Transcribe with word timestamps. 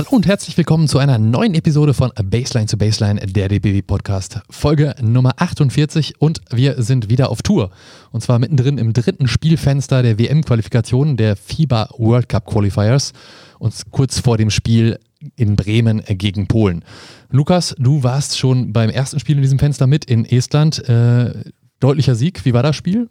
Hallo 0.00 0.16
und 0.16 0.26
herzlich 0.26 0.56
willkommen 0.56 0.88
zu 0.88 0.96
einer 0.96 1.18
neuen 1.18 1.52
Episode 1.52 1.92
von 1.92 2.10
Baseline 2.24 2.66
zu 2.66 2.78
Baseline, 2.78 3.20
der 3.20 3.48
DBW 3.48 3.82
Podcast, 3.82 4.40
Folge 4.48 4.94
Nummer 5.02 5.34
48 5.36 6.22
und 6.22 6.40
wir 6.50 6.82
sind 6.82 7.10
wieder 7.10 7.28
auf 7.28 7.42
Tour. 7.42 7.70
Und 8.10 8.22
zwar 8.22 8.38
mittendrin 8.38 8.78
im 8.78 8.94
dritten 8.94 9.28
Spielfenster 9.28 10.02
der 10.02 10.18
WM-Qualifikation 10.18 11.18
der 11.18 11.36
FIBA 11.36 11.90
World 11.98 12.30
Cup 12.30 12.46
Qualifiers 12.46 13.12
und 13.58 13.74
kurz 13.90 14.18
vor 14.18 14.38
dem 14.38 14.48
Spiel 14.48 14.98
in 15.36 15.54
Bremen 15.54 16.02
gegen 16.08 16.46
Polen. 16.46 16.82
Lukas, 17.28 17.74
du 17.78 18.02
warst 18.02 18.38
schon 18.38 18.72
beim 18.72 18.88
ersten 18.88 19.20
Spiel 19.20 19.36
in 19.36 19.42
diesem 19.42 19.58
Fenster 19.58 19.86
mit 19.86 20.06
in 20.06 20.24
Estland. 20.24 20.78
Äh, 20.88 21.44
deutlicher 21.78 22.14
Sieg, 22.14 22.46
wie 22.46 22.54
war 22.54 22.62
das 22.62 22.74
Spiel? 22.74 23.10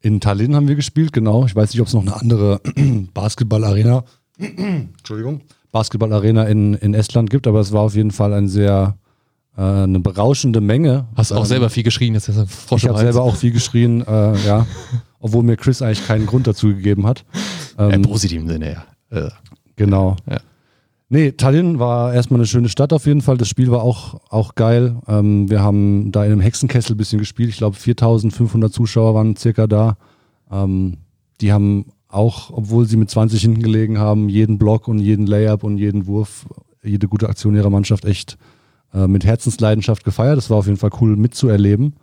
In 0.00 0.18
Tallinn 0.18 0.56
haben 0.56 0.66
wir 0.66 0.74
gespielt, 0.74 1.12
genau. 1.12 1.46
Ich 1.46 1.54
weiß 1.54 1.72
nicht, 1.72 1.80
ob 1.80 1.86
es 1.86 1.94
noch 1.94 2.02
eine 2.02 2.16
andere 2.16 2.60
Basketball-Arena, 3.14 4.02
Entschuldigung, 4.38 5.42
Basketballarena 5.72 6.44
in, 6.44 6.74
in 6.74 6.94
Estland 6.94 7.30
gibt, 7.30 7.46
aber 7.46 7.60
es 7.60 7.72
war 7.72 7.82
auf 7.82 7.94
jeden 7.94 8.10
Fall 8.10 8.32
ein 8.32 8.48
sehr 8.48 8.96
äh, 9.56 9.62
eine 9.62 10.00
berauschende 10.00 10.60
Menge. 10.60 11.06
Hast 11.16 11.30
du 11.30 11.34
auch 11.34 11.40
Ähm, 11.40 11.46
selber 11.46 11.70
viel 11.70 11.82
geschrien, 11.82 12.14
jetzt 12.14 12.28
ist 12.28 12.38
ein 12.38 12.46
Frosch 12.46 12.82
Ich 12.82 12.88
im 12.88 12.94
habe 12.94 13.00
selber 13.00 13.22
auch 13.22 13.36
viel 13.36 13.52
geschrien, 13.52 14.02
äh, 14.06 14.36
ja, 14.46 14.66
obwohl 15.20 15.42
mir 15.42 15.56
Chris 15.56 15.82
eigentlich 15.82 16.06
keinen 16.06 16.26
Grund 16.26 16.46
dazu 16.46 16.68
gegeben 16.68 17.06
hat. 17.06 17.24
Im 17.78 17.90
Ähm, 17.90 18.02
positiven 18.02 18.48
Sinne, 18.48 18.72
ja. 19.10 19.26
Äh, 19.26 19.30
Genau. 19.76 20.16
Ja. 20.28 20.40
Nee, 21.08 21.32
Tallinn 21.32 21.78
war 21.78 22.12
erstmal 22.12 22.40
eine 22.40 22.46
schöne 22.46 22.68
Stadt 22.68 22.92
auf 22.92 23.06
jeden 23.06 23.22
Fall. 23.22 23.38
Das 23.38 23.48
Spiel 23.48 23.70
war 23.70 23.82
auch, 23.82 24.20
auch 24.28 24.56
geil. 24.56 24.96
Ähm, 25.06 25.48
wir 25.48 25.62
haben 25.62 26.12
da 26.12 26.24
in 26.24 26.32
einem 26.32 26.40
Hexenkessel 26.40 26.94
ein 26.94 26.98
bisschen 26.98 27.18
gespielt. 27.18 27.48
Ich 27.48 27.58
glaube, 27.58 27.76
4500 27.76 28.72
Zuschauer 28.72 29.14
waren 29.14 29.36
circa 29.36 29.66
da. 29.66 29.96
Ähm, 30.50 30.98
die 31.40 31.52
haben 31.52 31.86
auch, 32.08 32.50
obwohl 32.50 32.86
sie 32.86 32.96
mit 32.96 33.10
20 33.10 33.40
hinten 33.40 33.62
gelegen 33.62 33.98
haben, 33.98 34.28
jeden 34.28 34.58
Block 34.58 34.88
und 34.88 34.98
jeden 34.98 35.26
Layup 35.26 35.62
und 35.62 35.78
jeden 35.78 36.06
Wurf, 36.06 36.46
jede 36.82 37.08
gute 37.08 37.28
Aktion 37.28 37.54
ihrer 37.54 37.70
Mannschaft 37.70 38.04
echt 38.04 38.38
äh, 38.94 39.06
mit 39.06 39.24
Herzensleidenschaft 39.24 40.04
gefeiert. 40.04 40.38
Das 40.38 40.50
war 40.50 40.58
auf 40.58 40.66
jeden 40.66 40.78
Fall 40.78 40.90
cool 41.00 41.16
mitzuerleben. 41.16 41.94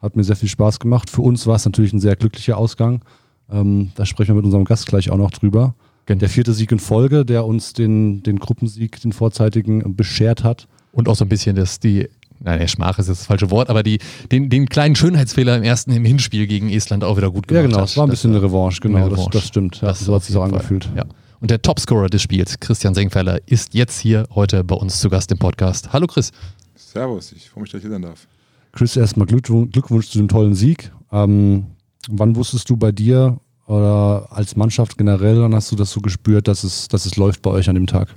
Hat 0.00 0.16
mir 0.16 0.24
sehr 0.24 0.36
viel 0.36 0.48
Spaß 0.48 0.80
gemacht. 0.80 1.08
Für 1.08 1.22
uns 1.22 1.46
war 1.46 1.56
es 1.56 1.64
natürlich 1.64 1.92
ein 1.92 2.00
sehr 2.00 2.16
glücklicher 2.16 2.58
Ausgang. 2.58 3.02
Ähm, 3.50 3.92
da 3.94 4.04
sprechen 4.04 4.30
wir 4.30 4.36
mit 4.36 4.44
unserem 4.44 4.64
Gast 4.64 4.86
gleich 4.86 5.10
auch 5.10 5.16
noch 5.16 5.30
drüber. 5.30 5.74
Genau. 6.06 6.18
Der 6.18 6.28
vierte 6.28 6.52
Sieg 6.52 6.70
in 6.70 6.78
Folge, 6.78 7.24
der 7.24 7.46
uns 7.46 7.72
den, 7.72 8.22
den 8.22 8.38
Gruppensieg, 8.38 9.00
den 9.00 9.12
vorzeitigen, 9.12 9.96
beschert 9.96 10.44
hat. 10.44 10.68
Und 10.92 11.08
auch 11.08 11.16
so 11.16 11.24
ein 11.24 11.28
bisschen 11.30 11.56
das, 11.56 11.80
die, 11.80 12.08
nein, 12.40 12.58
der 12.58 12.68
Schmach 12.68 12.98
ist 12.98 13.08
jetzt 13.08 13.20
das 13.20 13.26
falsche 13.26 13.50
Wort, 13.50 13.70
aber 13.70 13.82
die, 13.82 13.98
den, 14.32 14.48
den 14.50 14.68
kleinen 14.68 14.96
Schönheitsfehler 14.96 15.56
im 15.56 15.62
ersten 15.62 15.92
im 15.92 16.04
Hinspiel 16.04 16.46
gegen 16.46 16.70
Estland 16.70 17.04
auch 17.04 17.16
wieder 17.16 17.30
gut 17.30 17.48
gemacht 17.48 17.62
Ja, 17.62 17.66
genau. 17.68 17.80
hat. 17.82 17.88
Es 17.88 17.96
war 17.96 18.06
ein 18.06 18.10
bisschen 18.10 18.30
eine 18.32 18.42
Revanche, 18.42 18.80
genau. 18.80 18.98
eine 18.98 19.08
Das, 19.10 19.18
Revanche. 19.18 19.38
das 19.38 19.46
stimmt. 19.48 19.80
Ja, 19.80 19.88
Das 19.88 20.00
so 20.00 20.14
hat 20.14 20.22
sich 20.24 20.34
Fall. 20.34 20.44
angefühlt. 20.44 20.88
Ja. 20.96 21.04
Und 21.40 21.50
der 21.50 21.60
Topscorer 21.60 22.08
des 22.08 22.22
Spiels, 22.22 22.58
Christian 22.60 22.94
Senkfeller, 22.94 23.38
ist 23.46 23.74
jetzt 23.74 23.98
hier 24.00 24.26
heute 24.34 24.64
bei 24.64 24.74
uns 24.76 25.00
zu 25.00 25.10
Gast 25.10 25.30
im 25.32 25.38
Podcast. 25.38 25.92
Hallo 25.92 26.06
Chris. 26.06 26.30
Servus, 26.74 27.32
ich 27.32 27.50
freue 27.50 27.62
mich, 27.62 27.70
dass 27.72 27.78
ich 27.78 27.82
hier 27.82 27.90
sein 27.92 28.02
darf. 28.02 28.26
Chris, 28.72 28.96
erstmal 28.96 29.26
Glückwunsch, 29.26 29.70
Glückwunsch 29.72 30.08
zu 30.08 30.18
dem 30.18 30.28
tollen 30.28 30.54
Sieg. 30.54 30.90
Ähm, 31.12 31.66
wann 32.08 32.34
wusstest 32.34 32.68
du 32.70 32.76
bei 32.76 32.92
dir 32.92 33.38
oder 33.66 34.26
als 34.30 34.56
Mannschaft 34.56 34.98
generell, 34.98 35.40
wann 35.40 35.54
hast 35.54 35.70
du 35.72 35.76
das 35.76 35.90
so 35.90 36.00
gespürt, 36.00 36.48
dass 36.48 36.64
es, 36.64 36.88
dass 36.88 37.06
es 37.06 37.16
läuft 37.16 37.42
bei 37.42 37.50
euch 37.50 37.68
an 37.68 37.74
dem 37.74 37.86
Tag? 37.86 38.08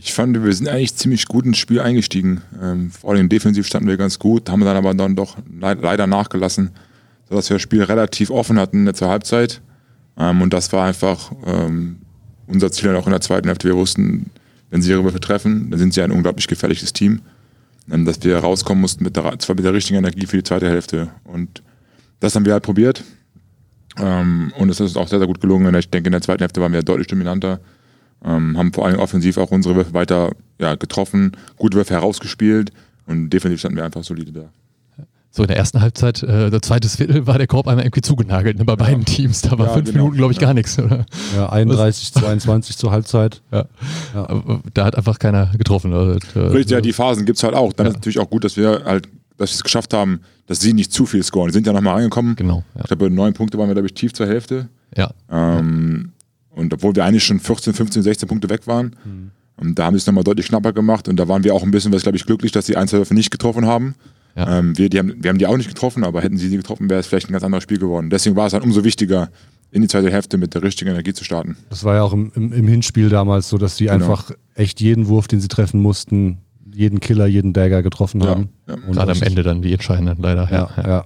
Ich 0.00 0.12
fand, 0.12 0.40
wir 0.40 0.52
sind 0.52 0.68
eigentlich 0.68 0.94
ziemlich 0.94 1.26
gut 1.26 1.44
ins 1.44 1.58
Spiel 1.58 1.80
eingestiegen. 1.80 2.42
Ähm, 2.62 2.92
vor 2.92 3.10
allem 3.10 3.28
defensiv 3.28 3.66
standen 3.66 3.88
wir 3.88 3.96
ganz 3.96 4.20
gut, 4.20 4.48
haben 4.48 4.60
dann 4.60 4.76
aber 4.76 4.94
dann 4.94 5.16
doch 5.16 5.36
leid- 5.60 5.82
leider 5.82 6.06
nachgelassen, 6.06 6.70
sodass 7.28 7.50
wir 7.50 7.56
das 7.56 7.62
Spiel 7.62 7.82
relativ 7.82 8.30
offen 8.30 8.60
hatten 8.60 8.94
zur 8.94 9.08
Halbzeit. 9.08 9.60
Ähm, 10.16 10.40
und 10.40 10.52
das 10.52 10.72
war 10.72 10.86
einfach 10.86 11.32
ähm, 11.44 11.96
unser 12.46 12.70
Ziel 12.70 12.88
dann 12.88 12.96
auch 12.96 13.06
in 13.06 13.10
der 13.10 13.20
zweiten 13.20 13.48
Hälfte. 13.48 13.66
Wir 13.66 13.76
wussten, 13.76 14.30
wenn 14.70 14.82
sie 14.82 14.90
ihre 14.90 15.02
Würfe 15.02 15.18
treffen, 15.18 15.68
dann 15.70 15.80
sind 15.80 15.92
sie 15.92 16.00
ein 16.00 16.12
unglaublich 16.12 16.46
gefährliches 16.46 16.92
Team. 16.92 17.22
Ähm, 17.90 18.04
dass 18.04 18.22
wir 18.22 18.38
rauskommen 18.38 18.80
mussten 18.80 19.02
mit 19.02 19.16
der, 19.16 19.36
zwar 19.40 19.56
mit 19.56 19.64
der 19.64 19.74
richtigen 19.74 19.98
Energie 19.98 20.26
für 20.26 20.36
die 20.36 20.44
zweite 20.44 20.68
Hälfte. 20.68 21.08
Und 21.24 21.62
das 22.20 22.36
haben 22.36 22.44
wir 22.44 22.52
halt 22.52 22.62
probiert. 22.62 23.02
Ähm, 23.98 24.52
und 24.56 24.70
es 24.70 24.78
ist 24.78 24.96
auch 24.96 25.08
sehr, 25.08 25.18
sehr 25.18 25.26
gut 25.26 25.40
gelungen. 25.40 25.74
Ich 25.74 25.90
denke, 25.90 26.06
in 26.06 26.12
der 26.12 26.22
zweiten 26.22 26.42
Hälfte 26.42 26.60
waren 26.60 26.72
wir 26.72 26.84
deutlich 26.84 27.08
dominanter. 27.08 27.58
Ähm, 28.24 28.58
haben 28.58 28.72
vor 28.72 28.86
allem 28.86 28.98
offensiv 28.98 29.38
auch 29.38 29.50
unsere 29.50 29.76
Würfe 29.76 29.94
weiter 29.94 30.32
ja, 30.60 30.74
getroffen, 30.74 31.32
gute 31.56 31.76
Würfe 31.76 31.94
herausgespielt 31.94 32.72
und 33.06 33.30
defensiv 33.30 33.60
standen 33.60 33.76
wir 33.76 33.84
einfach 33.84 34.02
solide 34.04 34.32
da. 34.32 34.44
So 35.30 35.42
in 35.42 35.48
der 35.48 35.58
ersten 35.58 35.80
Halbzeit, 35.82 36.22
äh, 36.22 36.50
der 36.50 36.62
zweites 36.62 36.96
Viertel, 36.96 37.26
war 37.26 37.36
der 37.38 37.46
Korb 37.46 37.68
einmal 37.68 37.84
irgendwie 37.84 38.00
zugenagelt 38.00 38.58
ne, 38.58 38.64
bei 38.64 38.74
beiden 38.76 39.04
Teams. 39.04 39.42
Da 39.42 39.56
war 39.58 39.66
Ja, 39.66 39.72
fünf 39.74 39.84
genau. 39.90 39.98
Minuten, 40.04 40.16
glaube 40.16 40.32
ich, 40.32 40.40
Ja. 40.40 40.46
gar 40.48 40.54
nichts. 40.54 40.78
Oder? 40.78 41.04
Ja, 41.36 41.50
31, 41.50 42.12
22 42.14 42.76
zur 42.78 42.90
Halbzeit. 42.90 43.42
Ja. 43.52 43.66
Ja. 44.14 44.28
Aber 44.28 44.62
Da 44.74 44.86
hat 44.86 44.96
einfach 44.96 45.18
keiner 45.18 45.52
getroffen. 45.56 45.92
Also, 45.92 46.18
äh, 46.34 46.38
Richtig, 46.40 46.70
ja, 46.72 46.80
die 46.80 46.92
Phasen 46.94 47.24
gibt 47.26 47.36
es 47.36 47.44
halt 47.44 47.54
auch. 47.54 47.72
Dann 47.74 47.86
Ja. 47.86 47.90
ist 47.90 47.96
natürlich 47.96 48.18
auch 48.18 48.30
gut, 48.30 48.42
dass 48.42 48.56
wir 48.56 48.82
halt, 48.86 49.06
dass 49.36 49.50
wir 49.50 49.54
es 49.54 49.62
geschafft 49.62 49.92
haben, 49.94 50.20
dass 50.46 50.60
sie 50.60 50.72
nicht 50.72 50.92
zu 50.92 51.04
viel 51.06 51.22
scoren. 51.22 51.48
Die 51.48 51.52
sind 51.54 51.66
ja 51.66 51.74
nochmal 51.74 51.94
reingekommen. 51.96 52.34
Genau, 52.34 52.64
ja. 52.74 52.80
Ich 52.80 52.86
glaube, 52.88 53.10
neun 53.10 53.34
Punkte 53.34 53.58
waren 53.58 53.68
wir, 53.68 53.74
glaube 53.74 53.86
ich, 53.86 53.94
tief 53.94 54.14
zur 54.14 54.26
Hälfte. 54.26 54.68
ja. 54.96 55.10
Ähm, 55.30 56.12
und 56.58 56.72
obwohl 56.74 56.94
wir 56.96 57.04
eigentlich 57.04 57.24
schon 57.24 57.40
14, 57.40 57.72
15, 57.72 58.02
16 58.02 58.28
Punkte 58.28 58.50
weg 58.50 58.66
waren, 58.66 58.96
Mhm. 59.04 59.30
und 59.56 59.78
da 59.78 59.86
haben 59.86 59.94
sie 59.94 59.98
es 59.98 60.06
nochmal 60.06 60.24
deutlich 60.24 60.48
knapper 60.48 60.72
gemacht. 60.72 61.08
Und 61.08 61.16
da 61.16 61.26
waren 61.28 61.42
wir 61.44 61.54
auch 61.54 61.62
ein 61.62 61.70
bisschen, 61.70 61.92
was 61.92 62.02
glaube 62.02 62.16
ich, 62.16 62.26
glücklich, 62.26 62.52
dass 62.52 62.66
sie 62.66 62.76
ein, 62.76 62.88
zwei 62.88 62.98
Würfe 62.98 63.14
nicht 63.14 63.30
getroffen 63.30 63.66
haben. 63.66 63.94
Ja. 64.36 64.58
Ähm, 64.58 64.76
wir, 64.78 64.88
die 64.88 64.98
haben. 64.98 65.14
Wir 65.22 65.30
haben 65.30 65.38
die 65.38 65.46
auch 65.46 65.56
nicht 65.56 65.68
getroffen, 65.68 66.04
aber 66.04 66.20
hätten 66.22 66.36
sie 66.36 66.48
die 66.50 66.56
getroffen, 66.58 66.88
wäre 66.90 67.00
es 67.00 67.06
vielleicht 67.08 67.28
ein 67.28 67.32
ganz 67.32 67.42
anderes 67.44 67.64
Spiel 67.64 67.78
geworden. 67.78 68.08
Deswegen 68.10 68.36
war 68.36 68.46
es 68.46 68.52
dann 68.52 68.62
umso 68.62 68.84
wichtiger, 68.84 69.30
in 69.72 69.82
die 69.82 69.88
zweite 69.88 70.10
Hälfte 70.12 70.38
mit 70.38 70.54
der 70.54 70.62
richtigen 70.62 70.90
Energie 70.90 71.12
zu 71.12 71.24
starten. 71.24 71.56
Das 71.70 71.82
war 71.84 71.96
ja 71.96 72.02
auch 72.02 72.12
im, 72.12 72.30
im, 72.36 72.52
im 72.52 72.68
Hinspiel 72.68 73.08
damals 73.08 73.48
so, 73.48 73.58
dass 73.58 73.76
die 73.76 73.84
Genau. 73.86 73.94
einfach 73.96 74.30
echt 74.54 74.80
jeden 74.80 75.08
Wurf, 75.08 75.26
den 75.28 75.40
sie 75.40 75.48
treffen 75.48 75.80
mussten, 75.82 76.38
jeden 76.72 77.00
Killer, 77.00 77.26
jeden 77.26 77.52
Dagger 77.52 77.82
getroffen 77.82 78.20
Ja, 78.20 78.28
haben. 78.28 78.48
ja. 78.68 78.74
Und 78.74 78.92
Gerade 78.92 79.12
am 79.12 79.22
Ende 79.22 79.42
dann 79.42 79.60
die 79.60 79.72
entscheidenden, 79.72 80.22
leider. 80.22 80.48
Ja, 80.50 80.70
ja. 80.76 81.04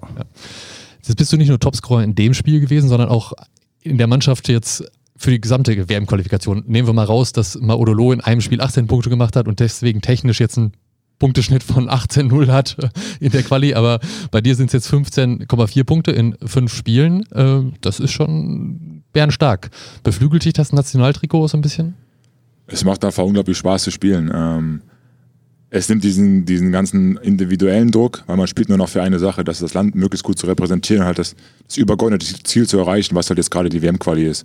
Jetzt 1.05 1.17
bist 1.17 1.33
du 1.33 1.37
nicht 1.37 1.49
nur 1.49 1.59
Topscorer 1.59 2.05
in 2.05 2.15
dem 2.15 2.35
Spiel 2.35 2.61
gewesen, 2.61 2.89
sondern 2.89 3.09
auch 3.09 3.33
in 3.81 3.99
der 3.99 4.07
Mannschaft 4.07 4.49
jetzt 4.49 4.85
für 5.23 5.31
die 5.31 5.41
gesamte 5.41 5.89
WM-Qualifikation. 5.89 6.65
Nehmen 6.67 6.89
wir 6.89 6.93
mal 6.93 7.05
raus, 7.05 7.33
dass 7.33 7.59
Maudolo 7.59 8.13
in 8.13 8.21
einem 8.21 8.41
Spiel 8.41 8.61
18 8.61 8.89
Punkte 8.89 9.09
gemacht 9.09 9.37
hat 9.37 9.47
und 9.47 9.61
deswegen 9.61 10.01
technisch 10.01 10.41
jetzt 10.41 10.59
einen 10.59 10.73
Punkteschnitt 11.21 11.63
von 11.63 11.89
18-0 11.89 12.49
hat 12.49 12.77
in 13.21 13.31
der 13.31 13.45
Quali, 13.45 13.75
aber 13.75 14.01
bei 14.33 14.41
dir 14.41 14.57
sind 14.57 14.67
es 14.67 14.73
jetzt 14.73 14.93
15,4 14.93 15.85
Punkte 15.85 16.11
in 16.11 16.37
fünf 16.45 16.75
Spielen. 16.75 17.25
Äh, 17.33 17.71
Das 17.81 18.01
ist 18.01 18.11
schon 18.11 19.05
bärenstark. 19.13 19.71
Beflügelt 20.03 20.45
dich 20.45 20.55
das 20.55 20.73
Nationaltrikot 20.73 21.47
so 21.47 21.57
ein 21.57 21.61
bisschen? 21.63 21.95
Es 22.67 22.85
macht 22.85 23.05
einfach 23.05 23.23
unglaublich 23.23 23.57
Spaß 23.59 23.85
zu 23.85 23.93
spielen. 23.93 24.31
Ähm, 24.35 24.83
es 25.71 25.89
nimmt 25.89 26.03
diesen, 26.03 26.45
diesen 26.45 26.73
ganzen 26.73 27.17
individuellen 27.19 27.93
Druck, 27.93 28.25
weil 28.27 28.37
man 28.37 28.49
spielt 28.49 28.69
nur 28.69 28.79
noch 28.79 28.89
für 28.89 29.03
eine 29.03 29.21
Sache, 29.21 29.45
das 29.45 29.59
ist 29.59 29.63
das 29.63 29.75
Land 29.75 29.95
möglichst 29.95 30.25
gut 30.25 30.39
zu 30.39 30.47
repräsentieren, 30.47 31.05
halt 31.05 31.19
das, 31.19 31.37
das 31.69 31.77
übergeordnete 31.77 32.43
Ziel 32.43 32.67
zu 32.67 32.79
erreichen, 32.79 33.15
was 33.15 33.31
halt 33.31 33.39
jetzt 33.39 33.51
gerade 33.51 33.69
die 33.69 33.81
WM-Quali 33.81 34.27
ist. 34.27 34.45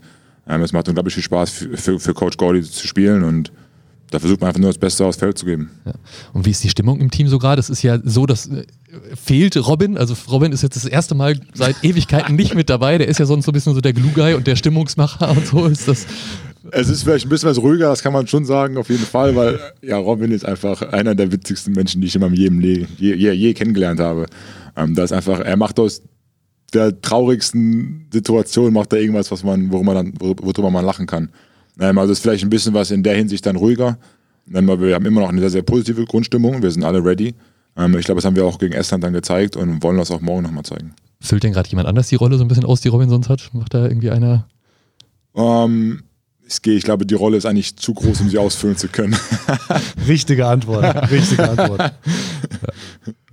Ähm, 0.50 0.62
es 0.62 0.74
macht 0.74 0.88
unglaublich 0.88 1.14
viel 1.14 1.24
Spaß 1.24 1.50
für, 1.50 1.78
für, 1.78 2.00
für 2.00 2.14
Coach 2.14 2.38
Gordy 2.38 2.62
zu 2.62 2.88
spielen 2.88 3.24
und 3.24 3.52
da 4.12 4.20
versucht 4.20 4.40
man 4.40 4.50
einfach 4.50 4.62
nur 4.62 4.70
das 4.70 4.78
Beste 4.78 5.06
aufs 5.06 5.18
Feld 5.18 5.38
zu 5.38 5.46
geben. 5.46 5.72
Ja. 5.86 5.92
Und 6.34 6.46
wie 6.46 6.52
ist 6.52 6.64
die 6.64 6.70
Stimmung 6.70 7.00
im 7.02 7.12
Team 7.12 7.28
so 7.28 7.40
gerade? 7.40 7.60
Es 7.60 7.70
ist 7.70 7.84
ja 7.84 8.00
so, 8.04 8.26
dass 8.26 8.48
äh, 8.48 8.64
fehlt 9.22 9.58
Robin. 9.68 9.98
Also 9.98 10.16
Robin 10.30 10.54
ist 10.54 10.64
jetzt 10.64 10.78
das 10.78 10.86
erste 10.86 11.16
Mal 11.16 11.40
seit 11.54 11.76
Ewigkeiten 11.84 12.36
nicht 12.36 12.56
mit 12.56 12.70
dabei. 12.70 12.98
Der 12.98 13.08
ist 13.08 13.20
ja 13.20 13.26
sonst 13.26 13.46
so 13.46 13.52
ein 13.52 13.54
bisschen 13.54 13.74
so 13.74 13.82
der 13.82 13.94
Glue-Guy 13.94 14.36
und 14.36 14.48
der 14.48 14.56
Stimmungsmacher 14.56 15.30
und 15.32 15.46
so 15.46 15.66
ist 15.66 15.88
das. 15.88 16.06
Es 16.72 16.90
ist 16.90 17.04
vielleicht 17.04 17.26
ein 17.26 17.30
bisschen 17.30 17.50
was 17.50 17.60
ruhiger, 17.60 17.90
das 17.90 18.04
kann 18.04 18.12
man 18.12 18.28
schon 18.28 18.44
sagen, 18.44 18.78
auf 18.78 18.90
jeden 18.90 19.06
Fall, 19.06 19.36
weil 19.38 19.58
ja, 19.82 19.98
Robin 19.98 20.32
ist 20.32 20.46
einfach 20.46 20.82
einer 20.82 21.16
der 21.16 21.32
witzigsten 21.32 21.74
Menschen, 21.74 22.02
die 22.02 22.08
ich 22.08 22.16
in 22.16 22.22
meinem 22.22 22.34
Leben 22.34 22.62
je, 22.62 22.86
je, 22.98 23.32
je, 23.32 23.54
kennengelernt 23.54 24.02
habe. 24.02 24.26
Ähm, 24.76 24.94
da 24.94 25.04
ist 25.06 25.14
einfach, 25.14 25.40
er 25.40 25.56
macht 25.56 25.80
aus 25.80 26.02
der 26.74 27.00
traurigsten 27.02 28.08
Situation, 28.12 28.74
macht 28.74 28.92
er 28.94 29.00
irgendwas, 29.00 29.32
was 29.32 29.44
man, 29.44 29.72
worüber 29.72 29.94
man, 29.94 30.06
dann, 30.06 30.14
wor- 30.20 30.36
worüber 30.42 30.70
man 30.72 30.86
lachen 30.86 31.06
kann. 31.08 31.30
Ähm, 31.80 31.98
also 31.98 32.12
ist 32.12 32.20
vielleicht 32.20 32.44
ein 32.44 32.50
bisschen 32.50 32.74
was 32.74 32.92
in 32.92 33.04
der 33.04 33.16
Hinsicht 33.16 33.46
dann 33.46 33.56
ruhiger. 33.56 33.98
Ähm, 34.54 34.70
aber 34.70 34.82
wir 34.88 34.96
haben 34.96 35.06
immer 35.06 35.22
noch 35.22 35.30
eine 35.30 35.40
sehr, 35.42 35.50
sehr 35.50 35.62
positive 35.62 36.06
Grundstimmung, 36.06 36.62
wir 36.62 36.72
sind 36.72 36.84
alle 36.84 37.04
ready. 37.04 37.36
Ähm, 37.78 37.98
ich 37.98 38.06
glaube, 38.06 38.18
das 38.20 38.26
haben 38.26 38.36
wir 38.36 38.46
auch 38.46 38.58
gegen 38.60 38.74
Estland 38.74 39.04
dann 39.04 39.14
gezeigt 39.14 39.56
und 39.56 39.82
wollen 39.84 39.98
das 39.98 40.12
auch 40.12 40.22
morgen 40.22 40.44
nochmal 40.44 40.64
zeigen. 40.64 40.94
Füllt 41.22 41.44
denn 41.44 41.54
gerade 41.54 41.70
jemand 41.70 41.88
anders 41.88 42.08
die 42.10 42.16
Rolle 42.16 42.38
so 42.38 42.44
ein 42.44 42.48
bisschen 42.48 42.66
aus, 42.66 42.82
die 42.82 42.90
Robin 42.90 43.10
sonst 43.10 43.30
hat? 43.30 43.50
Macht 43.54 43.74
da 43.74 43.84
irgendwie 43.86 44.10
einer. 44.12 44.48
Ähm, 45.36 46.04
ich, 46.48 46.62
gehe- 46.62 46.76
ich 46.76 46.84
glaube, 46.84 47.06
die 47.06 47.16
Rolle 47.16 47.38
ist 47.38 47.46
eigentlich 47.46 47.76
zu 47.78 47.94
groß, 47.94 48.22
um 48.22 48.30
sie 48.30 48.38
ausfüllen 48.38 48.78
zu 48.78 48.88
können. 48.88 49.16
Richtige 50.08 50.48
Antwort. 50.48 51.12
Richtige 51.12 51.50
Antwort. 51.50 51.94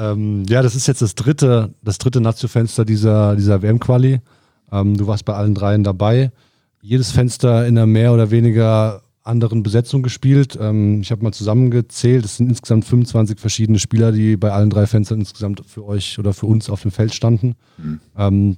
ähm, 0.00 0.44
ja, 0.48 0.62
das 0.62 0.74
ist 0.74 0.86
jetzt 0.86 1.02
das 1.02 1.14
dritte, 1.14 1.74
das 1.82 1.98
dritte 1.98 2.20
Nazio-Fenster 2.20 2.84
dieser, 2.84 3.36
dieser 3.36 3.60
WM-Quali. 3.62 4.20
Ähm, 4.72 4.96
du 4.96 5.06
warst 5.06 5.24
bei 5.24 5.34
allen 5.34 5.54
dreien 5.54 5.84
dabei. 5.84 6.32
Jedes 6.80 7.10
Fenster 7.12 7.66
in 7.66 7.76
einer 7.76 7.86
mehr 7.86 8.12
oder 8.14 8.30
weniger 8.30 9.02
anderen 9.22 9.62
Besetzung 9.62 10.02
gespielt. 10.02 10.58
Ähm, 10.60 11.02
ich 11.02 11.10
habe 11.10 11.22
mal 11.22 11.32
zusammengezählt. 11.32 12.24
Es 12.24 12.38
sind 12.38 12.48
insgesamt 12.48 12.86
25 12.86 13.38
verschiedene 13.38 13.78
Spieler, 13.78 14.12
die 14.12 14.36
bei 14.36 14.50
allen 14.50 14.70
drei 14.70 14.86
Fenstern 14.86 15.20
insgesamt 15.20 15.62
für 15.66 15.84
euch 15.84 16.18
oder 16.18 16.32
für 16.32 16.46
uns 16.46 16.70
auf 16.70 16.82
dem 16.82 16.90
Feld 16.90 17.14
standen. 17.14 17.54
Ähm, 18.16 18.56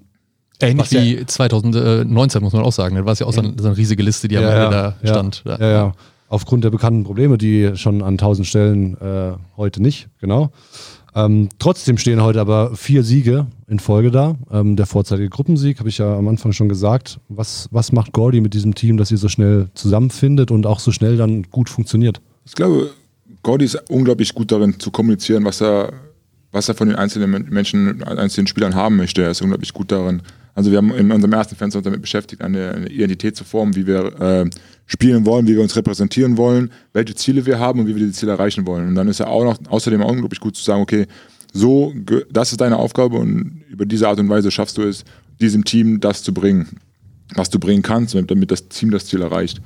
Ähnlich 0.61 0.79
Was 0.87 0.91
ja- 0.93 1.03
wie 1.03 1.27
2019, 1.27 2.41
muss 2.43 2.53
man 2.53 2.63
auch 2.63 2.73
sagen. 2.73 2.95
Da 2.95 3.05
war 3.05 3.13
es 3.13 3.19
ja 3.19 3.27
auch 3.27 3.33
so 3.33 3.41
eine, 3.41 3.55
so 3.59 3.67
eine 3.67 3.77
riesige 3.77 4.03
Liste, 4.05 4.29
die 4.29 4.37
am 4.39 4.45
Ende 4.45 4.71
da 4.71 4.97
stand. 5.03 5.43
Ja, 5.45 5.59
ja. 5.59 5.93
aufgrund 6.29 6.63
der 6.63 6.71
bekannten 6.71 7.03
Probleme, 7.03 7.37
die 7.37 7.73
schon 7.75 8.01
an 8.01 8.17
tausend 8.17 8.47
Stellen 8.47 8.97
äh, 9.01 9.33
heute 9.57 9.83
nicht, 9.83 10.09
genau. 10.21 10.53
Ähm, 11.15 11.49
trotzdem 11.59 11.99
stehen 11.99 12.23
heute 12.23 12.41
aber 12.41 12.75
vier 12.75 13.03
Siege 13.03 13.47
in 13.69 13.79
Folge 13.79 14.11
da. 14.11 14.37
Ähm, 14.51 14.77
der 14.77 14.87
vorzeitige 14.87 15.29
Gruppensieg, 15.29 15.79
habe 15.79 15.89
ich 15.89 15.99
ja 15.99 16.17
am 16.17 16.29
Anfang 16.29 16.53
schon 16.53 16.69
gesagt. 16.69 17.21
Was, 17.29 17.69
was 17.71 17.93
macht 17.93 18.13
Gordy 18.13 18.41
mit 18.41 18.55
diesem 18.55 18.75
Team, 18.75 18.97
dass 18.97 19.09
sie 19.09 19.17
so 19.17 19.29
schnell 19.29 19.69
zusammenfindet 19.75 20.51
und 20.51 20.67
auch 20.67 20.81
so 20.81 20.91
schnell 20.91 21.17
dann 21.17 21.45
gut 21.51 21.69
funktioniert? 21.69 22.21
Ich 22.47 22.55
glaube, 22.55 22.91
Gordy 23.43 23.67
ist 23.67 23.91
unglaublich 23.91 24.35
gut 24.35 24.51
darin 24.53 24.79
zu 24.79 24.91
kommunizieren, 24.91 25.45
was 25.45 25.61
er, 25.61 25.93
was 26.51 26.69
er 26.69 26.75
von 26.75 26.89
den 26.89 26.97
einzelnen 26.97 27.49
Menschen, 27.51 28.03
einzelnen 28.03 28.47
Spielern 28.47 28.75
haben 28.75 28.97
möchte. 28.97 29.23
Er 29.23 29.31
ist 29.31 29.43
unglaublich 29.43 29.73
gut 29.73 29.93
darin. 29.93 30.23
Also 30.55 30.71
wir 30.71 30.79
haben 30.79 30.93
in 30.93 31.11
unserem 31.11 31.33
ersten 31.33 31.57
Fenster 31.57 31.79
uns 31.79 31.85
damit 31.85 32.03
beschäftigt, 32.03 32.43
eine, 32.43 32.73
eine 32.73 32.89
Identität 32.89 33.37
zu 33.37 33.45
formen, 33.45 33.75
wie 33.75 33.87
wir 33.87 34.21
äh, 34.21 34.51
spielen 34.87 35.25
wollen, 35.25 35.47
wie 35.47 35.55
wir 35.55 35.63
uns 35.63 35.75
repräsentieren 35.77 36.37
wollen, 36.37 36.71
welche 36.93 37.15
Ziele 37.15 37.47
wir 37.47 37.59
haben 37.59 37.81
und 37.81 37.87
wie 37.87 37.95
wir 37.95 38.01
diese 38.01 38.13
Ziele 38.13 38.33
erreichen 38.33 38.67
wollen. 38.67 38.89
Und 38.89 38.95
dann 38.95 39.09
ist 39.09 39.21
er 39.21 39.29
auch 39.29 39.45
noch 39.45 39.59
außerdem 39.69 40.03
auch 40.03 40.11
unglaublich 40.11 40.41
gut 40.41 40.57
zu 40.57 40.63
sagen, 40.63 40.83
okay, 40.83 41.07
so, 41.53 41.93
das 42.31 42.51
ist 42.53 42.61
deine 42.61 42.79
Aufgabe 42.79 43.17
und 43.17 43.63
über 43.71 43.87
diese 43.87 44.09
Art 44.09 44.19
und 44.19 44.29
Weise 44.29 44.51
schaffst 44.51 44.79
du 44.79 44.83
es, 44.83 45.05
diesem 45.41 45.65
Team 45.65 46.01
das 46.01 46.23
zu 46.23 46.33
bringen, 46.33 46.79
was 47.35 47.51
du 47.51 47.59
bringen 47.59 47.83
kannst, 47.83 48.15
damit 48.15 48.51
das 48.51 48.69
Team 48.69 48.91
das 48.91 49.07
Ziel 49.07 49.23
erreicht. 49.23 49.61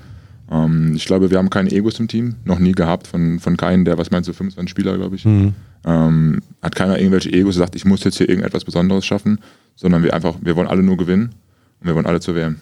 Ähm, 0.51 0.93
ich 0.95 1.05
glaube, 1.07 1.31
wir 1.31 1.39
haben 1.39 1.51
keine 1.51 1.71
Egos 1.73 1.99
im 1.99 2.09
Team, 2.09 2.37
noch 2.45 2.59
nie 2.59 2.73
gehabt 2.73 3.07
von, 3.07 3.41
von 3.41 3.57
keinem, 3.57 3.85
der, 3.85 3.99
was 3.99 4.11
meinst 4.11 4.29
du, 4.29 4.33
25 4.33 4.71
Spieler, 4.71 4.97
glaube 4.97 5.17
ich. 5.17 5.25
Mhm. 5.25 5.55
Ähm, 5.85 6.41
hat 6.63 6.75
keiner 6.75 6.99
irgendwelche 6.99 7.33
Egos, 7.33 7.57
sagt, 7.57 7.77
ich 7.77 7.85
muss 7.85 8.05
jetzt 8.05 8.19
hier 8.19 8.29
irgendetwas 8.29 8.65
Besonderes 8.65 9.05
schaffen, 9.05 9.41
sondern 9.75 10.03
wir 10.03 10.15
einfach, 10.15 10.37
wir 10.41 10.57
wollen 10.57 10.69
alle 10.69 10.83
nur 10.83 10.97
gewinnen 10.97 11.35
und 11.81 11.87
wir 11.87 11.95
wollen 11.95 12.07
alle 12.07 12.21
zur 12.21 12.35
WM. 12.35 12.57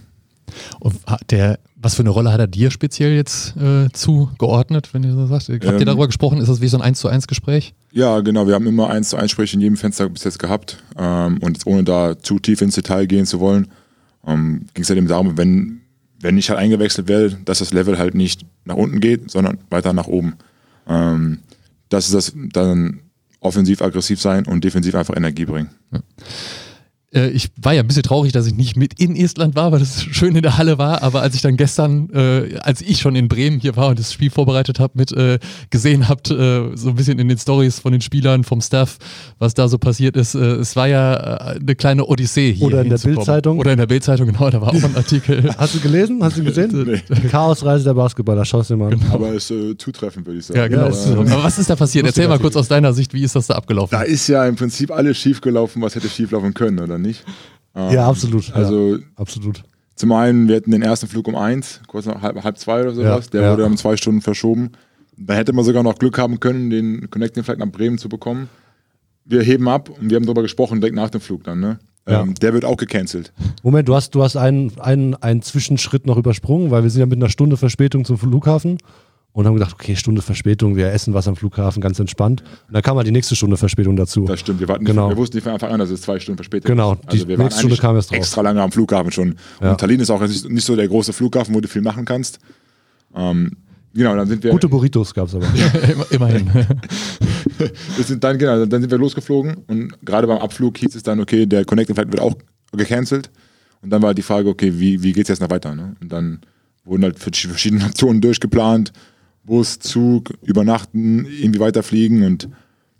Und 0.80 0.96
der, 1.30 1.58
was 1.76 1.94
für 1.94 2.02
eine 2.02 2.10
Rolle 2.10 2.32
hat 2.32 2.40
er 2.40 2.46
dir 2.46 2.70
speziell 2.70 3.14
jetzt 3.14 3.56
äh, 3.56 3.88
zugeordnet, 3.92 4.92
wenn 4.92 5.02
ihr 5.02 5.12
so 5.12 5.26
sagt? 5.26 5.48
Habt 5.48 5.64
ähm, 5.64 5.78
ihr 5.78 5.86
darüber 5.86 6.06
gesprochen? 6.06 6.38
Ist 6.38 6.48
das 6.48 6.60
wie 6.60 6.68
so 6.68 6.76
ein 6.76 6.82
1 6.82 7.00
zu 7.00 7.08
1 7.08 7.26
Gespräch? 7.26 7.74
Ja, 7.92 8.20
genau. 8.20 8.46
Wir 8.46 8.54
haben 8.54 8.66
immer 8.66 8.90
1 8.90 9.10
zu 9.10 9.16
1 9.16 9.24
Gespräche 9.24 9.56
in 9.56 9.62
jedem 9.62 9.76
Fenster 9.76 10.08
bis 10.08 10.24
jetzt 10.24 10.38
gehabt. 10.38 10.82
Ähm, 10.98 11.38
und 11.38 11.56
jetzt 11.56 11.66
ohne 11.66 11.84
da 11.84 12.18
zu 12.18 12.38
tief 12.38 12.60
ins 12.60 12.74
Detail 12.74 13.06
gehen 13.06 13.26
zu 13.26 13.40
wollen, 13.40 13.68
ähm, 14.26 14.66
ging 14.74 14.82
es 14.82 14.88
halt 14.88 14.98
eben 14.98 15.08
darum, 15.08 15.36
wenn, 15.36 15.80
wenn 16.24 16.38
ich 16.38 16.48
halt 16.48 16.58
eingewechselt 16.58 17.06
werde, 17.06 17.38
dass 17.44 17.58
das 17.58 17.74
Level 17.74 17.98
halt 17.98 18.14
nicht 18.14 18.46
nach 18.64 18.76
unten 18.76 18.98
geht, 18.98 19.30
sondern 19.30 19.58
weiter 19.68 19.92
nach 19.92 20.06
oben. 20.06 20.36
Ähm, 20.88 21.40
das 21.90 22.06
ist 22.06 22.14
das 22.14 22.32
dann 22.34 23.00
offensiv 23.40 23.82
aggressiv 23.82 24.22
sein 24.22 24.46
und 24.46 24.64
defensiv 24.64 24.94
einfach 24.94 25.14
Energie 25.14 25.44
bringen. 25.44 25.68
Ja. 25.92 26.00
Äh, 27.14 27.30
ich 27.30 27.50
war 27.60 27.72
ja 27.72 27.80
ein 27.80 27.86
bisschen 27.86 28.02
traurig, 28.02 28.32
dass 28.32 28.46
ich 28.46 28.54
nicht 28.54 28.76
mit 28.76 29.00
in 29.00 29.16
Estland 29.16 29.54
war, 29.54 29.72
weil 29.72 29.80
es 29.80 30.02
schön 30.10 30.34
in 30.36 30.42
der 30.42 30.58
Halle 30.58 30.78
war. 30.78 31.02
Aber 31.02 31.22
als 31.22 31.34
ich 31.34 31.42
dann 31.42 31.56
gestern, 31.56 32.10
äh, 32.10 32.58
als 32.60 32.80
ich 32.80 33.00
schon 33.00 33.16
in 33.16 33.28
Bremen 33.28 33.60
hier 33.60 33.76
war 33.76 33.88
und 33.88 33.98
das 33.98 34.12
Spiel 34.12 34.30
vorbereitet 34.30 34.80
habe, 34.80 34.92
mit 34.96 35.12
äh, 35.12 35.38
gesehen 35.70 36.08
habt, 36.08 36.30
äh, 36.30 36.76
so 36.76 36.90
ein 36.90 36.94
bisschen 36.94 37.18
in 37.18 37.28
den 37.28 37.38
Stories 37.38 37.78
von 37.78 37.92
den 37.92 38.00
Spielern, 38.00 38.44
vom 38.44 38.60
Staff, 38.60 38.98
was 39.38 39.54
da 39.54 39.68
so 39.68 39.78
passiert 39.78 40.16
ist, 40.16 40.34
äh, 40.34 40.38
es 40.38 40.76
war 40.76 40.88
ja 40.88 41.14
äh, 41.14 41.60
eine 41.60 41.74
kleine 41.74 42.06
Odyssee 42.06 42.52
hier. 42.52 42.66
Oder 42.66 42.82
in 42.82 42.90
der 42.90 42.98
Bildzeitung. 42.98 43.58
Oder 43.58 43.72
in 43.72 43.78
der 43.78 43.86
Bildzeitung, 43.86 44.26
genau, 44.26 44.50
da 44.50 44.60
war 44.60 44.68
auch 44.68 44.74
ein 44.74 44.96
Artikel. 44.96 45.54
Hast 45.58 45.74
du 45.74 45.80
gelesen? 45.80 46.22
Hast 46.22 46.36
du 46.36 46.44
gesehen? 46.44 46.70
Nee. 46.86 47.28
Chaosreise 47.30 47.84
der 47.84 47.94
Basketballer, 47.94 48.44
schaust 48.44 48.70
du 48.70 48.74
dir 48.74 48.78
mal 48.78 48.92
an. 48.92 49.00
Genau. 49.00 49.14
Aber 49.14 49.32
ist 49.32 49.52
zutreffend, 49.78 50.26
würde 50.26 50.38
ich 50.38 50.46
sagen. 50.46 50.58
Ja, 50.58 50.68
genau. 50.68 50.88
Ja, 50.88 51.12
aber 51.12 51.44
was 51.44 51.58
ist 51.58 51.70
da 51.70 51.76
passiert? 51.76 52.06
Erzähl 52.06 52.28
mal 52.28 52.38
kurz 52.38 52.56
aus 52.56 52.68
deiner 52.68 52.92
Sicht, 52.92 53.14
wie 53.14 53.22
ist 53.22 53.36
das 53.36 53.46
da 53.46 53.54
abgelaufen? 53.54 53.90
Da 53.96 54.02
ist 54.02 54.28
ja 54.28 54.44
im 54.46 54.56
Prinzip 54.56 54.90
alles 54.90 55.16
schief 55.18 55.40
gelaufen, 55.40 55.82
was 55.82 55.94
hätte 55.94 56.08
schief 56.08 56.30
laufen 56.30 56.54
können, 56.54 56.78
oder 56.80 56.98
nicht? 57.04 57.24
Ähm, 57.74 57.92
ja, 57.92 58.08
absolut. 58.08 58.52
Also, 58.52 58.96
ja, 58.96 59.02
absolut. 59.16 59.62
Zum 59.94 60.12
einen, 60.12 60.48
wir 60.48 60.56
hatten 60.56 60.70
den 60.70 60.82
ersten 60.82 61.06
Flug 61.06 61.28
um 61.28 61.36
eins, 61.36 61.80
kurz 61.86 62.06
nach 62.06 62.20
halb, 62.20 62.42
halb 62.42 62.58
zwei 62.58 62.82
oder 62.82 62.92
sowas. 62.92 63.26
Ja, 63.26 63.30
der 63.30 63.42
ja. 63.42 63.52
wurde 63.52 63.64
um 63.66 63.76
zwei 63.76 63.96
Stunden 63.96 64.20
verschoben. 64.20 64.72
Da 65.16 65.34
hätte 65.34 65.52
man 65.52 65.64
sogar 65.64 65.82
noch 65.82 65.96
Glück 65.96 66.18
haben 66.18 66.40
können, 66.40 66.70
den 66.70 67.08
Connecting 67.10 67.44
Flight 67.44 67.58
nach 67.58 67.70
Bremen 67.70 67.98
zu 67.98 68.08
bekommen. 68.08 68.48
Wir 69.24 69.42
heben 69.42 69.68
ab 69.68 69.88
und 69.88 70.10
wir 70.10 70.16
haben 70.16 70.24
darüber 70.26 70.42
gesprochen, 70.42 70.80
direkt 70.80 70.96
nach 70.96 71.10
dem 71.10 71.20
Flug 71.20 71.44
dann. 71.44 71.60
Ne? 71.60 71.78
Ja. 72.08 72.22
Ähm, 72.22 72.34
der 72.34 72.52
wird 72.52 72.64
auch 72.64 72.76
gecancelt. 72.76 73.32
Moment, 73.62 73.88
du 73.88 73.94
hast, 73.94 74.14
du 74.14 74.22
hast 74.22 74.36
einen, 74.36 74.72
einen, 74.80 75.14
einen 75.14 75.42
Zwischenschritt 75.42 76.06
noch 76.06 76.16
übersprungen, 76.16 76.70
weil 76.70 76.82
wir 76.82 76.90
sind 76.90 77.00
ja 77.00 77.06
mit 77.06 77.18
einer 77.18 77.30
Stunde 77.30 77.56
Verspätung 77.56 78.04
zum 78.04 78.18
Flughafen 78.18 78.78
und 79.34 79.46
haben 79.48 79.54
gedacht, 79.54 79.74
okay, 79.74 79.96
Stunde 79.96 80.22
Verspätung, 80.22 80.76
wir 80.76 80.92
essen 80.92 81.12
was 81.12 81.26
am 81.26 81.34
Flughafen, 81.34 81.82
ganz 81.82 81.98
entspannt. 81.98 82.42
Und 82.68 82.74
dann 82.74 82.82
kam 82.82 82.96
halt 82.96 83.08
die 83.08 83.10
nächste 83.10 83.34
Stunde 83.34 83.56
Verspätung 83.56 83.96
dazu. 83.96 84.26
Das 84.26 84.38
stimmt, 84.38 84.60
wir, 84.60 84.68
warten 84.68 84.84
genau. 84.84 85.08
Nicht, 85.08 85.16
wir 85.16 85.20
wussten 85.20 85.36
nicht 85.36 85.44
von 85.44 85.52
Anfang 85.52 85.72
an, 85.72 85.80
dass 85.80 85.90
es 85.90 86.02
zwei 86.02 86.20
Stunden 86.20 86.38
Verspätung 86.38 86.68
genau, 86.68 86.92
ist. 86.92 87.00
Also 87.08 87.28
wir 87.28 87.36
nächste 87.36 87.58
Stunde 87.58 87.76
kam 87.76 87.96
erst 87.96 88.12
drauf. 88.12 88.18
extra 88.18 88.42
lange 88.42 88.62
am 88.62 88.70
Flughafen 88.70 89.10
schon. 89.10 89.34
Ja. 89.60 89.72
Und 89.72 89.80
Tallinn 89.80 89.98
ist 89.98 90.10
auch 90.10 90.20
nicht 90.20 90.64
so 90.64 90.76
der 90.76 90.86
große 90.86 91.12
Flughafen, 91.12 91.52
wo 91.52 91.60
du 91.60 91.66
viel 91.66 91.82
machen 91.82 92.04
kannst. 92.04 92.38
Ähm, 93.12 93.50
genau, 93.92 94.14
dann 94.14 94.28
sind 94.28 94.44
wir... 94.44 94.52
Gute 94.52 94.68
Burritos 94.68 95.12
gab 95.12 95.26
es 95.26 95.34
aber. 95.34 95.46
immerhin. 96.10 96.48
wir 97.58 98.04
sind 98.04 98.22
dann, 98.22 98.38
genau, 98.38 98.64
dann 98.64 98.80
sind 98.82 98.90
wir 98.90 98.98
losgeflogen 98.98 99.64
und 99.66 100.00
gerade 100.04 100.28
beim 100.28 100.38
Abflug 100.38 100.78
hieß 100.78 100.94
es 100.94 101.02
dann, 101.02 101.18
okay, 101.18 101.44
der 101.44 101.64
Connecting 101.64 101.96
Flight 101.96 102.12
wird 102.12 102.22
auch 102.22 102.36
gecancelt. 102.70 103.30
Und 103.82 103.90
dann 103.90 104.00
war 104.00 104.14
die 104.14 104.22
Frage, 104.22 104.48
okay, 104.48 104.72
wie, 104.78 105.02
wie 105.02 105.12
geht 105.12 105.24
es 105.24 105.28
jetzt 105.28 105.40
noch 105.40 105.50
weiter? 105.50 105.74
Ne? 105.74 105.96
Und 106.00 106.12
dann 106.12 106.38
wurden 106.84 107.02
halt 107.02 107.18
verschiedene 107.18 107.84
Aktionen 107.84 108.20
durchgeplant 108.20 108.92
Bus, 109.44 109.78
Zug, 109.78 110.32
übernachten, 110.42 111.26
irgendwie 111.26 111.60
weiterfliegen 111.60 112.24
und 112.24 112.48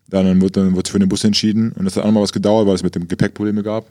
dann 0.08 0.40
wurde 0.40 0.60
dann 0.60 0.76
wurde 0.76 0.90
für 0.90 0.98
den 0.98 1.08
Bus 1.08 1.24
entschieden 1.24 1.72
und 1.72 1.84
das 1.84 1.96
hat 1.96 2.02
auch 2.02 2.08
noch 2.08 2.14
mal 2.14 2.22
was 2.22 2.32
gedauert, 2.32 2.66
weil 2.66 2.74
es 2.74 2.82
mit 2.82 2.94
dem 2.94 3.08
Gepäck 3.08 3.34
Probleme 3.34 3.62
gab. 3.62 3.86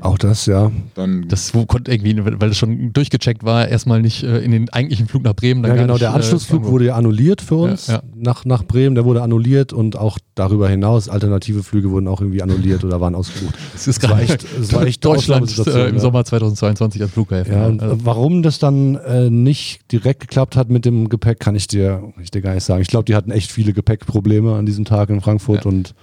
Auch 0.00 0.18
das, 0.18 0.46
ja. 0.46 0.70
Dann 0.94 1.28
das 1.28 1.52
konnte 1.66 1.90
irgendwie, 1.90 2.18
weil 2.22 2.50
es 2.50 2.58
schon 2.58 2.92
durchgecheckt 2.92 3.44
war, 3.44 3.68
erstmal 3.68 4.02
nicht 4.02 4.22
äh, 4.22 4.40
in 4.40 4.50
den 4.50 4.68
eigentlichen 4.68 5.06
Flug 5.06 5.22
nach 5.22 5.34
Bremen. 5.34 5.64
ja, 5.64 5.74
genau, 5.74 5.94
nicht, 5.94 6.02
der 6.02 6.10
äh, 6.10 6.14
Anschlussflug 6.14 6.64
äh, 6.64 6.66
wurde 6.66 6.84
ja 6.86 6.94
annulliert 6.94 7.40
für 7.40 7.56
uns 7.56 7.86
ja, 7.86 7.94
ja. 7.94 8.02
Nach, 8.14 8.44
nach 8.44 8.64
Bremen, 8.64 8.94
der 8.94 9.04
wurde 9.04 9.22
annulliert 9.22 9.72
und 9.72 9.96
auch 9.96 10.18
darüber 10.34 10.68
hinaus 10.68 11.08
alternative 11.08 11.62
Flüge 11.62 11.90
wurden 11.90 12.08
auch 12.08 12.20
irgendwie 12.20 12.42
annulliert 12.42 12.84
oder 12.84 13.00
waren 13.00 13.14
ausgebucht. 13.14 13.54
Das 13.72 13.88
ist 13.88 14.08
war 14.08 14.20
echt, 14.20 14.44
das 14.58 14.72
war 14.72 14.86
echt 14.86 15.04
Deutschland 15.04 15.66
äh, 15.66 15.88
im 15.88 15.96
ja. 15.96 16.00
Sommer 16.00 16.24
2022 16.24 17.02
als 17.02 17.10
Flughäfen. 17.10 17.80
Also. 17.80 18.04
warum 18.04 18.42
das 18.42 18.58
dann 18.58 18.96
äh, 18.96 19.30
nicht 19.30 19.90
direkt 19.90 20.20
geklappt 20.20 20.56
hat 20.56 20.70
mit 20.70 20.84
dem 20.84 21.08
Gepäck, 21.08 21.40
kann 21.40 21.54
ich 21.54 21.66
dir, 21.66 22.12
ich 22.20 22.30
dir 22.30 22.40
gar 22.40 22.54
nicht 22.54 22.64
sagen. 22.64 22.82
Ich 22.82 22.88
glaube, 22.88 23.04
die 23.04 23.14
hatten 23.14 23.30
echt 23.30 23.50
viele 23.50 23.72
Gepäckprobleme 23.72 24.54
an 24.54 24.66
diesem 24.66 24.84
Tag 24.84 25.08
in 25.10 25.20
Frankfurt 25.20 25.66
und 25.66 25.94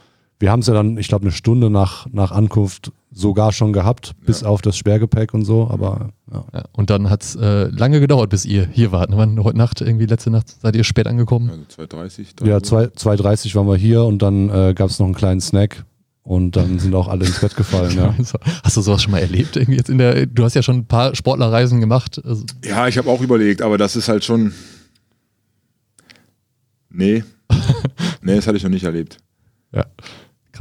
wir 0.42 0.52
haben 0.52 0.62
es 0.62 0.68
ja 0.68 0.74
dann, 0.74 0.98
ich 0.98 1.08
glaube, 1.08 1.24
eine 1.24 1.32
Stunde 1.32 1.70
nach, 1.70 2.08
nach 2.12 2.32
Ankunft 2.32 2.92
sogar 3.12 3.52
schon 3.52 3.74
gehabt, 3.74 4.14
bis 4.26 4.42
ja. 4.42 4.48
auf 4.48 4.62
das 4.62 4.76
Sperrgepäck 4.76 5.34
und 5.34 5.46
so, 5.46 5.70
aber 5.70 6.10
ja. 6.32 6.46
ja 6.54 6.64
und 6.72 6.90
dann 6.90 7.10
hat 7.10 7.24
es 7.24 7.36
äh, 7.36 7.66
lange 7.66 8.00
gedauert, 8.00 8.30
bis 8.30 8.46
ihr 8.46 8.68
hier 8.72 8.92
wart. 8.92 9.10
Ne? 9.10 9.44
Heute 9.44 9.58
Nacht, 9.58 9.82
irgendwie 9.82 10.06
letzte 10.06 10.32
Nacht, 10.32 10.62
seid 10.62 10.76
ihr 10.76 10.84
spät 10.84 11.08
angekommen? 11.08 11.50
Also 11.50 11.84
2.30 11.84 12.46
Ja, 12.46 12.58
2.30 12.58 13.54
waren 13.56 13.68
wir 13.68 13.76
hier 13.76 14.04
und 14.04 14.22
dann 14.22 14.50
äh, 14.50 14.74
gab 14.74 14.90
es 14.90 14.98
noch 15.00 15.06
einen 15.06 15.16
kleinen 15.16 15.42
Snack 15.42 15.86
und 16.24 16.56
dann 16.56 16.80
sind 16.80 16.96
auch 16.96 17.08
alle 17.08 17.26
ins 17.26 17.40
Bett 17.40 17.56
gefallen. 17.56 17.96
ja. 17.96 18.16
Hast 18.64 18.78
du 18.78 18.82
sowas 18.82 19.04
schon 19.04 19.12
mal 19.12 19.20
erlebt? 19.20 19.58
Irgendwie 19.58 19.78
jetzt 19.78 19.90
in 19.90 19.98
der, 19.98 20.26
du 20.26 20.44
hast 20.44 20.54
ja 20.56 20.64
schon 20.64 20.78
ein 20.78 20.86
paar 20.86 21.16
Sportlerreisen 21.16 21.80
gemacht. 21.80 22.22
Also 22.24 22.46
ja, 22.64 22.88
ich 22.88 22.98
habe 22.98 23.10
auch 23.10 23.22
überlegt, 23.22 23.62
aber 23.62 23.78
das 23.78 23.96
ist 23.96 24.08
halt 24.08 24.24
schon. 24.24 24.54
Nee. 26.90 27.24
nee, 28.22 28.36
das 28.36 28.48
hatte 28.48 28.58
ich 28.58 28.64
noch 28.64 28.70
nicht 28.70 28.84
erlebt. 28.84 29.18
Ja. 29.74 29.86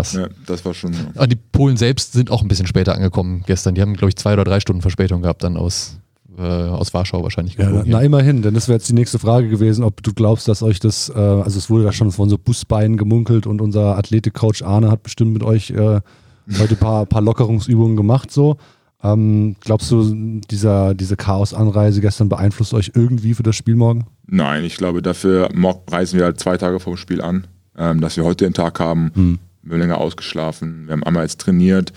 Krass. 0.01 0.13
Ja, 0.15 0.29
das 0.47 0.65
war 0.65 0.75
schon. 0.75 0.95
Aber 1.15 1.27
die 1.27 1.37
Polen 1.37 1.77
selbst 1.77 2.13
sind 2.13 2.31
auch 2.31 2.43
ein 2.43 2.49
bisschen 2.49 2.67
später 2.67 2.95
angekommen 2.95 3.43
gestern. 3.47 3.75
Die 3.75 3.83
haben, 3.83 3.95
glaube 3.95 4.09
ich, 4.09 4.17
zwei 4.17 4.33
oder 4.33 4.45
drei 4.45 4.61
Stunden 4.61 4.83
Verspätung 4.83 5.23
gehabt, 5.23 5.45
dann 5.45 5.57
aus, 5.57 5.99
äh, 6.39 6.43
aus 6.43 6.95
Warschau 6.95 7.23
wahrscheinlich. 7.23 7.57
Ja, 7.57 7.71
na, 7.71 7.83
na, 7.87 8.01
immerhin, 8.01 8.43
denn 8.43 8.55
das 8.55 8.69
wäre 8.69 8.79
jetzt 8.79 8.89
die 8.89 8.95
nächste 8.95 9.19
Frage 9.19 9.49
gewesen, 9.49 9.85
ob 9.85 10.03
du 10.03 10.13
glaubst, 10.13 10.49
dass 10.49 10.63
euch 10.63 10.81
das, 10.81 11.11
äh, 11.11 11.19
also 11.19 11.59
es 11.59 11.71
wurde 11.71 11.85
da 11.85 11.93
schon 11.93 12.13
von 12.13 12.29
so 12.29 12.39
Busbeinen 12.39 12.97
gemunkelt 12.97 13.47
und 13.47 13.61
unser 13.61 13.97
Athletikcoach 13.99 14.65
Arne 14.65 14.91
hat 14.91 15.03
bestimmt 15.03 15.33
mit 15.33 15.43
euch 15.43 15.71
äh, 15.71 16.01
heute 16.59 16.75
ein 16.75 16.79
paar, 16.79 17.07
paar 17.07 17.23
Lockerungsübungen 17.23 17.97
gemacht, 17.97 18.31
so. 18.31 18.57
Ähm, 19.03 19.57
glaubst 19.61 19.91
du, 19.91 20.41
dieser, 20.51 20.93
diese 20.95 21.17
Chaos-Anreise 21.17 22.03
gestern 22.03 22.29
beeinflusst 22.29 22.75
euch 22.75 22.93
irgendwie 22.95 23.33
für 23.33 23.43
das 23.43 23.57
Spiel 23.57 23.75
morgen? 23.75 24.05
Nein, 24.27 24.63
ich 24.65 24.77
glaube, 24.77 25.01
dafür 25.01 25.49
reisen 25.91 26.19
wir 26.19 26.27
halt 26.27 26.39
zwei 26.39 26.59
Tage 26.59 26.81
vor 26.81 26.93
dem 26.93 26.97
Spiel 26.99 27.23
an, 27.23 27.47
ähm, 27.79 28.03
dass 28.03 28.19
wir 28.19 28.25
heute 28.25 28.45
den 28.45 28.53
Tag 28.53 28.79
haben. 28.79 29.11
Hm 29.15 29.39
wir 29.63 29.75
haben 29.75 29.81
länger 29.81 29.99
ausgeschlafen, 29.99 30.87
wir 30.87 30.93
haben 30.93 31.05
einmal 31.05 31.25
jetzt 31.25 31.41
trainiert. 31.41 31.93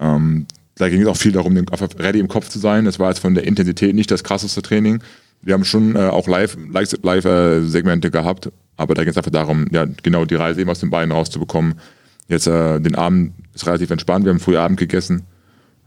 Ähm, 0.00 0.46
da 0.76 0.88
ging 0.88 1.02
es 1.02 1.08
auch 1.08 1.16
viel 1.16 1.32
darum, 1.32 1.56
ready 1.98 2.20
im 2.20 2.28
Kopf 2.28 2.48
zu 2.48 2.58
sein. 2.58 2.84
Das 2.84 2.98
war 2.98 3.08
jetzt 3.08 3.18
von 3.18 3.34
der 3.34 3.44
Intensität 3.44 3.94
nicht 3.94 4.10
das 4.10 4.22
krasseste 4.22 4.62
Training. 4.62 5.02
Wir 5.42 5.54
haben 5.54 5.64
schon 5.64 5.96
äh, 5.96 6.00
auch 6.00 6.26
Live-Segmente 6.28 6.98
live, 7.02 8.04
äh, 8.04 8.10
gehabt, 8.10 8.50
aber 8.76 8.94
da 8.94 9.02
ging 9.02 9.10
es 9.10 9.16
einfach 9.16 9.30
darum, 9.30 9.66
ja, 9.70 9.86
genau 10.02 10.24
die 10.24 10.34
Reise 10.34 10.60
eben 10.60 10.70
aus 10.70 10.80
den 10.80 10.90
Beinen 10.90 11.12
rauszubekommen. 11.12 11.74
Jetzt 12.28 12.46
äh, 12.46 12.80
den 12.80 12.94
Abend 12.94 13.34
ist 13.54 13.66
relativ 13.66 13.90
entspannt, 13.90 14.24
wir 14.24 14.32
haben 14.32 14.40
früh 14.40 14.56
Abend 14.56 14.78
gegessen 14.78 15.22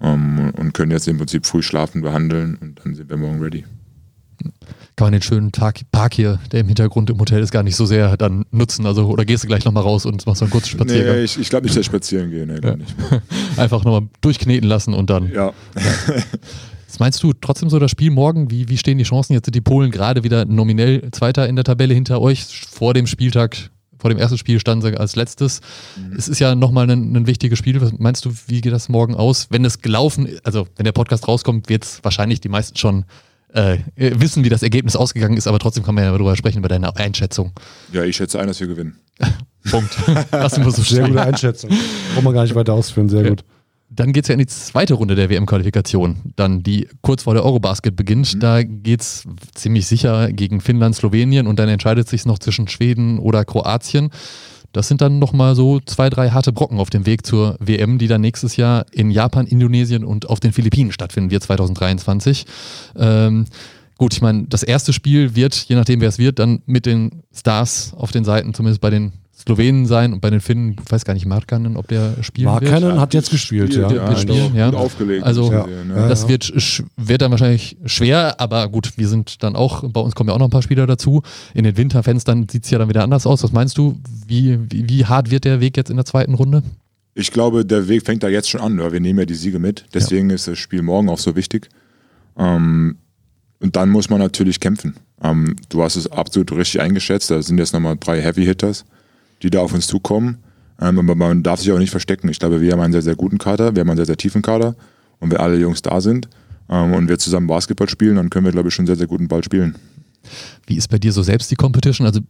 ähm, 0.02 0.52
und 0.58 0.74
können 0.74 0.92
jetzt 0.92 1.08
im 1.08 1.18
Prinzip 1.18 1.46
früh 1.46 1.62
schlafen, 1.62 2.02
behandeln 2.02 2.58
und 2.60 2.82
dann 2.84 2.96
sind 2.96 3.10
wir 3.10 3.18
morgen 3.18 3.42
ready 3.42 3.66
kann 4.96 5.06
man 5.06 5.14
den 5.14 5.22
schönen 5.22 5.52
Tag, 5.52 5.80
Park 5.92 6.14
hier, 6.14 6.40
der 6.52 6.62
im 6.62 6.68
Hintergrund 6.68 7.10
im 7.10 7.20
Hotel 7.20 7.42
ist, 7.42 7.52
gar 7.52 7.64
nicht 7.64 7.76
so 7.76 7.86
sehr 7.86 8.18
dann 8.18 8.46
nutzen. 8.52 8.86
Also, 8.86 9.08
oder 9.08 9.26
gehst 9.26 9.44
du 9.44 9.48
gleich 9.48 9.66
nochmal 9.66 9.84
raus 9.84 10.06
und 10.06 10.26
machst 10.26 10.40
so 10.40 10.46
einen 10.46 10.52
kurzen 10.52 10.70
Spaziergang? 10.70 11.16
Nee, 11.16 11.24
ich, 11.24 11.40
ich 11.40 11.50
glaube 11.50 11.66
nicht, 11.66 11.76
dass 11.76 11.82
ich 11.82 11.88
spazieren 11.88 12.30
gehe. 12.30 12.46
Nee, 12.46 12.60
ja. 12.62 12.76
nicht. 12.76 12.94
Einfach 13.58 13.84
nochmal 13.84 14.10
durchkneten 14.22 14.68
lassen 14.68 14.94
und 14.94 15.10
dann. 15.10 15.32
Ja. 15.32 15.54
Was 16.92 17.00
meinst 17.00 17.24
du 17.24 17.32
trotzdem 17.32 17.70
so 17.70 17.80
das 17.80 17.90
Spiel 17.90 18.12
morgen? 18.12 18.52
Wie, 18.52 18.68
wie 18.68 18.78
stehen 18.78 18.98
die 18.98 19.06
Chancen? 19.06 19.32
Jetzt 19.32 19.46
sind 19.46 19.56
die 19.56 19.62
Polen 19.62 19.92
gerade 19.92 20.26
wieder 20.26 20.44
nominell 20.44 21.10
Zweiter 21.12 21.48
in 21.48 21.56
der 21.56 21.64
Tabelle 21.64 21.94
hinter 21.94 22.20
euch. 22.20 22.68
Vor 22.70 22.94
dem 22.94 23.08
Spieltag, 23.08 23.70
vor 23.98 24.10
dem 24.10 24.20
ersten 24.20 24.38
Spiel 24.38 24.60
standen 24.60 24.82
sie 24.82 24.98
als 25.00 25.16
letztes. 25.16 25.62
Mhm. 25.96 26.18
Es 26.18 26.28
ist 26.28 26.40
ja 26.40 26.54
nochmal 26.54 26.90
ein, 26.92 27.16
ein 27.16 27.28
wichtiges 27.28 27.58
Spiel. 27.58 27.80
Was 27.80 27.94
meinst 27.98 28.26
du, 28.26 28.34
wie 28.48 28.60
geht 28.60 28.74
das 28.74 28.90
morgen 28.90 29.16
aus? 29.16 29.48
Wenn 29.50 29.64
es 29.64 29.80
gelaufen, 29.82 30.28
also 30.44 30.68
wenn 30.76 30.84
der 30.84 30.92
Podcast 30.92 31.30
rauskommt, 31.30 31.70
wird 31.70 31.86
es 31.86 32.04
wahrscheinlich 32.04 32.42
die 32.42 32.50
meisten 32.50 32.76
schon 32.76 33.06
äh, 33.54 33.78
wissen, 33.96 34.44
wie 34.44 34.50
das 34.50 34.64
Ergebnis 34.64 34.96
ausgegangen 34.96 35.38
ist, 35.38 35.48
aber 35.48 35.60
trotzdem 35.60 35.84
kann 35.84 35.96
man 35.96 36.04
ja 36.04 36.12
darüber 36.12 36.36
sprechen, 36.36 36.60
über 36.60 36.70
deine 36.70 36.96
Einschätzung. 36.96 37.52
Ja, 37.92 38.04
ich 38.04 38.16
schätze 38.16 38.40
ein, 38.40 38.48
dass 38.48 38.60
wir 38.60 38.68
gewinnen. 38.68 38.98
Punkt. 39.70 39.96
Lass 40.32 40.58
uns 40.58 40.76
so 40.76 40.82
Sehr 40.82 41.08
gute 41.08 41.22
Einschätzung. 41.22 41.70
Brauchen 42.14 42.26
wir 42.26 42.34
gar 42.34 42.44
nicht 42.44 42.56
weiter 42.56 42.74
ausführen, 42.74 43.10
sehr 43.10 43.30
gut. 43.30 43.44
Dann 43.94 44.14
geht 44.14 44.24
es 44.24 44.30
ja 44.30 44.34
in 44.34 44.40
die 44.40 44.48
zweite 44.48 44.94
Runde 44.94 45.16
der 45.16 45.30
WM-Qualifikation, 45.30 46.34
dann 46.38 46.64
die 46.64 46.88
kurz 47.02 47.24
vor 47.24 47.34
der 47.34 47.44
Eurobasket 47.44 47.96
beginnt. 47.96 48.36
Mhm. 48.36 48.40
Da 48.40 48.64
geht 48.64 49.02
es 49.02 49.28
ziemlich 49.54 49.86
sicher 49.86 50.32
gegen 50.32 50.62
Finnland, 50.62 50.96
Slowenien 50.96 51.46
und 51.46 51.60
dann 51.60 51.68
entscheidet 51.68 52.08
sich 52.08 52.26
noch 52.26 52.40
zwischen 52.40 52.70
Schweden 52.70 53.20
oder 53.20 53.44
Kroatien. 53.44 54.10
Das 54.74 54.88
sind 54.88 55.02
dann 55.02 55.20
nochmal 55.20 55.56
so 55.56 55.80
zwei, 55.82 56.10
drei 56.10 56.30
harte 56.30 56.54
Brocken 56.54 56.80
auf 56.80 56.90
dem 56.90 57.06
Weg 57.06 57.26
zur 57.26 57.58
WM, 57.60 57.98
die 57.98 58.08
dann 58.08 58.22
nächstes 58.22 58.56
Jahr 58.56 58.86
in 58.92 59.12
Japan, 59.12 59.46
Indonesien 59.46 60.06
und 60.06 60.30
auf 60.30 60.40
den 60.40 60.54
Philippinen 60.54 60.92
stattfinden 60.92 61.32
wird, 61.32 61.44
2023. 61.44 62.46
Ähm, 62.96 63.46
gut, 64.02 64.16
ich 64.16 64.22
meine, 64.22 64.46
das 64.50 64.64
erste 64.64 64.94
Spiel 64.94 65.36
wird, 65.36 65.54
je 65.54 65.76
nachdem 65.76 66.02
wer 66.02 66.10
es 66.10 66.18
wird, 66.18 66.40
dann 66.40 66.64
mit 66.66 66.88
den 66.88 67.22
Stars 67.32 67.94
auf 67.96 68.12
den 68.12 68.24
Seiten, 68.26 68.52
zumindest 68.56 68.82
bei 68.82 68.90
den 68.90 69.12
Slowenen 69.38 69.86
sein 69.86 70.12
und 70.12 70.22
bei 70.22 70.32
den 70.32 70.42
Finnen, 70.42 70.76
ich 70.84 70.92
weiß 70.92 71.06
gar 71.06 71.14
nicht, 71.14 71.28
Markanen, 71.28 71.78
ob 71.78 71.88
der 71.88 72.16
spielen 72.24 72.46
Markanen 72.46 72.82
wird. 72.82 73.00
hat 73.00 73.14
jetzt 73.14 73.30
gespielt, 73.30 73.76
ja. 73.76 73.92
ja, 73.92 74.10
wird 74.10 74.20
spielen, 74.20 74.56
ja. 74.56 74.72
aufgelegt. 74.72 75.24
Also 75.24 75.52
ja. 75.52 75.68
das 76.08 76.28
wird, 76.28 76.52
wird 76.98 77.22
dann 77.22 77.30
wahrscheinlich 77.30 77.78
schwer, 77.86 78.42
aber 78.42 78.70
gut, 78.70 78.94
wir 78.98 79.08
sind 79.08 79.44
dann 79.44 79.56
auch, 79.56 79.88
bei 79.88 80.02
uns 80.02 80.16
kommen 80.16 80.30
ja 80.30 80.34
auch 80.34 80.40
noch 80.40 80.48
ein 80.48 80.52
paar 80.52 80.64
Spieler 80.64 80.88
dazu. 80.88 81.22
In 81.54 81.64
den 81.64 81.78
Winterfenstern 81.78 82.48
sieht 82.50 82.64
es 82.64 82.72
ja 82.72 82.80
dann 82.80 82.90
wieder 82.90 83.04
anders 83.04 83.28
aus. 83.28 83.44
Was 83.44 83.52
meinst 83.52 83.78
du, 83.78 84.00
wie, 84.26 84.58
wie, 84.72 84.90
wie 84.90 85.06
hart 85.06 85.30
wird 85.30 85.46
der 85.46 85.60
Weg 85.60 85.78
jetzt 85.78 85.92
in 85.92 85.98
der 85.98 86.06
zweiten 86.06 86.34
Runde? 86.34 86.64
Ich 87.14 87.32
glaube, 87.32 87.68
der 87.68 87.88
Weg 87.88 88.04
fängt 88.04 88.24
da 88.24 88.30
jetzt 88.30 88.50
schon 88.50 88.62
an. 88.62 88.80
Wir 88.80 89.00
nehmen 89.00 89.20
ja 89.20 89.26
die 89.26 89.36
Siege 89.36 89.60
mit. 89.60 89.86
Deswegen 89.94 90.32
ja. 90.32 90.36
ist 90.38 90.48
das 90.48 90.58
Spiel 90.58 90.82
morgen 90.82 91.08
auch 91.08 91.20
so 91.20 91.36
wichtig. 91.36 91.70
Ähm, 92.36 92.98
und 93.62 93.76
dann 93.76 93.90
muss 93.90 94.10
man 94.10 94.20
natürlich 94.20 94.60
kämpfen. 94.60 94.96
Ähm, 95.24 95.56
du 95.70 95.84
hast 95.84 95.96
es 95.96 96.12
absolut 96.12 96.52
richtig 96.52 96.82
eingeschätzt. 96.82 97.32
Da 97.32 97.42
sind 97.42 97.58
jetzt 97.58 97.74
nochmal 97.74 97.96
drei 98.00 98.22
Heavy 98.22 98.44
Hitters 98.44 98.86
die 99.42 99.50
da 99.50 99.60
auf 99.60 99.74
uns 99.74 99.88
zukommen. 99.88 100.38
Ähm, 100.80 101.00
aber 101.00 101.16
man 101.16 101.44
darf 101.44 101.60
sich 101.60 101.72
auch 101.72 101.80
nicht 101.80 101.92
verstecken. 101.92 102.30
Ich 102.30 102.40
glaube, 102.40 102.62
wir 102.62 102.72
haben 102.72 102.80
einen 102.80 102.94
sehr, 102.94 103.02
sehr 103.02 103.16
guten 103.16 103.38
Kader, 103.38 103.76
wir 103.76 103.82
haben 103.82 103.90
einen 103.90 103.98
sehr, 103.98 104.06
sehr 104.06 104.18
tiefen 104.18 104.42
Kader. 104.42 104.76
Und 105.20 105.32
wenn 105.32 105.38
alle 105.38 105.58
Jungs 105.58 105.82
da 105.82 106.02
sind 106.02 106.28
ähm, 106.70 106.94
und 106.94 107.08
wir 107.08 107.20
zusammen 107.20 107.48
Basketball 107.48 107.90
spielen, 107.90 108.16
dann 108.16 108.30
können 108.30 108.46
wir, 108.46 108.52
glaube 108.52 108.70
ich, 108.70 108.76
schon 108.76 108.88
sehr, 108.88 108.96
sehr 108.96 109.08
guten 109.08 109.28
Ball 109.28 109.44
spielen. 109.44 109.76
Wie 110.66 110.76
ist 110.76 110.88
bei 110.88 110.98
dir 110.98 111.12
so 111.12 111.22
selbst 111.22 111.52
die 111.52 111.56
Competition? 111.56 112.08
Also 112.08 112.22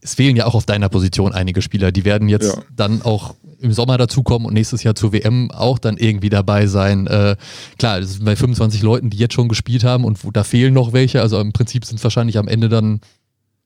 es 0.00 0.14
fehlen 0.14 0.34
ja 0.34 0.46
auch 0.46 0.54
auf 0.54 0.66
deiner 0.66 0.88
Position 0.88 1.32
einige 1.32 1.62
Spieler. 1.62 1.92
Die 1.92 2.04
werden 2.04 2.28
jetzt 2.28 2.56
ja. 2.56 2.62
dann 2.74 3.02
auch 3.02 3.34
im 3.60 3.72
Sommer 3.72 3.98
dazukommen 3.98 4.46
und 4.46 4.54
nächstes 4.54 4.82
Jahr 4.82 4.94
zur 4.94 5.12
WM 5.12 5.50
auch 5.50 5.78
dann 5.78 5.96
irgendwie 5.96 6.28
dabei 6.28 6.66
sein. 6.66 7.06
Äh, 7.06 7.36
klar, 7.78 8.00
das 8.00 8.14
sind 8.14 8.24
bei 8.24 8.36
25 8.36 8.82
Leuten, 8.82 9.10
die 9.10 9.18
jetzt 9.18 9.34
schon 9.34 9.48
gespielt 9.48 9.84
haben 9.84 10.04
und 10.04 10.18
da 10.32 10.44
fehlen 10.44 10.74
noch 10.74 10.92
welche. 10.92 11.20
Also 11.20 11.40
im 11.40 11.52
Prinzip 11.52 11.84
sind 11.84 11.96
es 11.96 12.04
wahrscheinlich 12.04 12.38
am 12.38 12.48
Ende 12.48 12.68
dann 12.68 13.00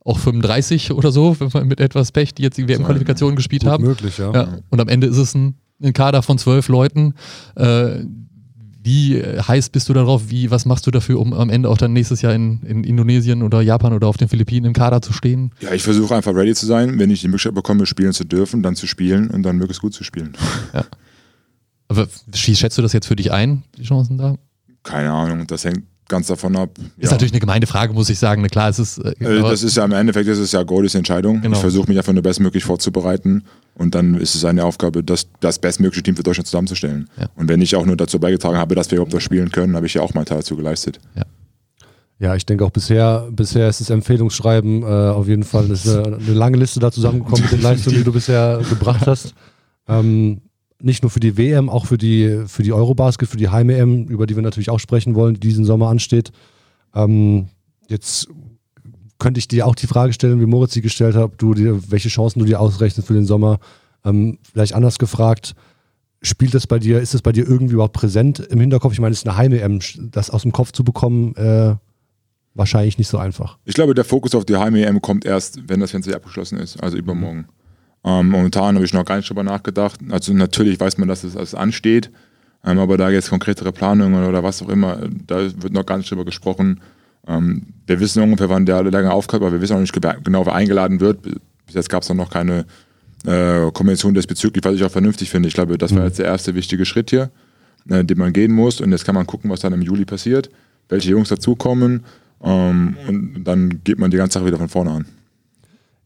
auch 0.04 0.18
35 0.18 0.92
oder 0.92 1.10
so, 1.10 1.38
wenn 1.40 1.50
man 1.52 1.68
mit 1.68 1.80
etwas 1.80 2.12
Pech, 2.12 2.34
die 2.34 2.42
jetzt 2.42 2.58
die 2.58 2.68
WM-Qualifikation 2.68 3.36
gespielt 3.36 3.64
haben. 3.64 3.84
Möglich, 3.84 4.18
ja. 4.18 4.32
ja. 4.32 4.58
Und 4.70 4.80
am 4.80 4.88
Ende 4.88 5.06
ist 5.06 5.16
es 5.16 5.34
ein, 5.34 5.54
ein 5.82 5.92
Kader 5.92 6.22
von 6.22 6.38
zwölf 6.38 6.68
Leuten. 6.68 7.14
Äh, 7.56 8.04
wie 8.84 9.22
heiß 9.22 9.70
bist 9.70 9.88
du 9.88 9.94
darauf? 9.94 10.28
Wie, 10.28 10.50
was 10.50 10.66
machst 10.66 10.86
du 10.86 10.90
dafür, 10.90 11.18
um 11.18 11.32
am 11.32 11.48
Ende 11.48 11.70
auch 11.70 11.78
dann 11.78 11.94
nächstes 11.94 12.20
Jahr 12.20 12.34
in, 12.34 12.60
in 12.62 12.84
Indonesien 12.84 13.42
oder 13.42 13.62
Japan 13.62 13.94
oder 13.94 14.08
auf 14.08 14.18
den 14.18 14.28
Philippinen 14.28 14.66
im 14.66 14.72
Kader 14.74 15.00
zu 15.00 15.14
stehen? 15.14 15.52
Ja, 15.60 15.72
ich 15.72 15.82
versuche 15.82 16.14
einfach 16.14 16.34
ready 16.34 16.54
zu 16.54 16.66
sein, 16.66 16.98
wenn 16.98 17.10
ich 17.10 17.22
die 17.22 17.28
Möglichkeit 17.28 17.54
bekomme, 17.54 17.86
spielen 17.86 18.12
zu 18.12 18.24
dürfen, 18.24 18.62
dann 18.62 18.76
zu 18.76 18.86
spielen 18.86 19.30
und 19.30 19.42
dann 19.42 19.56
möglichst 19.56 19.80
gut 19.80 19.94
zu 19.94 20.04
spielen. 20.04 20.34
Ja. 20.74 20.84
Aber 21.88 22.08
schätzt 22.34 22.76
du 22.76 22.82
das 22.82 22.92
jetzt 22.92 23.06
für 23.06 23.16
dich 23.16 23.32
ein, 23.32 23.62
die 23.78 23.84
Chancen 23.84 24.18
da? 24.18 24.36
Keine 24.82 25.12
Ahnung, 25.12 25.46
das 25.46 25.64
hängt 25.64 25.84
ganz 26.08 26.26
davon 26.26 26.56
ab. 26.56 26.70
Ist 26.96 27.06
ja. 27.06 27.10
natürlich 27.12 27.32
eine 27.32 27.40
gemeine 27.40 27.66
Frage, 27.66 27.92
muss 27.92 28.08
ich 28.10 28.18
sagen. 28.18 28.46
klar, 28.48 28.68
es 28.68 28.78
ist. 28.78 28.98
Äh, 28.98 29.14
äh 29.20 29.42
das 29.42 29.62
ist 29.62 29.76
ja 29.76 29.84
im 29.84 29.92
Endeffekt 29.92 30.28
ist 30.28 30.38
es 30.38 30.52
ja 30.52 30.62
Goldis 30.62 30.94
Entscheidung. 30.94 31.40
Genau. 31.40 31.56
Ich 31.56 31.60
versuche 31.60 31.88
mich 31.88 31.98
einfach 31.98 32.12
nur 32.12 32.22
bestmöglich 32.22 32.64
vorzubereiten 32.64 33.44
und 33.74 33.94
dann 33.94 34.14
ist 34.14 34.34
es 34.34 34.44
eine 34.44 34.64
Aufgabe, 34.64 35.02
das, 35.02 35.28
das 35.40 35.58
bestmögliche 35.58 36.02
Team 36.02 36.16
für 36.16 36.22
Deutschland 36.22 36.46
zusammenzustellen. 36.46 37.08
Ja. 37.18 37.26
Und 37.36 37.48
wenn 37.48 37.60
ich 37.60 37.76
auch 37.76 37.86
nur 37.86 37.96
dazu 37.96 38.18
beigetragen 38.18 38.56
habe, 38.56 38.74
dass 38.74 38.90
wir 38.90 38.96
überhaupt 38.96 39.14
das 39.14 39.22
spielen 39.22 39.50
können, 39.50 39.76
habe 39.76 39.86
ich 39.86 39.94
ja 39.94 40.02
auch 40.02 40.14
meinen 40.14 40.26
Teil 40.26 40.38
dazu 40.38 40.56
geleistet. 40.56 41.00
Ja. 41.14 41.22
Ja, 42.20 42.36
ich 42.36 42.46
denke 42.46 42.64
auch 42.64 42.70
bisher, 42.70 43.28
bisher 43.32 43.68
ist 43.68 43.80
das 43.80 43.90
Empfehlungsschreiben 43.90 44.82
äh, 44.82 44.86
auf 44.86 45.26
jeden 45.26 45.42
Fall 45.42 45.68
ist, 45.70 45.86
äh, 45.86 46.00
eine 46.00 46.18
lange 46.18 46.56
Liste 46.56 46.78
da 46.78 46.92
zusammengekommen 46.92 47.42
mit 47.42 47.52
den 47.52 47.60
Leistungen, 47.60 47.96
die 47.96 48.04
du 48.04 48.12
bisher 48.12 48.60
gebracht 48.70 49.06
hast. 49.06 49.34
Ähm, 49.88 50.40
nicht 50.84 51.02
nur 51.02 51.10
für 51.10 51.20
die 51.20 51.36
WM, 51.36 51.68
auch 51.68 51.86
für 51.86 51.98
die, 51.98 52.44
für 52.46 52.62
die 52.62 52.72
Eurobasket, 52.72 53.28
für 53.28 53.36
die 53.36 53.48
Heim-EM, 53.48 54.06
über 54.06 54.26
die 54.26 54.36
wir 54.36 54.42
natürlich 54.42 54.70
auch 54.70 54.80
sprechen 54.80 55.14
wollen, 55.14 55.34
die 55.34 55.40
diesen 55.40 55.64
Sommer 55.64 55.88
ansteht. 55.88 56.30
Ähm, 56.94 57.48
jetzt 57.88 58.28
könnte 59.18 59.38
ich 59.38 59.48
dir 59.48 59.66
auch 59.66 59.74
die 59.74 59.86
Frage 59.86 60.12
stellen, 60.12 60.40
wie 60.40 60.46
Moritz 60.46 60.74
sie 60.74 60.82
gestellt 60.82 61.14
hat, 61.14 61.22
ob 61.22 61.38
du 61.38 61.54
dir, 61.54 61.90
welche 61.90 62.08
Chancen 62.08 62.40
du 62.40 62.44
dir 62.44 62.60
ausrechnest 62.60 63.06
für 63.06 63.14
den 63.14 63.26
Sommer. 63.26 63.58
Ähm, 64.04 64.38
vielleicht 64.42 64.74
anders 64.74 64.98
gefragt, 64.98 65.54
spielt 66.20 66.54
das 66.54 66.66
bei 66.66 66.78
dir, 66.78 67.00
ist 67.00 67.14
das 67.14 67.22
bei 67.22 67.32
dir 67.32 67.48
irgendwie 67.48 67.74
überhaupt 67.74 67.94
präsent 67.94 68.40
im 68.40 68.60
Hinterkopf? 68.60 68.92
Ich 68.92 69.00
meine, 69.00 69.12
es 69.12 69.20
ist 69.20 69.28
eine 69.28 69.36
Heim-EM, 69.36 69.80
das 70.10 70.30
aus 70.30 70.42
dem 70.42 70.52
Kopf 70.52 70.72
zu 70.72 70.84
bekommen, 70.84 71.34
äh, 71.36 71.76
wahrscheinlich 72.54 72.98
nicht 72.98 73.08
so 73.08 73.18
einfach. 73.18 73.58
Ich 73.64 73.74
glaube, 73.74 73.94
der 73.94 74.04
Fokus 74.04 74.34
auf 74.34 74.44
die 74.44 74.56
Heim-EM 74.56 75.00
kommt 75.00 75.24
erst, 75.24 75.68
wenn 75.68 75.80
das 75.80 75.92
Fenster 75.92 76.14
abgeschlossen 76.14 76.58
ist, 76.58 76.82
also 76.82 76.96
übermorgen. 76.96 77.46
Ähm, 78.04 78.28
momentan 78.28 78.74
habe 78.74 78.84
ich 78.84 78.92
noch 78.92 79.04
gar 79.04 79.16
nicht 79.16 79.28
drüber 79.28 79.42
nachgedacht. 79.42 80.00
Also 80.10 80.32
natürlich 80.34 80.78
weiß 80.78 80.98
man, 80.98 81.08
dass 81.08 81.24
es 81.24 81.34
das 81.34 81.54
ansteht, 81.54 82.10
ähm, 82.64 82.78
aber 82.78 82.96
da 82.98 83.10
jetzt 83.10 83.30
konkretere 83.30 83.72
Planungen 83.72 84.24
oder 84.24 84.42
was 84.42 84.62
auch 84.62 84.68
immer, 84.68 84.98
da 85.26 85.40
wird 85.40 85.72
noch 85.72 85.86
gar 85.86 85.98
nicht 85.98 86.10
drüber 86.10 86.24
gesprochen. 86.24 86.80
Ähm, 87.26 87.62
wir 87.86 88.00
wissen 88.00 88.22
ungefähr, 88.22 88.50
wann 88.50 88.66
der 88.66 88.82
lange 88.82 89.10
aufkommt, 89.10 89.42
aber 89.42 89.52
wir 89.52 89.60
wissen 89.60 89.76
auch 89.76 89.80
nicht 89.80 89.94
genau, 90.24 90.44
wer 90.44 90.54
eingeladen 90.54 91.00
wird. 91.00 91.22
Bis 91.22 91.74
jetzt 91.74 91.88
gab 91.88 92.02
es 92.02 92.10
noch 92.10 92.30
keine 92.30 92.66
äh, 93.26 93.70
Konvention 93.72 94.12
diesbezüglich, 94.12 94.64
was 94.64 94.74
ich 94.74 94.84
auch 94.84 94.90
vernünftig 94.90 95.30
finde. 95.30 95.48
Ich 95.48 95.54
glaube, 95.54 95.78
das 95.78 95.92
war 95.92 96.00
mhm. 96.00 96.06
jetzt 96.06 96.18
der 96.18 96.26
erste 96.26 96.54
wichtige 96.54 96.84
Schritt 96.84 97.10
hier, 97.10 97.30
äh, 97.88 98.04
den 98.04 98.18
man 98.18 98.32
gehen 98.32 98.52
muss. 98.52 98.80
Und 98.80 98.92
jetzt 98.92 99.04
kann 99.04 99.14
man 99.14 99.26
gucken, 99.26 99.50
was 99.50 99.60
dann 99.60 99.72
im 99.72 99.82
Juli 99.82 100.04
passiert, 100.04 100.50
welche 100.90 101.10
Jungs 101.10 101.30
dazukommen. 101.30 102.04
Ähm, 102.42 102.96
und 103.08 103.44
dann 103.44 103.80
geht 103.82 103.98
man 103.98 104.10
die 104.10 104.18
ganze 104.18 104.38
Sache 104.38 104.46
wieder 104.46 104.58
von 104.58 104.68
vorne 104.68 104.90
an. 104.90 105.06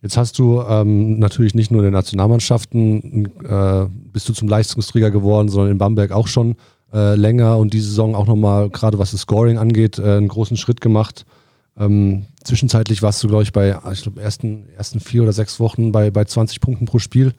Jetzt 0.02 0.16
hast 0.16 0.38
du 0.38 0.62
ähm, 0.62 1.18
natürlich 1.18 1.54
nicht 1.54 1.70
nur 1.70 1.80
in 1.80 1.86
den 1.86 1.92
Nationalmannschaften 1.92 3.26
äh, 3.44 3.86
bist 4.12 4.28
du 4.28 4.32
zum 4.32 4.48
Leistungsträger 4.48 5.10
geworden, 5.10 5.48
sondern 5.48 5.72
in 5.72 5.78
Bamberg 5.78 6.12
auch 6.12 6.28
schon 6.28 6.54
äh, 6.92 7.16
länger 7.16 7.58
und 7.58 7.74
diese 7.74 7.88
Saison 7.88 8.14
auch 8.14 8.26
nochmal, 8.26 8.70
gerade 8.70 8.98
was 8.98 9.10
das 9.10 9.22
Scoring 9.22 9.58
angeht, 9.58 9.98
äh, 9.98 10.16
einen 10.16 10.28
großen 10.28 10.56
Schritt 10.56 10.80
gemacht. 10.80 11.26
Ähm, 11.76 12.26
zwischenzeitlich 12.44 13.02
warst 13.02 13.22
du, 13.22 13.28
glaube 13.28 13.42
ich, 13.42 13.52
bei 13.52 13.76
ich 13.92 14.02
glaub, 14.02 14.18
ersten, 14.18 14.68
ersten 14.76 15.00
vier 15.00 15.22
oder 15.22 15.32
sechs 15.32 15.58
Wochen 15.58 15.92
bei, 15.92 16.10
bei 16.10 16.24
20 16.24 16.60
Punkten 16.60 16.86
pro 16.86 16.98
Spiel. 16.98 17.32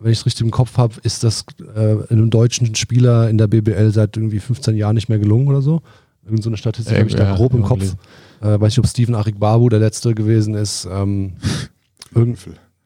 Wenn 0.00 0.12
ich 0.12 0.18
es 0.18 0.26
richtig 0.26 0.44
im 0.44 0.50
Kopf 0.50 0.76
habe, 0.76 0.94
ist 1.02 1.22
das 1.22 1.46
äh, 1.76 1.96
einem 2.10 2.30
deutschen 2.30 2.74
Spieler 2.74 3.30
in 3.30 3.38
der 3.38 3.46
BBL 3.46 3.92
seit 3.92 4.16
irgendwie 4.16 4.40
15 4.40 4.76
Jahren 4.76 4.94
nicht 4.94 5.08
mehr 5.08 5.18
gelungen 5.18 5.48
oder 5.48 5.62
so. 5.62 5.80
Irgend 6.24 6.42
so 6.42 6.50
eine 6.50 6.56
Statistik 6.56 6.96
habe 6.96 7.08
ich 7.08 7.14
da 7.14 7.34
grob 7.34 7.54
im 7.54 7.62
Kopf. 7.62 7.94
Äh, 8.40 8.60
weiß 8.60 8.72
nicht, 8.72 8.78
ob 8.78 8.86
Steven 8.86 9.14
Arik 9.14 9.38
Babu 9.38 9.68
der 9.68 9.78
letzte 9.78 10.14
gewesen 10.14 10.54
ist. 10.54 10.88
Ähm, 10.90 11.34
Irgend 12.14 12.38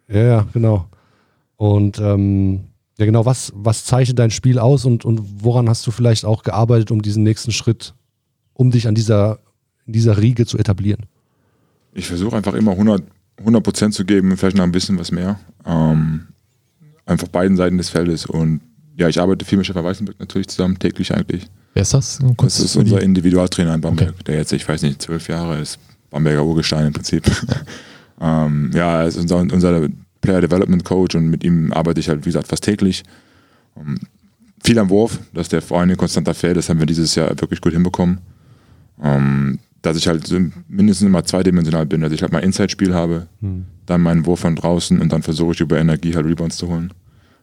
ja, 0.09 0.23
ja, 0.23 0.47
genau. 0.53 0.89
Und 1.57 1.99
ähm, 1.99 2.65
ja, 2.99 3.07
genau, 3.07 3.27
was, 3.27 3.53
was 3.55 3.85
zeichnet 3.85 4.19
dein 4.19 4.31
Spiel 4.31 4.59
aus 4.59 4.85
und, 4.85 5.05
und 5.05 5.21
woran 5.43 5.69
hast 5.69 5.87
du 5.87 5.91
vielleicht 5.91 6.25
auch 6.25 6.43
gearbeitet, 6.43 6.91
um 6.91 7.03
diesen 7.03 7.23
nächsten 7.23 7.53
Schritt, 7.53 7.95
um 8.55 8.71
dich 8.71 8.89
an 8.89 8.95
dieser, 8.95 9.39
in 9.87 9.93
dieser 9.93 10.19
Riege 10.19 10.47
zu 10.47 10.59
etablieren? 10.59 11.07
Ich 11.93 12.09
versuche 12.09 12.37
einfach 12.37 12.55
immer 12.55 12.73
100, 12.73 13.03
100 13.39 13.93
zu 13.93 14.05
geben, 14.05 14.37
vielleicht 14.37 14.57
noch 14.57 14.65
ein 14.65 14.73
bisschen 14.73 14.99
was 14.99 15.13
mehr. 15.13 15.39
Ähm, 15.65 16.29
einfach 17.07 17.29
beiden 17.29 17.57
Seiten 17.57 17.79
des 17.79 17.91
Feldes. 17.91 18.27
Und 18.27 18.61
ja, 18.97 19.09
ich 19.09 19.21
arbeite 19.21 19.45
viel 19.45 19.59
mit 19.59 19.67
Stefan 19.67 19.85
Weißenberg 19.85 20.19
natürlich 20.19 20.49
zusammen, 20.49 20.79
täglich 20.79 21.15
eigentlich. 21.15 21.47
Wer 21.75 21.83
ist 21.83 21.95
das? 21.95 22.19
Kurz 22.37 22.57
das 22.57 22.65
ist 22.65 22.77
unser 22.77 23.01
Individualtrainer 23.01 23.75
in 23.75 23.81
Bamberg, 23.81 24.11
okay. 24.11 24.25
der 24.27 24.37
jetzt, 24.37 24.53
ich 24.53 24.69
weiß 24.69 24.83
nicht, 24.83 25.01
zwölf 25.03 25.29
Jahre 25.29 25.61
ist. 25.61 25.79
Bamberger 26.11 26.45
Urgestein 26.45 26.87
im 26.87 26.93
Prinzip. 26.93 27.25
Ähm, 28.21 28.71
ja, 28.75 29.03
er 29.03 29.09
ist 29.09 29.17
unser, 29.17 29.39
unser 29.39 29.89
Player 30.21 30.41
Development 30.41 30.85
Coach 30.85 31.15
und 31.15 31.29
mit 31.29 31.45
ihm 31.45 31.73
arbeite 31.73 32.01
ich 32.01 32.09
halt, 32.09 32.25
wie 32.25 32.31
gesagt, 32.31 32.49
fast 32.49 32.65
täglich. 32.65 33.05
Um, 33.75 33.87
ähm, 33.87 33.99
viel 34.65 34.79
am 34.79 34.91
Wurf, 34.91 35.21
dass 35.33 35.49
der 35.49 35.63
vor 35.63 35.81
allem 35.81 35.97
konstanter 35.97 36.35
fällt, 36.35 36.57
das 36.57 36.69
haben 36.69 36.81
wir 36.81 36.87
dieses 36.87 37.15
Jahr 37.15 37.31
wirklich 37.41 37.61
gut 37.61 37.73
hinbekommen. 37.73 38.19
Um, 38.97 39.07
ähm, 39.07 39.59
dass 39.83 39.97
ich 39.97 40.09
halt 40.09 40.29
mindestens 40.69 41.07
immer 41.07 41.25
zweidimensional 41.25 41.87
bin, 41.87 42.01
dass 42.01 42.13
ich 42.13 42.23
halt 42.23 42.33
mein 42.33 42.43
Inside-Spiel 42.43 42.95
habe, 42.95 43.29
hm. 43.41 43.65
dann 43.87 44.01
meinen 44.01 44.27
Wurf 44.27 44.41
von 44.41 44.57
draußen 44.57 45.01
und 45.01 45.13
dann 45.13 45.23
versuche 45.23 45.53
ich 45.53 45.61
über 45.61 45.79
Energie 45.79 46.17
halt 46.17 46.27
Rebounds 46.27 46.57
zu 46.57 46.69
holen. 46.69 46.93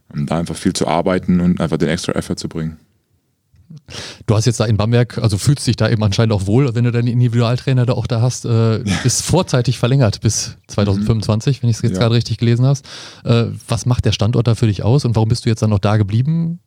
Um 0.10 0.26
da 0.26 0.38
einfach 0.38 0.56
viel 0.56 0.74
zu 0.74 0.88
arbeiten 0.88 1.40
und 1.40 1.62
einfach 1.62 1.78
den 1.78 1.90
extra 1.90 2.12
Effort 2.12 2.36
zu 2.36 2.50
bringen. 2.50 2.78
Du 4.26 4.36
hast 4.36 4.46
jetzt 4.46 4.60
da 4.60 4.66
in 4.66 4.78
Bamberg, 4.78 5.18
also 5.18 5.38
fühlst 5.38 5.66
dich 5.68 5.76
da 5.76 5.90
eben 5.90 6.04
anscheinend 6.04 6.34
auch 6.34 6.48
wohl, 6.48 6.74
wenn 6.76 6.84
du 6.84 6.92
deinen 6.92 7.08
Individualtrainer 7.08 7.86
da 7.86 7.94
auch 7.94 8.08
da 8.08 8.22
hast, 8.22 8.46
äh, 8.46 8.84
ist 9.04 9.22
vorzeitig 9.24 9.78
verlängert 9.80 10.22
bis 10.22 10.58
2025, 10.68 11.62
wenn 11.64 11.70
ich 11.70 11.78
es 11.78 11.82
jetzt 11.82 11.94
Ja. 11.94 12.00
gerade 12.00 12.16
richtig 12.16 12.38
gelesen 12.38 12.66
hast. 12.66 12.86
Äh, 13.24 13.46
was 13.68 13.86
macht 13.86 14.06
der 14.06 14.12
Standort 14.12 14.48
da 14.48 14.56
für 14.56 14.68
dich 14.68 14.84
aus 14.84 15.06
und 15.06 15.16
warum 15.16 15.30
bist 15.30 15.46
du 15.46 15.50
jetzt 15.50 15.62
dann 15.62 15.70
noch 15.70 15.80
da 15.80 15.98
geblieben? 15.98 16.60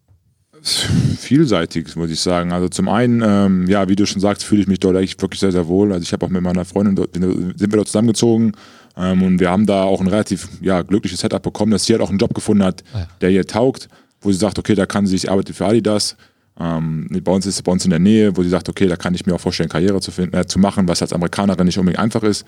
vielseitig, 0.61 1.95
muss 1.97 2.11
ich 2.11 2.21
sagen. 2.21 2.53
Also 2.53 2.69
zum 2.69 2.89
einen, 2.89 3.23
ähm, 3.25 3.69
ja, 3.69 3.89
wie 3.89 3.97
du 3.97 4.07
schon 4.07 4.21
sagst, 4.21 4.45
fühle 4.45 4.63
ich 4.63 4.67
mich 4.67 4.81
dort 4.81 4.97
eigentlich 4.97 5.21
wirklich 5.21 5.41
sehr, 5.41 5.53
sehr 5.53 5.69
wohl. 5.69 5.93
Also 5.93 6.03
ich 6.03 6.13
habe 6.13 6.27
auch 6.27 6.31
mit 6.31 6.43
meiner 6.43 6.65
Freundin, 6.65 6.97
dort, 6.97 7.15
sind 7.15 7.61
wir 7.61 7.69
dort 7.69 7.87
zusammengezogen 7.89 8.53
ähm, 8.97 9.23
und 9.23 9.39
wir 9.41 9.51
haben 9.51 9.67
da 9.67 9.83
auch 9.85 10.01
ein 10.01 10.09
relativ 10.09 10.49
ja, 10.61 10.83
glückliches 10.83 11.21
Setup 11.21 11.43
bekommen, 11.43 11.73
dass 11.73 11.85
sie 11.85 11.93
halt 11.93 12.03
auch 12.03 12.11
einen 12.11 12.19
Job 12.19 12.35
gefunden 12.35 12.65
hat, 12.65 12.83
Ah 12.93 13.01
ja. 13.01 13.09
der 13.21 13.31
ihr 13.31 13.47
taugt, 13.47 13.89
wo 14.21 14.33
sie 14.33 14.39
sagt, 14.39 14.59
okay, 14.59 14.75
da 14.75 14.87
kann 14.87 15.07
sie, 15.07 15.17
ich 15.17 15.31
arbeite 15.31 15.53
für 15.55 15.67
Adidas. 15.67 16.17
Ähm, 16.61 17.07
bei 17.23 17.33
uns 17.33 17.47
ist 17.47 17.63
bei 17.63 17.71
uns 17.73 17.85
in 17.85 17.91
der 17.91 17.99
Nähe, 18.01 18.37
wo 18.37 18.43
sie 18.43 18.49
sagt, 18.49 18.69
okay, 18.69 18.87
da 18.89 18.97
kann 18.97 19.15
ich 19.15 19.27
mir 19.27 19.35
auch 19.35 19.41
vorstellen, 19.41 19.69
Karriere 19.69 20.01
zu, 20.01 20.11
finden, 20.11 20.37
äh, 20.37 20.47
zu 20.47 20.59
machen, 20.59 20.89
was 20.89 21.03
als 21.03 21.13
Amerikanerin 21.13 21.67
nicht 21.67 21.79
unbedingt 21.79 22.01
einfach 22.03 22.23
ist. 22.23 22.45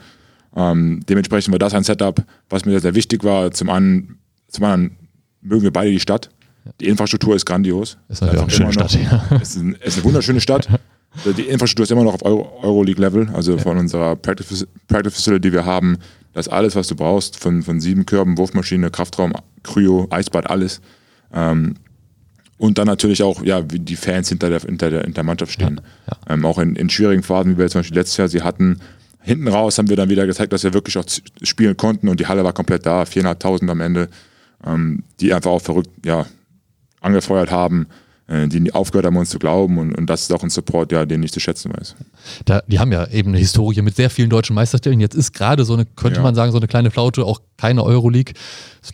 Ähm, 0.57 1.01
dementsprechend 1.09 1.53
war 1.53 1.59
das 1.61 1.75
ein 1.75 1.85
Setup, 1.85 2.25
was 2.49 2.65
mir 2.65 2.73
sehr, 2.73 2.81
sehr 2.81 2.95
wichtig 2.97 3.23
war. 3.23 3.53
Zum 3.53 3.71
einen, 3.71 4.19
zum 4.49 4.65
anderen 4.65 4.97
mögen 5.43 5.63
wir 5.63 5.73
beide 5.73 5.91
die 5.91 6.01
Stadt. 6.01 6.31
Die 6.81 6.89
Infrastruktur 6.89 7.37
ist 7.37 7.47
grandios. 7.47 7.99
Ist 8.09 8.21
natürlich 8.21 8.39
auch 8.41 8.43
eine 8.45 8.51
schöne 8.53 8.71
immer 8.73 8.83
noch- 8.83 8.91
Stadt, 8.91 9.31
ja. 9.31 9.39
Es 9.41 9.55
ist, 9.57 9.63
ein, 9.63 9.77
ist 9.83 9.97
eine 9.97 10.05
wunderschöne 10.05 10.41
Stadt. 10.41 10.69
Die 11.37 11.43
Infrastruktur 11.43 11.83
ist 11.83 11.91
immer 11.91 12.05
noch 12.05 12.15
auf 12.15 12.25
Euro, 12.25 12.61
Euroleague-Level, 12.63 13.31
also 13.33 13.59
von 13.59 13.77
unserer 13.79 14.15
Practice, 14.15 14.65
Practice 14.87 15.13
Facility, 15.15 15.49
die 15.49 15.53
wir 15.53 15.65
haben. 15.65 15.99
Das 16.35 16.47
ist 16.47 16.53
alles, 16.53 16.77
was 16.77 16.87
du 16.87 16.95
brauchst, 16.95 17.37
von, 17.37 17.63
von 17.65 17.81
sieben 17.81 18.07
Körben, 18.07 18.39
Wurfmaschine, 18.39 18.91
Kraftraum, 18.93 19.33
Kryo, 19.65 20.07
Eisbad, 20.11 20.49
alles. 20.49 20.81
Ähm, 21.35 21.75
und 22.61 22.77
dann 22.77 22.87
natürlich 22.87 23.23
auch, 23.23 23.43
ja, 23.43 23.63
wie 23.71 23.79
die 23.79 23.97
Fans 23.97 24.29
hinter 24.29 24.51
der, 24.51 24.61
hinter 24.61 24.91
der, 24.91 25.01
hinter 25.01 25.15
der 25.15 25.25
Mannschaft 25.25 25.51
stehen. 25.51 25.81
Ähm, 26.29 26.45
auch 26.45 26.59
in, 26.59 26.77
in 26.77 26.91
schwierigen 26.91 27.23
Phasen, 27.23 27.55
wie 27.55 27.59
wir 27.59 27.69
zum 27.71 27.79
Beispiel 27.79 27.97
letztes 27.97 28.19
Jahr 28.19 28.29
sie 28.29 28.43
hatten. 28.43 28.81
Hinten 29.23 29.49
raus 29.49 29.79
haben 29.79 29.89
wir 29.89 29.97
dann 29.97 30.11
wieder 30.11 30.27
gezeigt, 30.27 30.53
dass 30.53 30.63
wir 30.63 30.75
wirklich 30.75 30.99
auch 30.99 31.07
spielen 31.43 31.79
konnten 31.79 32.07
und 32.07 32.21
die 32.21 32.27
Halle 32.27 32.45
war 32.45 32.53
komplett 32.53 32.85
da, 32.85 33.05
400.000 33.05 33.71
am 33.71 33.81
Ende, 33.81 34.11
ähm, 34.67 35.05
die 35.21 35.33
einfach 35.33 35.51
auch 35.51 35.63
verrückt, 35.63 35.89
ja, 36.05 36.27
angefeuert 37.01 37.51
haben, 37.51 37.87
die 38.49 38.61
nie 38.61 38.71
aufgehört 38.73 39.07
haben, 39.07 39.17
uns 39.17 39.31
zu 39.31 39.39
glauben 39.41 39.79
und, 39.79 39.93
und 39.93 40.07
das 40.09 40.23
ist 40.23 40.33
auch 40.33 40.43
ein 40.45 40.51
Support, 40.51 40.93
ja, 40.93 41.05
den 41.05 41.23
ich 41.23 41.33
zu 41.33 41.41
schätzen 41.41 41.73
weiß. 41.73 41.97
Da, 42.45 42.63
die 42.69 42.79
haben 42.79 42.93
ja 42.93 43.07
eben 43.09 43.31
eine 43.31 43.39
Historie 43.39 43.83
mit 43.83 43.97
sehr 43.97 44.09
vielen 44.09 44.31
deutschen 44.31 44.55
Meistertiteln. 44.55 45.01
Jetzt 45.01 45.15
ist 45.17 45.33
gerade 45.33 45.65
so 45.65 45.75
eine, 45.75 45.85
könnte 45.85 46.19
Ja. 46.19 46.23
man 46.23 46.35
sagen, 46.37 46.53
so 46.53 46.59
eine 46.59 46.69
kleine 46.69 46.91
Flaute, 46.93 47.25
auch 47.25 47.41
keine 47.57 47.83
Euroleague. 47.83 48.33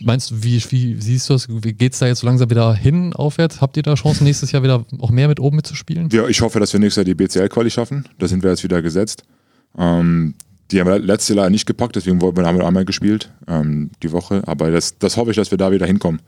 Meinst 0.01 0.31
du, 0.31 0.43
wie, 0.43 0.61
wie 0.71 0.99
siehst 0.99 1.29
du 1.29 1.33
das? 1.33 1.47
Wie 1.49 1.73
geht's 1.73 1.99
da 1.99 2.07
jetzt 2.07 2.19
so 2.19 2.27
langsam 2.27 2.49
wieder 2.49 2.73
hin, 2.73 3.13
aufwärts? 3.13 3.61
Habt 3.61 3.77
ihr 3.77 3.83
da 3.83 3.93
Chancen, 3.93 4.23
nächstes 4.23 4.51
Jahr 4.51 4.63
wieder 4.63 4.85
auch 4.99 5.11
mehr 5.11 5.27
mit 5.27 5.39
oben 5.39 5.55
mitzuspielen? 5.57 6.09
Ja, 6.11 6.27
ich 6.27 6.41
hoffe, 6.41 6.59
dass 6.59 6.73
wir 6.73 6.79
nächstes 6.79 6.97
Jahr 6.97 7.05
die 7.05 7.15
BCL-Quali 7.15 7.69
schaffen. 7.69 8.07
Da 8.17 8.27
sind 8.27 8.41
wir 8.43 8.49
jetzt 8.49 8.63
wieder 8.63 8.81
gesetzt. 8.81 9.23
Ähm, 9.77 10.33
die 10.71 10.79
haben 10.79 10.87
wir 10.87 10.99
letztes 10.99 11.29
Jahr 11.29 11.37
leider 11.43 11.49
nicht 11.51 11.65
gepackt, 11.65 11.95
deswegen 11.95 12.21
haben 12.21 12.35
wir 12.57 12.65
einmal 12.67 12.83
gespielt, 12.85 13.31
ähm, 13.47 13.91
die 14.03 14.11
Woche. 14.11 14.43
Aber 14.47 14.71
das, 14.71 14.97
das 14.97 15.15
hoffe 15.15 15.29
ich, 15.31 15.37
dass 15.37 15.51
wir 15.51 15.57
da 15.57 15.71
wieder 15.71 15.85
hinkommen. 15.85 16.21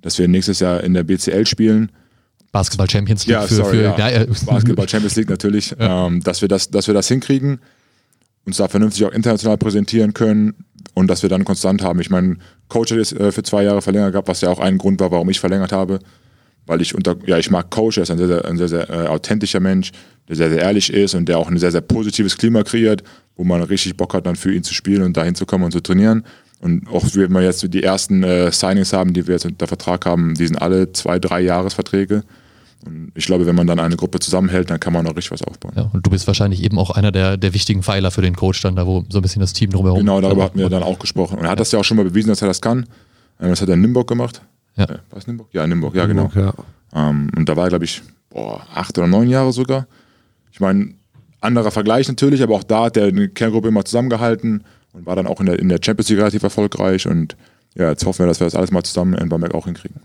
Dass 0.00 0.18
wir 0.18 0.28
nächstes 0.28 0.60
Jahr 0.60 0.84
in 0.84 0.94
der 0.94 1.02
BCL 1.04 1.46
spielen. 1.46 1.90
Basketball 2.52 2.88
Champions 2.90 3.26
League 3.26 3.34
Ja, 3.34 3.42
für, 3.42 3.54
sorry, 3.54 3.78
für 3.78 3.82
ja. 3.82 4.08
äh, 4.08 4.26
Basketball 4.46 4.88
Champions 4.88 5.16
League 5.16 5.30
natürlich. 5.30 5.74
Ähm, 5.78 6.22
dass, 6.22 6.40
wir 6.40 6.48
das, 6.48 6.70
dass 6.70 6.86
wir 6.86 6.94
das 6.94 7.08
hinkriegen, 7.08 7.60
uns 8.44 8.56
da 8.56 8.68
vernünftig 8.68 9.04
auch 9.04 9.12
international 9.12 9.58
präsentieren 9.58 10.14
können 10.14 10.54
und 10.94 11.08
dass 11.08 11.22
wir 11.22 11.28
dann 11.28 11.44
konstant 11.44 11.82
haben. 11.82 12.00
Ich 12.00 12.10
meine, 12.10 12.36
Coach 12.68 12.90
hat 12.90 12.98
jetzt 12.98 13.12
äh, 13.12 13.30
für 13.32 13.42
zwei 13.42 13.62
Jahre 13.62 13.82
verlängert 13.82 14.12
gehabt, 14.12 14.28
was 14.28 14.40
ja 14.40 14.48
auch 14.50 14.58
ein 14.58 14.78
Grund 14.78 15.00
war, 15.00 15.10
warum 15.10 15.28
ich 15.30 15.40
verlängert 15.40 15.72
habe. 15.72 16.00
Weil 16.66 16.80
ich 16.82 16.94
unter, 16.94 17.16
ja, 17.26 17.38
ich 17.38 17.50
mag 17.50 17.70
Coach, 17.70 17.98
er 17.98 18.02
ist 18.02 18.10
ein 18.10 18.18
sehr, 18.18 18.28
sehr, 18.28 18.44
ein 18.44 18.56
sehr, 18.56 18.68
sehr 18.68 18.90
äh, 18.90 19.06
authentischer 19.06 19.60
Mensch, 19.60 19.92
der 20.28 20.36
sehr, 20.36 20.50
sehr 20.50 20.60
ehrlich 20.60 20.92
ist 20.92 21.14
und 21.14 21.28
der 21.28 21.38
auch 21.38 21.48
ein 21.48 21.58
sehr, 21.58 21.72
sehr 21.72 21.80
positives 21.80 22.36
Klima 22.36 22.62
kreiert, 22.62 23.02
wo 23.36 23.44
man 23.44 23.62
richtig 23.62 23.96
Bock 23.96 24.14
hat, 24.14 24.26
dann 24.26 24.36
für 24.36 24.52
ihn 24.52 24.62
zu 24.62 24.74
spielen 24.74 25.02
und 25.02 25.16
dahin 25.16 25.34
zu 25.34 25.46
kommen 25.46 25.64
und 25.64 25.72
zu 25.72 25.80
trainieren. 25.80 26.24
Und 26.60 26.86
auch 26.88 27.04
wenn 27.14 27.32
wir 27.32 27.42
jetzt 27.42 27.66
die 27.72 27.82
ersten 27.82 28.22
äh, 28.22 28.52
Signings 28.52 28.92
haben, 28.92 29.14
die 29.14 29.26
wir 29.26 29.34
jetzt 29.34 29.46
unter 29.46 29.66
Vertrag 29.66 30.04
haben, 30.04 30.34
die 30.34 30.46
sind 30.46 30.56
alle 30.56 30.92
zwei, 30.92 31.18
drei 31.18 31.40
Jahresverträge. 31.40 32.22
Und 32.86 33.12
ich 33.14 33.26
glaube, 33.26 33.46
wenn 33.46 33.54
man 33.54 33.66
dann 33.66 33.78
eine 33.78 33.96
Gruppe 33.96 34.20
zusammenhält, 34.20 34.70
dann 34.70 34.80
kann 34.80 34.92
man 34.92 35.06
auch 35.06 35.14
richtig 35.16 35.32
was 35.32 35.42
aufbauen. 35.42 35.72
Ja, 35.76 35.90
und 35.92 36.06
du 36.06 36.10
bist 36.10 36.26
wahrscheinlich 36.26 36.62
eben 36.62 36.78
auch 36.78 36.90
einer 36.90 37.12
der, 37.12 37.36
der 37.36 37.52
wichtigen 37.52 37.82
Pfeiler 37.82 38.10
für 38.10 38.22
den 38.22 38.34
Coach 38.34 38.62
dann, 38.62 38.76
da 38.76 38.86
wo 38.86 39.04
so 39.10 39.18
ein 39.18 39.22
bisschen 39.22 39.40
das 39.40 39.52
Team 39.52 39.70
drumherum. 39.70 39.98
Genau, 39.98 40.20
darüber 40.20 40.44
hatten 40.44 40.58
wir 40.58 40.68
dann 40.70 40.82
auch 40.82 40.98
gesprochen. 40.98 41.38
Und 41.38 41.44
er 41.44 41.50
hat 41.50 41.60
das 41.60 41.72
ja 41.72 41.78
auch 41.78 41.84
schon 41.84 41.96
mal 41.98 42.04
bewiesen, 42.04 42.28
dass 42.28 42.40
er 42.40 42.48
das 42.48 42.60
kann. 42.60 42.84
Äh, 43.38 43.48
Das 43.48 43.60
hat 43.60 43.68
er 43.68 43.74
in 43.74 43.82
Nimburg 43.82 44.08
gemacht. 44.08 44.40
Ja. 44.76 44.84
Äh, 44.84 44.98
War 45.10 45.18
es 45.18 45.26
Nimburg? 45.26 45.48
Ja, 45.52 45.66
Nimburg, 45.66 45.94
ja, 45.94 46.06
genau. 46.06 46.30
Ja. 46.34 46.54
Ähm, 46.94 47.30
und 47.36 47.48
da 47.48 47.56
war 47.56 47.64
er, 47.64 47.68
glaube 47.70 47.84
ich, 47.84 48.00
boah, 48.30 48.66
acht 48.74 48.96
oder 48.96 49.06
neun 49.06 49.28
Jahre 49.28 49.52
sogar. 49.52 49.86
Ich 50.52 50.60
meine, 50.60 50.94
anderer 51.42 51.70
Vergleich 51.70 52.08
natürlich, 52.08 52.42
aber 52.42 52.54
auch 52.54 52.62
da 52.64 52.84
hat 52.84 52.96
er 52.96 53.06
eine 53.08 53.28
Kerngruppe 53.28 53.68
immer 53.68 53.84
zusammengehalten 53.84 54.64
und 54.92 55.06
war 55.06 55.16
dann 55.16 55.26
auch 55.26 55.40
in 55.40 55.46
der, 55.46 55.58
in 55.58 55.68
der 55.68 55.80
Champions 55.82 56.08
League 56.08 56.18
relativ 56.20 56.42
erfolgreich. 56.42 57.06
Und 57.06 57.36
ja, 57.74 57.90
jetzt 57.90 58.04
hoffen 58.06 58.20
wir, 58.20 58.26
dass 58.26 58.40
wir 58.40 58.46
das 58.46 58.54
alles 58.54 58.70
mal 58.72 58.82
zusammen 58.82 59.14
in 59.14 59.28
Bamberg 59.28 59.54
auch 59.54 59.66
hinkriegen. 59.66 60.00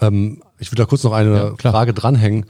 Ähm, 0.00 0.42
ich 0.60 0.70
will 0.70 0.76
da 0.76 0.84
kurz 0.84 1.02
noch 1.04 1.12
eine 1.12 1.54
Ja. 1.60 1.70
Frage 1.70 1.92
dranhängen. 1.92 2.46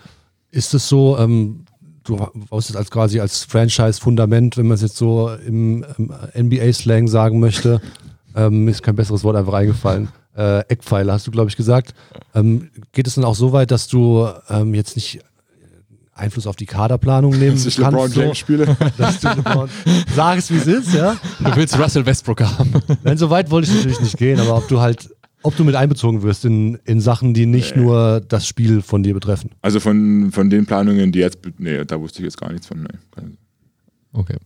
Ist 0.51 0.75
es 0.75 0.89
so, 0.89 1.17
ähm, 1.19 1.65
du 2.05 2.17
baust 2.51 2.69
jetzt 2.69 2.77
als 2.77 2.91
quasi 2.91 3.21
als 3.21 3.45
Franchise-Fundament, 3.45 4.57
wenn 4.57 4.67
man 4.67 4.75
es 4.75 4.83
jetzt 4.83 4.97
so 4.97 5.31
im, 5.47 5.85
im 5.97 6.13
NBA-Slang 6.37 7.09
sagen 7.09 7.41
möchte, 7.41 7.81
ähm, 8.37 8.65
mir 8.65 8.73
ist 8.73 8.83
kein 8.83 8.97
besseres 8.97 9.25
Wort 9.25 9.37
einfach 9.37 9.55
eingefallen. 9.55 10.09
Äh, 10.37 10.61
Eckpfeiler 10.69 11.13
hast 11.13 11.27
du, 11.27 11.31
glaube 11.31 11.51
ich, 11.51 11.57
gesagt. 11.57 11.95
Ähm, 12.35 12.71
geht 12.93 13.07
es 13.07 13.15
dann 13.15 13.25
auch 13.25 13.35
so 13.35 13.53
weit, 13.53 13.71
dass 13.71 13.89
du 13.89 14.29
ähm, 14.49 14.75
jetzt 14.75 14.97
nicht 14.97 15.21
Einfluss 16.15 16.47
auf 16.47 16.57
die 16.57 16.67
Kaderplanung 16.67 17.33
nehmen 17.39 17.55
Dass 17.57 17.67
ich 17.67 17.77
kannst? 17.77 17.93
LeBron 17.93 18.13
James 18.13 18.29
so, 18.29 18.35
spiele. 18.35 18.77
dass 18.99 19.21
du 19.21 19.29
LeBron, 19.29 19.69
sag 20.15 20.39
es, 20.39 20.51
wie 20.51 20.57
es 20.57 20.67
ist, 20.67 20.95
ja? 20.95 21.17
Du 21.41 21.57
willst 21.57 21.79
Russell 21.79 22.05
Westbrook 22.07 22.43
haben. 22.43 22.73
Nein, 23.03 23.19
so 23.19 23.31
weit 23.31 23.51
wollte 23.51 23.69
ich 23.71 23.77
natürlich 23.77 24.01
nicht 24.01 24.17
gehen, 24.19 24.39
aber 24.41 24.57
ob 24.57 24.69
du 24.69 24.81
halt, 24.81 25.11
ob 25.43 25.57
du 25.57 25.65
mit 25.65 25.75
einbezogen 25.75 26.23
wirst 26.23 26.45
in, 26.45 26.79
in 26.85 27.01
Sachen, 27.01 27.35
die 27.35 27.47
nicht 27.47 27.77
nur 27.77 28.21
das 28.21 28.47
Spiel 28.47 28.83
von 28.83 29.03
dir 29.03 29.15
betreffen. 29.15 29.51
Also 29.63 29.81
von, 29.81 30.31
von 30.33 30.51
den 30.51 30.67
Planungen, 30.67 31.13
die 31.13 31.21
jetzt, 31.21 31.39
nee, 31.59 31.85
da 31.85 32.01
wusste 32.01 32.21
ich 32.21 32.25
jetzt 32.25 32.39
gar 32.39 32.53
nichts 32.53 32.67
von. 32.67 32.83
Nee. 32.83 33.23
Okay. 34.13 34.37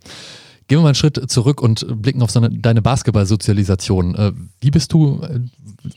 Gehen 0.67 0.79
wir 0.79 0.83
mal 0.83 0.89
einen 0.89 0.95
Schritt 0.95 1.31
zurück 1.31 1.61
und 1.61 1.87
blicken 2.01 2.23
auf 2.23 2.31
so 2.31 2.41
eine, 2.41 2.49
deine 2.49 2.81
Basketball-Sozialisation. 2.81 4.15
Äh, 4.15 4.33
wie 4.61 4.71
bist 4.71 4.95
du 4.95 5.21
äh, 5.23 5.41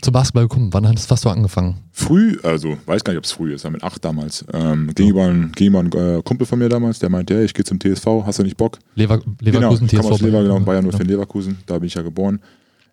zum 0.02 0.12
Basketball 0.12 0.44
gekommen? 0.50 0.74
Wann 0.74 0.86
hast, 0.86 1.10
hast 1.10 1.24
du 1.24 1.30
angefangen? 1.30 1.78
Früh, 1.94 2.38
also 2.44 2.78
weiß 2.86 3.04
gar 3.06 3.14
nicht, 3.14 3.20
ob 3.20 3.24
es 3.24 3.32
früh 3.32 3.54
ist, 3.54 3.70
mit 3.70 3.84
acht 3.84 4.04
damals. 4.04 4.44
Ähm, 4.52 4.92
gegenüber 4.94 5.24
ein, 5.24 5.54
gegenüber 5.54 5.80
ein 5.80 6.18
äh, 6.18 6.22
Kumpel 6.22 6.46
von 6.46 6.60
mir 6.60 6.68
damals, 6.68 7.00
der 7.00 7.10
meinte, 7.10 7.36
hey, 7.36 7.46
ich 7.46 7.54
gehe 7.54 7.64
zum 7.64 7.80
TSV, 7.80 8.26
hast 8.26 8.40
du 8.40 8.44
nicht 8.44 8.58
Bock? 8.58 8.80
Lever, 8.96 9.22
Leverkusen, 9.40 9.88
genau, 9.88 10.02
ich 10.02 10.02
komme 10.02 10.10
aus 10.10 10.20
TSV? 10.20 10.26
Lever, 10.26 10.44
genau, 10.44 10.60
Bayern 10.60 10.92
04 10.92 11.06
Leverkusen, 11.06 11.58
da 11.66 11.80
bin 11.80 11.88
ich 11.88 11.94
ja 11.94 12.02
geboren. 12.02 12.42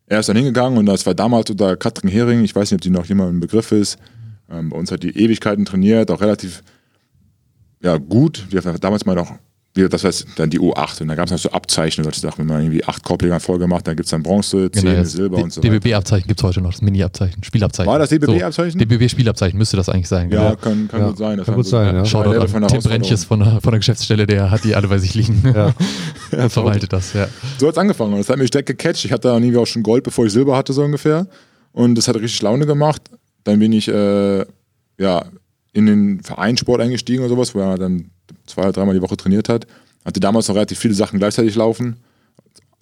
Er 0.06 0.20
ist 0.20 0.28
dann 0.28 0.36
hingegangen 0.36 0.78
und 0.78 0.86
das 0.86 1.06
war 1.06 1.14
damals 1.14 1.50
unter 1.50 1.76
Katrin 1.76 2.10
Hering, 2.10 2.44
ich 2.44 2.54
weiß 2.54 2.70
nicht, 2.70 2.78
ob 2.78 2.82
die 2.82 2.90
noch 2.90 3.06
jemand 3.06 3.30
im 3.30 3.40
Begriff 3.40 3.72
ist. 3.72 3.98
Ähm, 4.50 4.68
bei 4.70 4.76
uns 4.76 4.90
hat 4.92 5.02
die 5.02 5.16
Ewigkeiten 5.16 5.64
trainiert, 5.64 6.10
auch 6.10 6.20
relativ 6.20 6.62
ja, 7.82 7.96
gut. 7.96 8.46
Wir 8.50 8.62
haben 8.62 8.80
damals 8.80 9.06
mal 9.06 9.14
noch, 9.14 9.38
das 9.76 10.04
heißt 10.04 10.26
dann 10.36 10.50
die 10.50 10.60
U8 10.60 11.02
und 11.02 11.08
da 11.08 11.16
gab 11.16 11.26
es 11.26 11.32
noch 11.32 11.38
so 11.38 11.50
Abzeichen, 11.50 12.04
solche 12.04 12.20
Sachen, 12.20 12.38
wenn 12.40 12.46
man 12.46 12.62
irgendwie 12.62 12.84
acht 12.84 13.02
Korbleger 13.02 13.34
in 13.34 13.40
Folge 13.40 13.66
macht, 13.66 13.88
dann 13.88 13.96
gibt 13.96 14.06
es 14.06 14.10
dann 14.12 14.22
Bronze, 14.22 14.70
Zehn, 14.70 14.84
Genau, 14.84 15.02
Silber 15.02 15.38
und 15.38 15.52
so 15.52 15.60
weiter. 15.62 15.72
DBB-Abzeichen 15.80 16.28
gibt 16.28 16.38
es 16.38 16.44
heute 16.44 16.60
noch, 16.60 16.70
das 16.70 16.80
Mini-Abzeichen, 16.80 17.42
Spielabzeichen. 17.42 17.90
War 17.90 17.98
das 17.98 18.10
DBB-Abzeichen? 18.10 18.78
So, 18.78 18.84
DBB-Spielabzeichen 18.86 19.58
müsste 19.58 19.76
das 19.76 19.88
eigentlich 19.88 20.06
sein. 20.06 20.30
Ja, 20.30 20.50
gell? 20.50 20.56
kann, 20.58 20.86
kann 20.88 21.00
Ja, 21.00 21.08
gut 21.08 21.18
sein. 21.18 21.36
Das 21.38 21.46
kann 21.46 21.54
gut 21.56 21.66
sein, 21.66 21.94
ja. 21.94 22.00
ein 22.02 22.06
Shoutout 22.06 22.40
an 22.40 22.48
von 22.48 22.68
Tim. 22.68 22.82
Brentjes 22.82 23.24
von, 23.24 23.40
der- 23.40 23.60
von 23.60 23.72
der 23.72 23.78
Geschäftsstelle, 23.80 24.26
der 24.28 24.50
hat 24.52 24.62
die 24.62 24.76
alle 24.76 24.86
bei 24.86 24.98
sich 24.98 25.14
liegen. 25.14 25.42
Ja. 25.54 25.74
Er 26.30 26.50
verwaltet 26.50 26.92
das, 26.92 27.12
ja. 27.12 27.28
So 27.58 27.66
hat 27.68 27.74
es 27.74 27.78
angefangen 27.78 28.12
und 28.14 28.18
das 28.18 28.28
hat 28.28 28.38
mich 28.38 28.50
direkt 28.50 28.66
gecatcht. 28.68 29.04
Ich 29.04 29.12
hatte 29.12 29.28
dann 29.28 29.42
irgendwie 29.42 29.58
auch 29.58 29.66
schon 29.66 29.82
Gold, 29.84 30.02
bevor 30.04 30.26
ich 30.26 30.32
Silber 30.32 30.56
hatte, 30.56 30.72
so 30.72 30.82
ungefähr. 30.82 31.26
Und 31.72 31.94
das 31.96 32.08
hat 32.08 32.16
richtig 32.16 32.40
Laune 32.42 32.66
gemacht. 32.66 33.02
Dann 33.44 33.58
bin 33.60 33.72
ich 33.72 33.86
äh, 33.88 34.44
ja, 34.98 35.24
in 35.72 35.86
den 35.86 36.22
Vereinssport 36.22 36.80
eingestiegen 36.80 37.20
oder 37.20 37.28
sowas, 37.28 37.54
wo 37.54 37.60
er 37.60 37.76
dann 37.78 38.10
zwei 38.46 38.70
dreimal 38.70 38.94
die 38.94 39.02
Woche 39.02 39.16
trainiert 39.16 39.48
hat. 39.48 39.66
Hatte 40.04 40.20
damals 40.20 40.48
noch 40.48 40.54
relativ 40.54 40.78
viele 40.78 40.94
Sachen 40.94 41.18
gleichzeitig 41.18 41.54
laufen. 41.54 41.96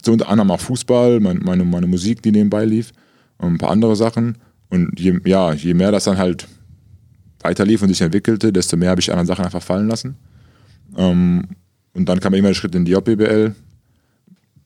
So 0.05 0.12
unter 0.12 0.29
anderem 0.29 0.51
auch 0.51 0.61
Fußball, 0.61 1.20
mein, 1.20 1.38
meine, 1.38 1.64
meine 1.64 1.87
Musik, 1.87 2.22
die 2.22 2.33
nebenbei 2.33 2.64
lief 2.64 2.92
und 3.38 3.55
ein 3.55 3.59
paar 3.59 3.70
andere 3.70 3.96
Sachen. 3.96 4.38
Und 4.70 4.98
je, 4.98 5.18
ja, 5.25 5.53
je 5.53 5.75
mehr 5.75 5.92
das 5.92 6.05
dann 6.05 6.18
halt 6.18 6.48
weiterlief 7.40 7.83
und 7.83 7.88
sich 7.88 8.01
entwickelte, 8.01 8.53
desto 8.53 8.77
mehr 8.77 8.90
habe 8.90 9.01
ich 9.01 9.11
andere 9.11 9.27
Sachen 9.27 9.44
einfach 9.44 9.62
fallen 9.62 9.88
lassen. 9.88 10.16
Ähm, 10.96 11.48
und 11.94 12.09
dann 12.09 12.20
kam 12.20 12.35
immer 12.35 12.48
der 12.48 12.55
Schritt 12.55 12.75
in 12.75 12.85
die 12.85 12.92
JBL, 12.92 13.55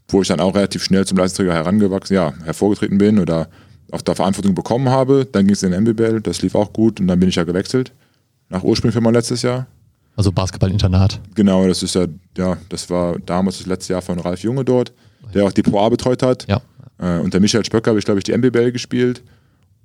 wo 0.09 0.23
ich 0.23 0.29
dann 0.29 0.41
auch 0.41 0.55
relativ 0.55 0.85
schnell 0.85 1.05
zum 1.05 1.19
Leistungsträger 1.19 1.55
herangewachsen, 1.55 2.15
ja, 2.15 2.33
hervorgetreten 2.45 2.99
bin 2.99 3.19
oder 3.19 3.49
auch 3.91 4.03
da 4.03 4.15
Verantwortung 4.15 4.55
bekommen 4.55 4.89
habe. 4.89 5.27
Dann 5.31 5.47
ging 5.47 5.55
es 5.55 5.63
in 5.63 5.73
den 5.73 5.83
MBBL, 5.83 6.21
das 6.21 6.43
lief 6.43 6.55
auch 6.55 6.73
gut 6.73 7.01
und 7.01 7.09
dann 7.09 7.19
bin 7.19 7.29
ich 7.29 7.37
ja 7.37 7.45
gewechselt. 7.45 7.93
Nach 8.49 8.63
ursprünglich 8.63 8.95
für 8.95 9.01
mein 9.01 9.15
letztes 9.15 9.43
Jahr. 9.43 9.67
Also 10.17 10.33
Basketball-Internat. 10.33 11.21
Genau, 11.35 11.67
das 11.69 11.83
ist 11.83 11.95
ja, 11.95 12.07
ja, 12.37 12.57
das 12.71 12.89
war 12.89 13.19
damals 13.19 13.59
das 13.59 13.67
letzte 13.67 13.93
Jahr 13.93 14.03
von 14.03 14.19
Ralf 14.19 14.41
Junge 14.43 14.65
dort, 14.65 14.93
der 15.35 15.45
auch 15.45 15.53
die 15.53 15.63
Pro 15.63 15.81
A 15.81 15.89
betreut 15.91 16.23
hat. 16.23 16.47
Ja. 16.49 16.63
Äh, 16.99 17.21
unter 17.21 17.39
Michael 17.39 17.65
Spöcker 17.65 17.91
habe 17.91 17.99
ich, 17.99 18.07
glaube 18.07 18.19
ich, 18.19 18.25
die 18.25 18.37
MBBL 18.37 18.73
gespielt. 18.73 19.23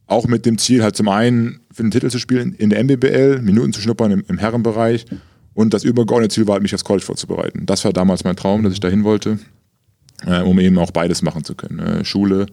Auch 0.07 0.27
mit 0.27 0.45
dem 0.45 0.57
Ziel, 0.57 0.83
halt 0.83 0.95
zum 0.95 1.09
einen 1.09 1.59
für 1.71 1.83
den 1.83 1.91
Titel 1.91 2.09
zu 2.09 2.19
spielen 2.19 2.53
in 2.53 2.69
der 2.69 2.83
MBBL, 2.83 3.41
Minuten 3.41 3.73
zu 3.73 3.81
schnuppern 3.81 4.11
im, 4.11 4.23
im 4.27 4.37
Herrenbereich 4.37 5.05
und 5.53 5.73
das 5.73 5.83
übergeordnete 5.83 6.33
Ziel 6.33 6.47
war, 6.47 6.53
halt, 6.53 6.63
mich 6.63 6.73
aufs 6.73 6.83
College 6.83 7.05
vorzubereiten. 7.05 7.65
Das 7.65 7.83
war 7.83 7.93
damals 7.93 8.23
mein 8.23 8.35
Traum, 8.35 8.63
dass 8.63 8.73
ich 8.73 8.79
dahin 8.79 9.03
wollte, 9.03 9.39
äh, 10.25 10.41
um 10.41 10.59
eben 10.59 10.77
auch 10.77 10.91
beides 10.91 11.21
machen 11.21 11.43
zu 11.43 11.55
können. 11.55 11.79
Äh, 11.79 12.05
Schule, 12.05 12.45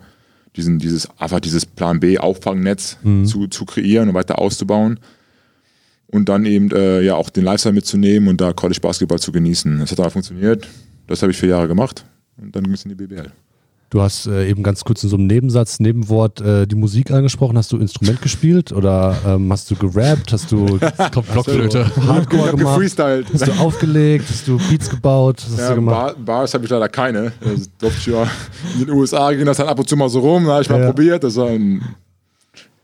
diesen, 0.56 0.78
dieses, 0.78 1.08
einfach 1.18 1.40
dieses 1.40 1.66
Plan 1.66 2.00
B 2.00 2.18
Auffangnetz 2.18 2.98
mhm. 3.02 3.24
zu, 3.24 3.46
zu 3.46 3.64
kreieren 3.64 4.08
und 4.08 4.14
weiter 4.14 4.38
auszubauen. 4.38 4.98
Und 6.10 6.28
dann 6.28 6.46
eben 6.46 6.70
äh, 6.70 7.02
ja 7.02 7.14
auch 7.16 7.28
den 7.28 7.44
Lifestyle 7.44 7.74
mitzunehmen 7.74 8.28
und 8.28 8.40
da 8.40 8.52
College 8.52 8.80
Basketball 8.80 9.18
zu 9.18 9.30
genießen. 9.30 9.78
Das 9.78 9.90
hat 9.90 10.00
aber 10.00 10.10
funktioniert. 10.10 10.66
Das 11.06 11.22
habe 11.22 11.32
ich 11.32 11.38
vier 11.38 11.50
Jahre 11.50 11.68
gemacht 11.68 12.04
und 12.40 12.54
dann 12.56 12.64
ging 12.64 12.72
es 12.72 12.84
in 12.84 12.90
die 12.90 12.94
BBL. 12.94 13.30
Du 13.90 14.02
hast 14.02 14.26
äh, 14.26 14.46
eben 14.50 14.62
ganz 14.62 14.84
kurz 14.84 15.02
in 15.02 15.08
so 15.08 15.16
einem 15.16 15.26
Nebensatz, 15.26 15.80
Nebenwort 15.80 16.42
äh, 16.42 16.66
die 16.66 16.74
Musik 16.74 17.10
angesprochen. 17.10 17.56
Hast 17.56 17.72
du 17.72 17.78
Instrument 17.78 18.20
gespielt 18.20 18.70
oder 18.70 19.16
ähm, 19.26 19.50
hast 19.50 19.70
du 19.70 19.76
gerappt? 19.76 20.30
Hast 20.30 20.52
du 20.52 20.66
Blockflöte. 21.32 21.90
Hardcore 22.06 22.50
gemacht? 22.50 22.76
Gefreestylt. 22.76 23.32
Hast 23.32 23.46
du 23.46 23.52
aufgelegt? 23.52 24.26
Hast 24.28 24.46
du 24.46 24.58
Beats 24.68 24.90
gebaut? 24.90 25.42
Was 25.42 25.52
hast 25.52 25.58
ja, 25.60 25.68
du 25.70 25.74
gemacht? 25.76 26.16
Bar, 26.16 26.24
Bars 26.24 26.52
habe 26.52 26.64
ich 26.64 26.70
leider 26.70 26.88
keine. 26.90 27.32
Das 27.40 27.70
durfte 27.78 27.98
ich 27.98 28.06
ja 28.14 28.30
in 28.74 28.86
den 28.86 28.90
USA 28.90 29.32
ging 29.32 29.46
das 29.46 29.56
dann 29.56 29.68
ab 29.68 29.78
und 29.78 29.88
zu 29.88 29.96
mal 29.96 30.10
so 30.10 30.20
rum. 30.20 30.44
Da 30.44 30.52
habe 30.52 30.62
ich 30.62 30.68
mal 30.68 30.80
ja. 30.80 30.86
probiert. 30.86 31.24
Das 31.24 31.36
war 31.36 31.48
ein 31.48 31.82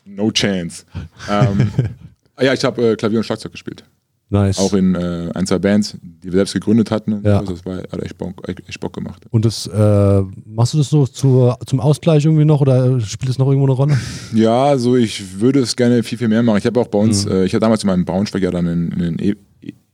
No 0.06 0.30
Chance. 0.30 0.84
ähm, 1.30 1.70
ja, 2.40 2.52
ich 2.52 2.64
habe 2.64 2.90
äh, 2.90 2.96
Klavier 2.96 3.18
und 3.18 3.24
Schlagzeug 3.24 3.52
gespielt. 3.52 3.84
Nice. 4.30 4.58
Auch 4.58 4.72
in 4.72 4.94
äh, 4.94 5.30
ein, 5.34 5.46
zwei 5.46 5.58
Bands, 5.58 5.96
die 6.02 6.32
wir 6.32 6.38
selbst 6.38 6.54
gegründet 6.54 6.90
hatten. 6.90 7.20
Ja. 7.24 7.38
Also 7.38 7.52
das 7.52 7.64
war, 7.64 7.76
hat 7.76 8.02
echt 8.02 8.18
Bock, 8.18 8.42
echt 8.48 8.80
Bock 8.80 8.92
gemacht. 8.92 9.22
Und 9.30 9.44
das, 9.44 9.66
äh, 9.66 10.22
machst 10.46 10.74
du 10.74 10.78
das 10.78 10.88
so 10.88 11.06
zur, 11.06 11.58
zum 11.66 11.80
Ausgleich 11.80 12.24
irgendwie 12.24 12.44
noch 12.44 12.60
oder 12.60 13.00
spielt 13.00 13.30
es 13.30 13.38
noch 13.38 13.46
irgendwo 13.46 13.66
eine 13.66 13.74
Rolle? 13.74 13.98
Ja, 14.34 14.64
also 14.64 14.96
ich 14.96 15.40
würde 15.40 15.60
es 15.60 15.76
gerne 15.76 16.02
viel, 16.02 16.18
viel 16.18 16.28
mehr 16.28 16.42
machen. 16.42 16.58
Ich 16.58 16.66
habe 16.66 16.80
auch 16.80 16.88
bei 16.88 16.98
uns, 16.98 17.26
mhm. 17.26 17.32
äh, 17.32 17.44
ich 17.44 17.54
habe 17.54 17.60
damals 17.60 17.84
in 17.84 17.88
meinem 17.88 18.04
Braunschweig 18.04 18.42
ja 18.42 18.50
dann 18.50 18.66
einen 18.66 19.36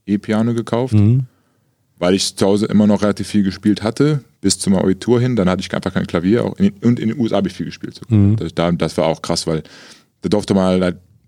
E-Piano 0.07 0.53
gekauft, 0.53 0.93
mhm. 0.93 1.25
weil 1.99 2.15
ich 2.15 2.35
zu 2.35 2.45
Hause 2.47 2.65
immer 2.65 2.87
noch 2.87 3.03
relativ 3.03 3.27
viel 3.27 3.43
gespielt 3.43 3.83
hatte, 3.83 4.23
bis 4.39 4.57
zum 4.57 4.75
Abitur 4.75 5.21
hin. 5.21 5.35
Dann 5.35 5.49
hatte 5.49 5.61
ich 5.61 5.73
einfach 5.73 5.93
kein 5.93 6.07
Klavier. 6.07 6.45
Auch 6.45 6.57
in, 6.57 6.73
und 6.81 6.99
in 6.99 7.09
den 7.09 7.19
USA 7.19 7.35
habe 7.35 7.49
ich 7.49 7.53
viel 7.53 7.67
gespielt. 7.67 7.95
So. 7.95 8.15
Mhm. 8.15 8.37
Das, 8.37 8.53
das, 8.55 8.97
war 8.97 9.05
auch 9.05 9.21
krass, 9.21 9.45
weil 9.45 9.61
da 10.21 10.29
durfte 10.29 10.55
mal, 10.55 10.79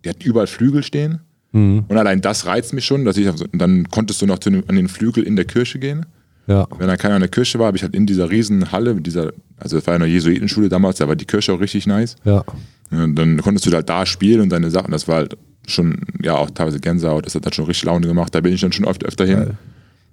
die 0.03 0.09
hatten 0.09 0.23
überall 0.23 0.47
Flügel 0.47 0.83
stehen. 0.83 1.19
Mhm. 1.51 1.85
Und 1.87 1.97
allein 1.97 2.21
das 2.21 2.45
reizt 2.45 2.73
mich 2.73 2.85
schon, 2.85 3.05
dass 3.05 3.17
ich 3.17 3.27
so, 3.35 3.45
dann 3.53 3.89
konntest 3.89 4.21
du 4.21 4.25
noch 4.25 4.39
zu, 4.39 4.49
an 4.49 4.75
den 4.75 4.87
Flügel 4.87 5.23
in 5.23 5.35
der 5.35 5.45
Kirche 5.45 5.79
gehen. 5.79 6.05
Ja. 6.47 6.67
Wenn 6.77 6.87
da 6.87 6.97
keiner 6.97 7.15
in 7.15 7.21
der 7.21 7.29
Kirche 7.29 7.57
war, 7.59 7.67
habe 7.67 7.77
ich 7.77 7.83
halt 7.83 7.95
in 7.95 8.05
dieser 8.05 8.29
riesen 8.29 8.71
Halle, 8.71 8.95
dieser, 8.95 9.31
also 9.57 9.77
das 9.77 9.87
war 9.87 9.93
ja 9.93 9.99
eine 9.99 10.07
Jesuitenschule 10.07 10.67
damals, 10.67 10.97
da 10.97 11.07
war 11.07 11.15
die 11.15 11.25
Kirche 11.25 11.53
auch 11.53 11.59
richtig 11.59 11.87
nice. 11.87 12.15
Ja. 12.25 12.43
Und 12.91 13.15
dann 13.15 13.41
konntest 13.41 13.65
du 13.65 13.71
halt 13.71 13.87
da 13.87 14.05
spielen 14.05 14.41
und 14.41 14.49
deine 14.49 14.69
Sachen, 14.69 14.91
das 14.91 15.07
war 15.07 15.17
halt 15.17 15.37
schon, 15.67 16.01
ja, 16.21 16.35
auch 16.35 16.49
teilweise 16.51 16.79
Gänsehaut, 16.79 17.25
das 17.25 17.35
hat 17.35 17.45
halt 17.45 17.55
schon 17.55 17.65
richtig 17.65 17.85
Laune 17.85 18.07
gemacht, 18.07 18.35
da 18.35 18.41
bin 18.41 18.53
ich 18.53 18.61
dann 18.61 18.73
schon 18.73 18.85
oft 18.85 19.05
öfter 19.05 19.25
hin. 19.25 19.37
Geil. 19.37 19.57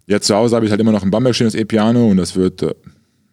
Jetzt 0.06 0.26
zu 0.26 0.34
Hause 0.34 0.56
habe 0.56 0.64
ich 0.64 0.70
halt 0.70 0.80
immer 0.80 0.92
noch 0.92 1.02
ein 1.02 1.10
Bamberg 1.10 1.34
stehen, 1.34 1.46
das 1.46 1.54
E-Piano 1.54 2.06
und 2.06 2.16
das 2.16 2.36
wird 2.36 2.62
äh, 2.62 2.74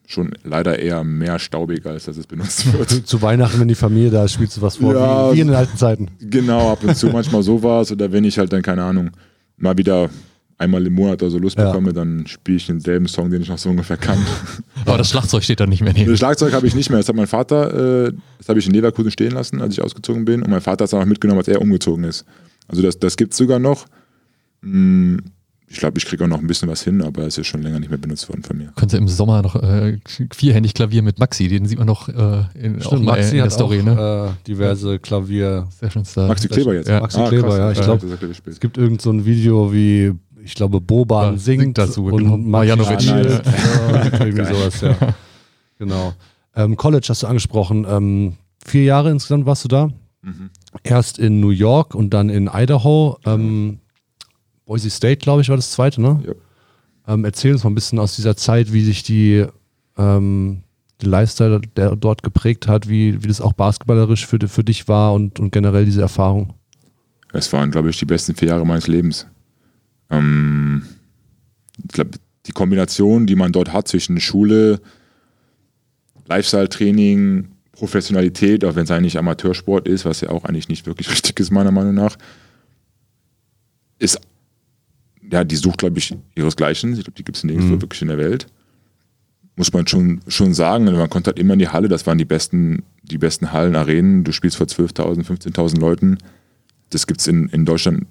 schon 0.07 0.31
leider 0.43 0.79
eher 0.79 1.03
mehr 1.03 1.37
staubig, 1.37 1.85
als 1.85 2.05
dass 2.05 2.17
es 2.17 2.25
benutzt 2.25 2.71
wird. 2.73 2.89
Zu 3.07 3.21
Weihnachten, 3.21 3.59
wenn 3.59 3.67
die 3.67 3.75
Familie 3.75 4.09
da 4.09 4.23
ist, 4.23 4.33
spielst 4.33 4.57
du 4.57 4.61
was 4.61 4.77
vor, 4.77 4.95
ja, 4.95 5.33
wie, 5.33 5.41
in 5.41 5.47
den 5.47 5.55
alten 5.55 5.77
Zeiten. 5.77 6.07
Genau, 6.19 6.71
ab 6.71 6.83
und 6.83 6.95
zu 6.95 7.07
manchmal 7.13 7.43
sowas 7.43 7.91
oder 7.91 8.11
wenn 8.11 8.23
ich 8.23 8.39
halt 8.39 8.51
dann, 8.51 8.61
keine 8.61 8.83
Ahnung, 8.83 9.11
mal 9.57 9.77
wieder 9.77 10.09
einmal 10.57 10.87
im 10.87 10.93
Monat 10.93 11.21
oder 11.21 11.29
so 11.29 11.37
Lust 11.37 11.57
ja. 11.57 11.65
bekomme, 11.65 11.91
dann 11.91 12.25
spiele 12.25 12.57
ich 12.57 12.65
denselben 12.65 13.07
Song, 13.07 13.29
den 13.29 13.41
ich 13.41 13.49
noch 13.49 13.57
so 13.57 13.69
ungefähr 13.69 13.97
kann. 13.97 14.17
Aber 14.85 14.97
das 14.97 15.09
Schlagzeug 15.09 15.43
steht 15.43 15.59
dann 15.59 15.69
nicht 15.69 15.81
mehr 15.81 15.93
neben. 15.93 16.09
Das 16.09 16.17
Schlagzeug 16.17 16.53
habe 16.53 16.65
ich 16.65 16.73
nicht 16.73 16.89
mehr. 16.89 16.99
Das 16.99 17.09
hat 17.09 17.15
mein 17.15 17.27
Vater, 17.27 18.07
äh, 18.07 18.13
das 18.37 18.49
habe 18.49 18.59
ich 18.59 18.65
in 18.65 18.73
Leverkusen 18.73 19.11
stehen 19.11 19.33
lassen, 19.33 19.61
als 19.61 19.73
ich 19.73 19.83
ausgezogen 19.83 20.25
bin. 20.25 20.41
Und 20.41 20.49
mein 20.49 20.61
Vater 20.61 20.83
hat 20.83 20.87
es 20.87 20.93
auch 20.93 21.05
mitgenommen, 21.05 21.39
als 21.39 21.49
er 21.49 21.61
umgezogen 21.61 22.05
ist. 22.05 22.25
Also 22.67 22.81
das, 22.81 22.97
das 22.97 23.17
gibt 23.17 23.33
es 23.33 23.37
sogar 23.37 23.59
noch. 23.59 23.85
Hm, 24.63 25.21
ich 25.69 25.80
glaube, 25.80 25.97
ich 25.97 26.06
kriege 26.06 26.23
auch 26.23 26.30
noch 26.30 26.39
ein 26.39 26.47
bisschen 26.47 26.69
was 26.69 26.82
hin, 26.84 27.01
aber 27.01 27.23
es 27.23 27.38
ist 27.38 27.47
schon 27.47 27.62
länger 27.62 27.80
nicht 27.80 27.89
mehr 27.89 27.97
benutzt 27.97 28.30
worden 28.30 28.41
von 28.41 28.58
mir. 28.58 28.71
Könnte 28.77 28.95
im 28.95 29.10
Sommer 29.10 29.41
noch 29.41 29.56
äh, 29.56 29.97
vierhändig 30.32 30.73
Klavier 30.73 31.01
mit 31.01 31.19
Maxi, 31.19 31.49
den 31.49 31.65
sieht 31.65 31.77
man 31.77 31.88
noch 31.88 32.08
äh, 32.08 32.45
in, 32.53 32.82
Stimmt, 32.82 33.03
Maxi 33.03 33.38
in 33.38 33.43
der 33.43 33.49
Story, 33.49 33.82
auch, 33.82 33.86
ne? 33.86 34.32
Äh, 34.32 34.47
diverse 34.47 34.97
Klavier. 34.99 35.67
Sehr 35.77 35.91
schön 35.91 36.03
Maxi 36.27 36.47
Kleber 36.47 36.73
jetzt. 36.73 36.88
Ja. 36.88 37.01
Maxi 37.01 37.19
ah, 37.19 37.27
Kleber, 37.27 37.47
krass, 37.49 37.58
ja. 37.58 37.71
Ich 37.71 37.82
glaube, 37.82 38.30
es 38.49 38.60
gibt 38.62 38.77
irgend 38.77 39.01
so 39.01 39.12
ein 39.12 39.25
Video, 39.25 39.73
wie 39.73 40.13
ich 40.41 40.56
glaube, 40.56 40.80
Boban 40.80 41.34
ja, 41.34 41.38
singt, 41.38 41.62
singt 41.62 41.77
dazu 41.77 42.06
und 42.06 42.23
genau. 42.23 42.38
Marjanovic. 42.38 43.01
Ja, 43.01 43.15
nice. 43.17 43.41
ja, 43.45 44.19
irgendwie 44.25 44.45
sowas, 44.45 44.82
ja. 44.82 44.95
Genau. 45.80 46.13
Ähm, 46.56 46.77
College 46.77 47.08
hast 47.10 47.23
du 47.23 47.27
angesprochen. 47.27 47.86
Ähm, 47.89 48.38
vier 48.65 48.84
Jahre 48.84 49.12
insgesamt 49.12 49.45
warst 49.45 49.65
du 49.65 49.67
da. 49.67 49.89
Mhm. 50.21 50.49
Erst 50.84 51.19
in 51.19 51.41
New 51.41 51.49
York 51.49 51.93
und 51.93 52.13
dann 52.13 52.30
in 52.30 52.49
Idaho. 52.51 53.17
Ähm, 53.25 53.80
Boise 54.67 54.89
State, 54.89 55.19
glaube 55.19 55.41
ich, 55.41 55.49
war 55.49 55.56
das 55.56 55.71
zweite, 55.71 56.01
ne? 56.01 56.21
Ja. 56.27 57.13
Ähm, 57.13 57.23
erzähl 57.23 57.53
uns 57.53 57.63
mal 57.63 57.71
ein 57.71 57.75
bisschen 57.75 57.99
aus 57.99 58.17
dieser 58.17 58.36
Zeit, 58.36 58.73
wie 58.73 58.84
sich 58.84 59.01
die, 59.01 59.45
ähm, 59.97 60.62
die 61.01 61.06
Lifestyle 61.06 61.62
der 61.77 61.95
dort 61.95 62.21
geprägt 62.21 62.67
hat, 62.67 62.89
wie, 62.89 63.23
wie 63.23 63.27
das 63.27 63.39
auch 63.39 63.53
basketballerisch 63.53 64.27
für, 64.27 64.38
für 64.47 64.65
dich 64.65 64.89
war 64.89 65.13
und, 65.13 65.39
und 65.39 65.51
generell 65.51 65.86
diese 65.86 66.01
Erfahrung. 66.01 66.53
Es 67.32 67.51
waren, 67.53 67.71
glaube 67.71 67.89
ich, 67.89 67.97
die 67.97 68.06
besten 68.06 68.36
vier 68.36 68.49
Jahre 68.49 68.65
meines 68.65 68.88
Lebens. 68.88 69.25
Ähm, 70.10 70.84
ich 71.82 71.93
glaube, 71.93 72.12
die 72.45 72.51
Kombination, 72.51 73.25
die 73.25 73.36
man 73.36 73.53
dort 73.53 73.71
hat 73.71 73.88
zwischen 73.88 74.19
Schule, 74.19 74.82
Lifestyle-Training, 76.27 77.47
Professionalität, 77.71 78.65
auch 78.65 78.75
wenn 78.75 78.84
es 78.84 78.91
eigentlich 78.91 79.17
Amateursport 79.17 79.88
ist, 79.88 80.03
was 80.03 80.19
ja 80.19 80.30
auch 80.30 80.43
eigentlich 80.43 80.67
nicht 80.67 80.86
wirklich 80.86 81.10
richtig 81.12 81.39
ist, 81.39 81.51
meiner 81.51 81.71
Meinung 81.71 81.95
nach, 81.95 82.17
ist 83.99 84.19
ja, 85.31 85.43
die 85.43 85.55
sucht, 85.55 85.79
glaube 85.79 85.99
ich, 85.99 86.15
ihresgleichen. 86.35 86.93
Ich 86.93 87.03
glaube, 87.03 87.17
die 87.17 87.23
gibt 87.23 87.37
es 87.37 87.43
nirgendwo 87.43 87.75
mhm. 87.75 87.81
wirklich 87.81 88.01
in 88.01 88.07
der 88.07 88.17
Welt. 88.17 88.47
Muss 89.55 89.73
man 89.73 89.87
schon, 89.87 90.21
schon 90.27 90.53
sagen. 90.53 90.85
Man 90.85 91.09
konnte 91.09 91.29
halt 91.29 91.39
immer 91.39 91.53
in 91.53 91.59
die 91.59 91.69
Halle, 91.69 91.87
das 91.87 92.05
waren 92.05 92.17
die 92.17 92.25
besten, 92.25 92.83
die 93.03 93.17
besten 93.17 93.51
Hallen, 93.51 93.75
Arenen. 93.75 94.23
Du 94.23 94.31
spielst 94.31 94.57
vor 94.57 94.67
12.000, 94.67 95.25
15.000 95.25 95.79
Leuten. 95.79 96.17
Das 96.91 97.07
gibt 97.07 97.21
es 97.21 97.27
in, 97.27 97.49
in 97.49 97.65
Deutschland, 97.65 98.05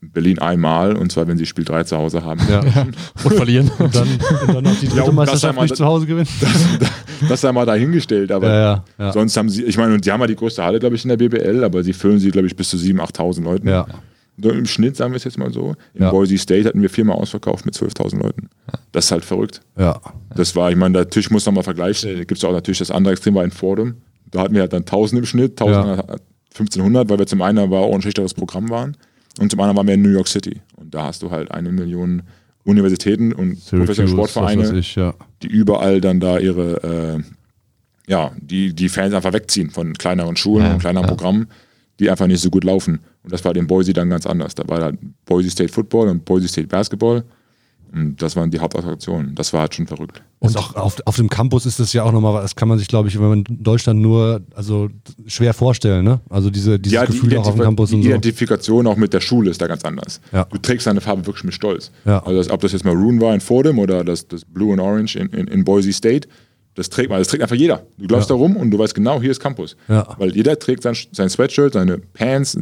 Berlin 0.00 0.38
einmal, 0.38 0.96
und 0.96 1.10
zwar, 1.10 1.26
wenn 1.26 1.36
sie 1.38 1.46
Spiel 1.46 1.64
3 1.64 1.84
zu 1.84 1.96
Hause 1.96 2.24
haben. 2.24 2.40
Ja. 2.48 2.60
und 3.24 3.34
verlieren. 3.34 3.70
und, 3.78 3.94
dann, 3.94 4.08
und 4.08 4.54
dann 4.54 4.64
noch 4.64 4.78
die 4.78 4.86
dritte 4.86 5.06
ja, 5.06 5.12
Meisterschaft 5.12 5.60
nicht 5.60 5.76
zu 5.76 5.84
Hause 5.84 6.06
gewinnen. 6.06 6.28
Das, 7.20 7.30
das 7.30 7.40
sei 7.40 7.50
mal 7.50 7.66
dahingestellt. 7.66 8.30
Aber 8.30 8.48
ja, 8.48 8.84
ja, 8.96 9.12
sonst 9.12 9.36
haben 9.36 9.48
sie, 9.48 9.64
ich 9.64 9.76
meine, 9.76 9.94
und 9.94 10.06
die 10.06 10.12
haben 10.12 10.20
ja 10.20 10.28
die 10.28 10.36
größte 10.36 10.62
Halle, 10.62 10.78
glaube 10.78 10.94
ich, 10.94 11.04
in 11.04 11.08
der 11.08 11.16
BBL, 11.16 11.64
aber 11.64 11.82
sie 11.82 11.92
füllen 11.92 12.20
sie, 12.20 12.30
glaube 12.30 12.46
ich, 12.46 12.54
bis 12.54 12.68
zu 12.68 12.76
7.000, 12.76 13.12
8.000 13.12 13.42
Leuten. 13.42 13.68
Ja. 13.68 13.88
Im 14.40 14.66
Schnitt, 14.66 14.96
sagen 14.96 15.12
wir 15.12 15.16
es 15.16 15.24
jetzt 15.24 15.38
mal 15.38 15.52
so. 15.52 15.74
In 15.94 16.02
ja. 16.02 16.10
Boise 16.10 16.38
State 16.38 16.68
hatten 16.68 16.80
wir 16.80 16.90
viermal 16.90 17.16
ausverkauft 17.16 17.66
mit 17.66 17.74
12.000 17.74 18.22
Leuten. 18.22 18.48
Das 18.92 19.06
ist 19.06 19.12
halt 19.12 19.24
verrückt. 19.24 19.62
Ja. 19.76 20.00
Das 20.34 20.54
war, 20.54 20.70
ich 20.70 20.76
meine, 20.76 20.98
natürlich 20.98 21.30
muss 21.30 21.44
man 21.46 21.56
mal 21.56 21.62
vergleichen. 21.62 22.10
Da 22.12 22.18
gibt 22.18 22.38
es 22.38 22.44
auch 22.44 22.52
natürlich 22.52 22.78
das 22.78 22.90
andere 22.90 23.12
Extrem 23.12 23.34
war 23.34 23.44
in 23.44 23.50
Fordham. 23.50 23.96
Da 24.30 24.40
hatten 24.40 24.54
wir 24.54 24.60
halt 24.60 24.72
dann 24.72 24.82
1000 24.82 25.20
im 25.20 25.26
Schnitt, 25.26 25.60
1000, 25.60 25.86
ja. 25.86 26.16
1500, 26.50 27.08
weil 27.08 27.18
wir 27.18 27.26
zum 27.26 27.42
einen 27.42 27.58
aber 27.58 27.80
auch 27.80 27.94
ein 27.94 28.02
schlechteres 28.02 28.34
Programm 28.34 28.68
waren 28.70 28.96
und 29.38 29.50
zum 29.50 29.60
anderen 29.60 29.76
waren 29.76 29.86
wir 29.86 29.94
in 29.94 30.02
New 30.02 30.10
York 30.10 30.28
City. 30.28 30.60
Und 30.76 30.94
da 30.94 31.04
hast 31.04 31.22
du 31.22 31.30
halt 31.30 31.50
eine 31.50 31.70
Million 31.70 32.22
Universitäten 32.64 33.32
und 33.32 33.64
professionelle 33.70 34.08
Sportvereine, 34.08 34.78
ich, 34.78 34.94
ja. 34.96 35.14
die 35.42 35.46
überall 35.46 36.00
dann 36.00 36.20
da 36.20 36.38
ihre, 36.38 37.16
äh, 37.16 38.10
ja, 38.10 38.32
die, 38.40 38.74
die 38.74 38.88
Fans 38.88 39.14
einfach 39.14 39.32
wegziehen 39.32 39.70
von 39.70 39.94
kleineren 39.94 40.36
Schulen 40.36 40.66
ja, 40.66 40.72
und 40.74 40.80
kleineren 40.80 41.06
Programmen, 41.06 41.48
die 41.98 42.10
einfach 42.10 42.26
nicht 42.26 42.42
so 42.42 42.50
gut 42.50 42.64
laufen. 42.64 43.00
Und 43.28 43.32
das 43.34 43.44
war 43.44 43.54
in 43.54 43.66
Boise 43.66 43.92
dann 43.92 44.08
ganz 44.08 44.24
anders. 44.24 44.54
Da 44.54 44.66
war 44.68 44.80
halt 44.80 44.98
Boise 45.26 45.50
State 45.50 45.70
Football 45.70 46.08
und 46.08 46.24
Boise 46.24 46.48
State 46.48 46.66
Basketball. 46.66 47.22
Und 47.92 48.22
das 48.22 48.36
waren 48.36 48.50
die 48.50 48.58
Hauptattraktionen. 48.58 49.34
Das 49.34 49.52
war 49.52 49.60
halt 49.60 49.74
schon 49.74 49.86
verrückt. 49.86 50.22
Und 50.38 50.56
auch 50.56 50.74
auf, 50.76 50.96
auf 51.04 51.16
dem 51.16 51.28
Campus 51.28 51.66
ist 51.66 51.78
das 51.78 51.92
ja 51.92 52.04
auch 52.04 52.12
nochmal, 52.12 52.40
das 52.40 52.56
kann 52.56 52.68
man 52.68 52.78
sich, 52.78 52.88
glaube 52.88 53.08
ich, 53.08 53.18
wenn 53.18 53.28
man 53.28 53.44
in 53.46 53.62
Deutschland 53.62 54.00
nur, 54.00 54.40
also 54.54 54.88
schwer 55.26 55.52
vorstellen, 55.52 56.04
ne? 56.04 56.20
Also 56.30 56.48
diese, 56.48 56.78
dieses 56.78 56.94
ja, 56.94 57.04
die 57.04 57.12
Gefühl 57.12 57.36
auch 57.36 57.46
auf 57.46 57.54
dem 57.54 57.64
Campus 57.64 57.92
und 57.92 57.98
so. 57.98 58.08
Die 58.08 58.08
Identifikation 58.08 58.86
auch 58.86 58.96
mit 58.96 59.12
der 59.12 59.20
Schule 59.20 59.50
ist 59.50 59.60
da 59.60 59.66
ganz 59.66 59.84
anders. 59.84 60.22
Ja. 60.32 60.44
Du 60.44 60.56
trägst 60.56 60.86
deine 60.86 61.02
Farbe 61.02 61.26
wirklich 61.26 61.44
mit 61.44 61.52
Stolz. 61.52 61.90
Ja. 62.06 62.22
Also 62.24 62.38
das, 62.38 62.50
ob 62.50 62.62
das 62.62 62.72
jetzt 62.72 62.86
Maroon 62.86 63.20
war 63.20 63.34
in 63.34 63.40
Fordham 63.40 63.78
oder 63.78 64.04
das, 64.04 64.26
das 64.26 64.46
Blue 64.46 64.72
and 64.72 64.80
Orange 64.80 65.16
in, 65.16 65.28
in, 65.28 65.48
in 65.48 65.64
Boise 65.64 65.92
State, 65.92 66.28
das 66.78 66.90
trägt 66.90 67.10
man, 67.10 67.18
das 67.18 67.26
trägt 67.28 67.42
einfach 67.42 67.56
jeder. 67.56 67.82
Du 67.98 68.06
läufst 68.06 68.30
ja. 68.30 68.36
da 68.36 68.40
rum 68.40 68.56
und 68.56 68.70
du 68.70 68.78
weißt 68.78 68.94
genau, 68.94 69.20
hier 69.20 69.32
ist 69.32 69.40
Campus. 69.40 69.76
Ja. 69.88 70.06
Weil 70.18 70.34
jeder 70.36 70.56
trägt 70.58 70.84
sein, 70.84 70.96
sein 71.10 71.28
Sweatshirt, 71.28 71.72
seine 71.72 71.98
Pants, 71.98 72.56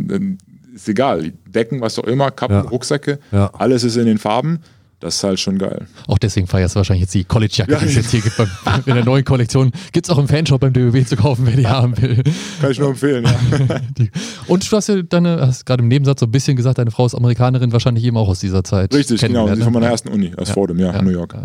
ist 0.76 0.88
egal, 0.88 1.32
Decken, 1.46 1.80
was 1.80 1.98
auch 1.98 2.04
immer, 2.04 2.30
Kappen, 2.30 2.56
ja. 2.56 2.60
Rucksäcke, 2.62 3.18
ja. 3.32 3.50
alles 3.54 3.82
ist 3.84 3.96
in 3.96 4.06
den 4.06 4.18
Farben. 4.18 4.60
Das 4.98 5.16
ist 5.16 5.24
halt 5.24 5.38
schon 5.38 5.58
geil. 5.58 5.86
Auch 6.06 6.16
deswegen 6.16 6.46
feierst 6.46 6.74
du 6.74 6.78
wahrscheinlich 6.78 7.02
jetzt 7.02 7.14
die 7.14 7.24
College-Jacke, 7.24 7.72
ja, 7.72 7.78
die 7.78 7.84
es 7.84 7.96
jetzt 7.96 8.10
hier 8.12 8.22
gibt. 8.22 8.36
Beim, 8.38 8.48
in 8.86 8.94
der 8.94 9.04
neuen 9.04 9.26
Kollektion 9.26 9.70
gibt 9.92 10.06
es 10.06 10.10
auch 10.10 10.16
im 10.16 10.26
Fanshop 10.26 10.62
beim 10.62 10.72
DBW 10.72 11.04
zu 11.04 11.16
kaufen, 11.16 11.44
wer 11.46 11.54
die 11.54 11.66
haben 11.66 12.00
will. 12.00 12.22
Kann 12.62 12.70
ich 12.70 12.78
nur 12.78 12.88
empfehlen, 12.88 13.26
ja. 13.26 13.76
Und 14.46 14.72
du 14.72 14.76
hast 14.76 14.88
ja 14.88 15.02
deine, 15.02 15.46
hast 15.46 15.66
gerade 15.66 15.82
im 15.82 15.88
Nebensatz 15.88 16.20
so 16.20 16.26
ein 16.26 16.32
bisschen 16.32 16.56
gesagt, 16.56 16.78
deine 16.78 16.90
Frau 16.90 17.04
ist 17.04 17.14
Amerikanerin, 17.14 17.72
wahrscheinlich 17.72 18.04
eben 18.04 18.16
auch 18.16 18.28
aus 18.28 18.40
dieser 18.40 18.64
Zeit. 18.64 18.94
Richtig, 18.94 19.20
genau. 19.20 19.46
Sie 19.48 19.52
ist 19.54 19.64
von 19.64 19.72
meiner 19.74 19.88
ersten 19.88 20.08
Uni, 20.08 20.32
aus 20.34 20.48
ja. 20.48 20.54
Fordham, 20.54 20.78
ja, 20.78 20.92
in 20.92 21.04
New 21.04 21.10
York. 21.10 21.36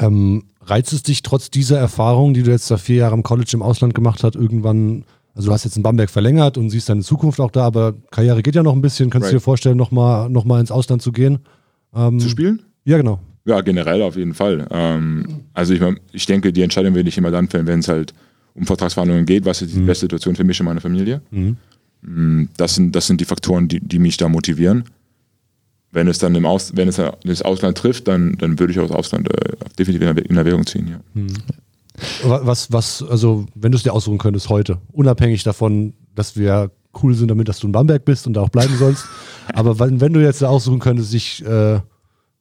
Ähm, 0.00 0.42
reizt 0.62 0.92
es 0.92 1.04
dich 1.04 1.22
trotz 1.22 1.50
dieser 1.50 1.78
Erfahrung, 1.78 2.34
die 2.34 2.42
du 2.42 2.50
jetzt 2.50 2.68
da 2.72 2.76
vier 2.76 2.96
Jahre 2.96 3.14
im 3.14 3.22
College 3.22 3.50
im 3.54 3.62
Ausland 3.62 3.94
gemacht 3.94 4.24
hast, 4.24 4.34
irgendwann 4.34 5.04
Also 5.36 5.48
du 5.48 5.52
hast 5.52 5.64
jetzt 5.64 5.76
in 5.76 5.82
Bamberg 5.82 6.08
verlängert 6.10 6.56
und 6.58 6.70
siehst 6.70 6.88
deine 6.88 7.02
Zukunft 7.02 7.38
auch 7.40 7.50
da, 7.50 7.64
aber 7.64 7.94
Karriere 8.10 8.42
geht 8.42 8.54
ja 8.54 8.62
noch 8.62 8.72
ein 8.72 8.80
bisschen. 8.80 9.10
Könntest 9.10 9.32
du 9.32 9.36
Right. 9.36 9.42
dir 9.42 9.44
vorstellen, 9.44 9.76
nochmal 9.76 10.30
noch 10.30 10.44
mal 10.46 10.58
ins 10.60 10.70
Ausland 10.70 11.02
zu 11.02 11.12
gehen? 11.12 11.40
Ähm, 11.94 12.18
Zu 12.18 12.28
spielen? 12.30 12.62
Ja, 12.84 12.96
genau. 12.96 13.20
Ja, 13.44 13.60
generell 13.60 14.00
auf 14.02 14.16
jeden 14.16 14.32
Fall. 14.34 14.66
Ähm, 14.70 15.42
also 15.52 15.74
ich, 15.74 15.80
ich 16.12 16.26
denke, 16.26 16.52
die 16.52 16.62
Entscheidung 16.62 16.94
werde 16.94 17.08
ich 17.08 17.18
immer 17.18 17.30
dann 17.30 17.48
fällen, 17.48 17.66
wenn 17.66 17.80
es 17.80 17.88
halt 17.88 18.12
um 18.54 18.64
Vertragsverhandlungen 18.64 19.26
geht, 19.26 19.44
was 19.44 19.60
ist 19.62 19.74
die 19.76 19.80
beste 19.80 20.04
Situation 20.06 20.34
für 20.34 20.42
mich 20.44 20.58
und 20.58 20.64
meine 20.66 20.80
Familie. 20.80 21.20
Mm, 21.30 22.44
Das, 22.56 22.74
sind, 22.74 22.96
das 22.96 23.06
sind 23.06 23.20
die 23.20 23.24
Faktoren, 23.26 23.68
die, 23.68 23.80
die 23.80 23.98
mich 23.98 24.16
da 24.16 24.28
motivieren. 24.30 24.84
Wenn 25.92 26.08
es 26.08 26.18
dann 26.18 26.34
im 26.34 26.46
Aus, 26.46 26.72
wenn 26.76 26.88
es 26.88 26.96
das 26.96 27.42
Ausland 27.42 27.76
trifft, 27.78 28.08
dann, 28.08 28.36
dann 28.38 28.58
würde 28.58 28.72
ich 28.72 28.78
auch 28.80 28.88
das 28.88 28.96
Ausland 28.96 29.28
äh, 29.30 29.52
definitiv 29.78 30.02
in, 30.02 30.08
Erwäg- 30.16 30.26
in 30.30 30.36
Erwägung 30.36 30.66
ziehen. 30.66 30.88
Ja. 30.88 31.00
Wa- 31.14 31.22
Was, 32.22 32.70
was, 32.72 33.02
also 33.02 33.46
wenn 33.54 33.72
du 33.72 33.76
es 33.76 33.82
dir 33.82 33.92
aussuchen 33.92 34.18
könntest 34.18 34.48
heute, 34.48 34.78
unabhängig 34.92 35.42
davon, 35.44 35.94
dass 36.14 36.36
wir 36.36 36.70
cool 37.02 37.14
sind 37.14 37.28
damit, 37.28 37.48
dass 37.48 37.58
du 37.58 37.66
in 37.66 37.72
Bamberg 37.72 38.04
bist 38.04 38.26
und 38.26 38.34
da 38.34 38.42
auch 38.42 38.48
bleiben 38.50 38.76
sollst, 38.76 39.06
aber 39.54 39.78
wenn, 39.78 40.00
wenn 40.00 40.12
du 40.12 40.20
jetzt 40.22 40.42
aussuchen 40.44 40.78
könntest, 40.78 41.14
ich 41.14 41.44
äh, 41.44 41.80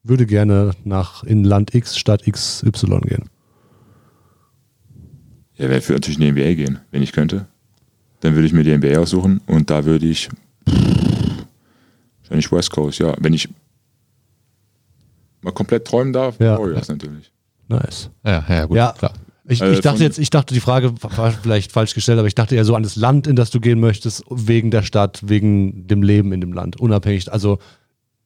würde 0.03 0.25
gerne 0.25 0.71
nach 0.83 1.23
in 1.23 1.43
Land 1.43 1.73
X 1.73 1.97
Stadt 1.97 2.23
XY 2.29 2.99
gehen. 3.01 3.29
Ja, 5.57 5.69
wäre 5.69 5.81
für 5.81 5.93
natürlich 5.93 6.19
in 6.19 6.25
die 6.25 6.31
NBA 6.31 6.53
gehen, 6.55 6.79
wenn 6.91 7.01
ich 7.01 7.11
könnte. 7.13 7.47
Dann 8.19 8.35
würde 8.35 8.45
ich 8.47 8.53
mir 8.53 8.63
die 8.63 8.75
NBA 8.77 8.99
aussuchen 8.99 9.41
und 9.47 9.69
da 9.69 9.85
würde 9.85 10.05
ich 10.05 10.29
wahrscheinlich 12.21 12.51
West 12.51 12.71
Coast, 12.71 12.99
ja. 12.99 13.13
Wenn 13.19 13.33
ich 13.33 13.47
mal 15.41 15.51
komplett 15.51 15.85
träumen 15.85 16.11
darf, 16.11 16.39
Ja. 16.39 16.57
Warriors 16.57 16.87
natürlich. 16.89 17.31
Nice. 17.67 18.09
Ja, 18.25 18.43
ja, 18.47 18.65
gut, 18.65 18.77
Ja. 18.77 18.93
klar. 18.97 19.13
Ich, 19.47 19.61
Äh, 19.61 19.73
ich 19.73 19.81
dachte 19.81 20.01
jetzt, 20.03 20.17
ich 20.17 20.29
dachte, 20.31 20.53
die 20.53 20.59
Frage 20.59 20.91
war 21.01 21.31
vielleicht 21.31 21.71
falsch 21.71 21.93
gestellt, 21.93 22.17
aber 22.17 22.27
ich 22.27 22.35
dachte 22.35 22.55
eher 22.55 22.65
so 22.65 22.75
an 22.75 22.83
das 22.83 22.95
Land, 22.95 23.27
in 23.27 23.35
das 23.35 23.51
du 23.51 23.59
gehen 23.59 23.79
möchtest, 23.79 24.23
wegen 24.29 24.71
der 24.71 24.81
Stadt, 24.81 25.19
wegen 25.25 25.87
dem 25.87 26.01
Leben 26.03 26.31
in 26.33 26.41
dem 26.41 26.53
Land, 26.53 26.79
unabhängig. 26.79 27.31
Also 27.31 27.59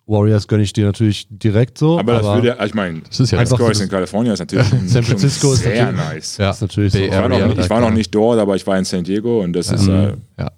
Warriors 0.07 0.47
gönne 0.47 0.63
ich 0.63 0.73
dir 0.73 0.85
natürlich 0.85 1.27
direkt 1.29 1.77
so. 1.77 1.99
Aber, 1.99 2.13
das 2.13 2.23
würde, 2.23 2.57
ich 2.65 2.73
meine, 2.73 3.01
Das 3.01 3.19
ist 3.19 3.31
ja 3.31 3.39
einfach 3.39 3.59
so 3.59 3.83
in 3.83 3.89
Kalifornien 3.89 4.33
ist 4.33 4.39
natürlich 4.39 4.65
San 4.87 5.03
Francisco 5.03 5.53
ist 5.53 5.63
sehr 5.63 5.91
nice. 5.91 6.37
ja. 6.37 6.47
das 6.47 6.57
ist 6.57 6.61
natürlich 6.61 6.93
so. 6.93 6.99
Ich 6.99 7.11
war, 7.11 7.29
noch, 7.29 7.45
nicht- 7.47 7.59
ich 7.59 7.69
war 7.69 7.81
noch 7.81 7.91
nicht 7.91 8.15
dort, 8.15 8.39
aber 8.39 8.55
ich 8.55 8.65
war 8.65 8.77
in 8.77 8.85
San 8.85 9.03
Diego 9.03 9.41
und 9.43 9.53
das 9.53 9.71
ist 9.71 9.87
äh, 9.87 10.13
Ja. 10.39 10.51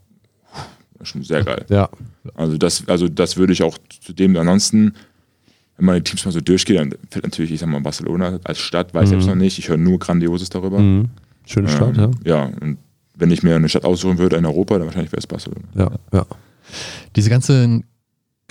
schon 1.03 1.23
sehr 1.23 1.43
geil. 1.43 1.65
Ja. 1.69 1.89
Also 2.35 2.57
das, 2.57 2.83
also 2.87 3.07
das 3.09 3.35
würde 3.35 3.51
ich 3.53 3.63
auch 3.63 3.77
zu 4.05 4.13
dem 4.13 4.37
ansonsten, 4.37 4.93
wenn 5.81 5.87
man 5.87 5.95
die 5.95 6.03
Teams 6.03 6.23
mal 6.25 6.31
so 6.31 6.41
durchgeht, 6.41 6.77
dann 6.77 6.93
fällt 7.09 7.25
natürlich, 7.25 7.51
ich 7.51 7.59
sag 7.59 7.67
mal, 7.67 7.81
Barcelona 7.81 8.39
als 8.43 8.59
Stadt, 8.59 8.93
weiß 8.93 9.05
ich 9.05 9.09
selbst 9.09 9.27
noch 9.27 9.35
nicht. 9.35 9.57
Ich 9.57 9.67
höre 9.67 9.77
nur 9.77 9.97
Grandioses 9.97 10.49
darüber. 10.49 10.77
Mhm. 10.77 11.09
Schöne 11.47 11.69
Stadt, 11.69 11.97
ja. 11.97 12.03
Ähm, 12.03 12.11
ja, 12.23 12.43
und 12.61 12.77
wenn 13.15 13.31
ich 13.31 13.41
mir 13.41 13.55
eine 13.55 13.67
Stadt 13.67 13.83
aussuchen 13.83 14.19
würde 14.19 14.35
in 14.35 14.45
Europa, 14.45 14.77
dann 14.77 14.85
wahrscheinlich 14.85 15.11
wäre 15.11 15.19
es 15.19 15.27
Barcelona. 15.27 15.61
ja. 15.75 15.91
Ja. 16.13 16.25
Diese 17.15 17.31
ganzen 17.31 17.83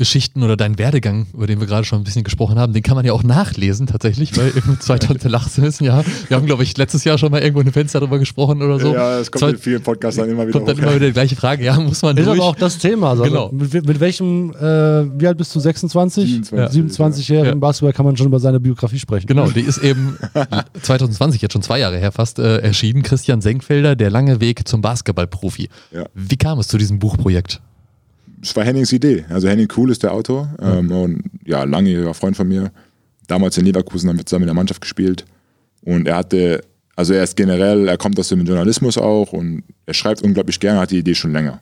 Geschichten 0.00 0.42
oder 0.42 0.56
dein 0.56 0.78
Werdegang, 0.78 1.26
über 1.34 1.46
den 1.46 1.60
wir 1.60 1.66
gerade 1.66 1.84
schon 1.84 2.00
ein 2.00 2.04
bisschen 2.04 2.24
gesprochen 2.24 2.58
haben, 2.58 2.72
den 2.72 2.82
kann 2.82 2.94
man 2.96 3.04
ja 3.04 3.12
auch 3.12 3.22
nachlesen 3.22 3.86
tatsächlich, 3.86 4.34
weil 4.38 4.50
im 4.56 4.80
2018 4.80 5.62
ist 5.62 5.82
ein 5.82 5.84
Jahr. 5.84 6.02
Wir 6.28 6.38
haben, 6.38 6.46
glaube 6.46 6.62
ich, 6.62 6.74
letztes 6.78 7.04
Jahr 7.04 7.18
schon 7.18 7.30
mal 7.30 7.42
irgendwo 7.42 7.60
in 7.60 7.66
einem 7.66 7.74
Fenster 7.74 8.00
darüber 8.00 8.18
gesprochen 8.18 8.62
oder 8.62 8.80
so. 8.80 8.94
es 8.96 9.30
kommt 9.30 9.52
in 9.52 9.58
vielen 9.58 9.82
Podcasts 9.82 10.18
dann 10.18 10.30
immer 10.30 10.46
Kommt 10.46 10.66
dann 10.68 10.78
immer 10.78 10.94
wieder 10.94 11.06
die 11.08 11.12
gleiche 11.12 11.36
Frage. 11.36 11.62
Ja, 11.64 11.78
muss 11.78 12.00
man 12.00 12.16
Ist 12.16 12.26
durch. 12.26 12.38
aber 12.40 12.48
auch 12.48 12.56
das 12.56 12.78
Thema. 12.78 13.10
Also 13.10 13.24
Genau. 13.24 13.50
mit, 13.52 13.86
mit 13.86 14.00
welchem, 14.00 14.52
äh, 14.52 15.20
wie 15.20 15.26
alt 15.26 15.36
bist 15.36 15.54
du? 15.54 15.60
26? 15.60 16.24
27, 16.48 16.80
27-jährigen 16.96 17.54
Ja. 17.54 17.60
Basketball 17.60 17.92
kann 17.92 18.06
man 18.06 18.16
schon 18.16 18.26
über 18.28 18.40
seine 18.40 18.58
Biografie 18.58 18.98
sprechen. 18.98 19.26
Genau, 19.26 19.50
die 19.50 19.60
ist 19.60 19.78
eben 19.78 20.16
2020, 20.82 21.42
jetzt 21.42 21.52
schon 21.52 21.62
zwei 21.62 21.78
Jahre 21.78 21.98
her 21.98 22.10
fast, 22.12 22.38
äh, 22.38 22.58
erschienen. 22.58 23.02
Christian 23.02 23.42
Senkfelder, 23.42 23.96
Der 23.96 24.08
lange 24.10 24.40
Weg 24.40 24.66
zum 24.66 24.80
Basketballprofi. 24.80 25.68
Ja. 25.92 26.04
Wie 26.14 26.36
kam 26.36 26.58
es 26.58 26.68
zu 26.68 26.78
diesem 26.78 26.98
Buchprojekt? 26.98 27.60
Es 28.42 28.55
war 28.57 28.64
Hennings 28.64 28.92
Idee. 28.92 29.24
Also 29.29 29.48
Henning 29.48 29.68
Kuhl 29.68 29.90
ist 29.90 30.03
der 30.03 30.12
Autor 30.12 30.48
ähm, 30.61 30.90
und 30.90 31.22
ja, 31.44 31.64
langjähriger 31.64 32.14
Freund 32.14 32.37
von 32.37 32.48
mir. 32.48 32.70
Damals 33.26 33.57
in 33.59 33.64
Leverkusen 33.64 34.09
haben 34.09 34.18
wir 34.18 34.26
zusammen 34.26 34.44
in 34.44 34.48
der 34.48 34.55
Mannschaft 34.55 34.81
gespielt 34.81 35.24
und 35.83 36.07
er 36.07 36.16
hatte, 36.16 36.62
also 36.96 37.14
er 37.14 37.22
ist 37.22 37.37
generell, 37.37 37.88
er 37.88 37.96
kommt 37.96 38.18
aus 38.18 38.29
dem 38.29 38.44
Journalismus 38.44 38.98
auch 38.98 39.33
und 39.33 39.62
er 39.87 39.94
schreibt 39.94 40.22
unglaublich 40.22 40.59
gerne, 40.59 40.81
hat 40.81 40.90
die 40.90 40.98
Idee 40.98 41.14
schon 41.14 41.33
länger. 41.33 41.61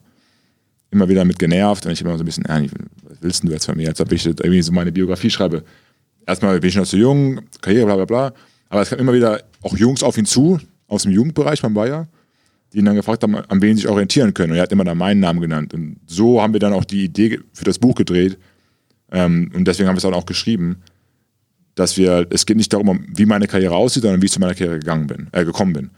Immer 0.91 1.09
wieder 1.09 1.25
mit 1.25 1.39
genervt 1.39 1.85
und 1.85 1.93
ich 1.93 2.01
immer 2.01 2.17
so 2.17 2.23
ein 2.23 2.27
bisschen, 2.27 2.45
ja, 2.49 2.63
was 3.03 3.19
willst 3.21 3.45
du 3.45 3.49
jetzt 3.49 3.67
von 3.67 3.77
mir, 3.77 3.89
als 3.89 4.01
ob 4.01 4.11
ich 4.13 4.25
jetzt 4.25 4.41
irgendwie 4.41 4.63
so 4.63 4.73
meine 4.73 4.93
Biografie 4.93 5.31
schreibe. 5.31 5.63
Erstmal 6.27 6.59
bin 6.61 6.69
ich 6.69 6.77
noch 6.77 6.87
zu 6.87 6.97
jung, 6.97 7.41
Karriere, 7.61 7.87
bla 7.87 7.97
bla 7.97 8.05
bla. 8.05 8.33
Aber 8.71 8.83
es 8.83 8.91
kamen 8.91 9.01
immer 9.01 9.13
wieder 9.13 9.43
auch 9.63 9.77
Jungs 9.77 10.03
auf 10.03 10.17
ihn 10.19 10.27
zu, 10.27 10.59
aus 10.87 11.03
dem 11.03 11.13
Jugendbereich 11.13 11.63
beim 11.63 11.75
Bayer, 11.75 12.09
die 12.73 12.79
ihn 12.79 12.85
dann 12.85 12.97
gefragt 12.97 13.23
haben, 13.23 13.35
an 13.35 13.63
wen 13.63 13.77
sie 13.77 13.83
sich 13.83 13.91
orientieren 13.91 14.35
können. 14.35 14.53
Und 14.53 14.59
er 14.59 14.65
hat 14.65 14.73
immer 14.73 14.85
dann 14.85 14.99
meinen 14.99 15.21
Namen 15.21 15.41
genannt. 15.41 15.73
Und 15.75 15.97
so 16.07 16.43
haben 16.43 16.53
wir 16.53 16.61
dann 16.61 16.73
auch 16.73 16.85
die 16.85 17.05
Idee 17.05 17.41
für 17.53 17.65
das 17.65 17.79
Buch 17.79 17.95
gedreht. 17.95 18.39
Ähm, 19.11 19.51
und 19.55 19.67
deswegen 19.67 19.89
haben 19.89 19.95
wir 19.95 19.99
es 19.99 20.03
dann 20.03 20.15
auch 20.15 20.27
geschrieben, 20.27 20.83
dass 21.75 21.97
wir, 21.97 22.27
es 22.31 22.45
geht 22.45 22.57
nicht 22.57 22.73
darum, 22.73 23.07
wie 23.15 23.25
meine 23.25 23.47
Karriere 23.47 23.75
aussieht, 23.75 24.03
sondern 24.03 24.21
wie 24.21 24.27
ich 24.27 24.33
zu 24.33 24.41
meiner 24.41 24.55
Karriere 24.55 24.81
gegangen 24.81 25.07
bin, 25.07 25.29
äh, 25.33 25.45
gekommen 25.45 25.73
bin. 25.73 25.91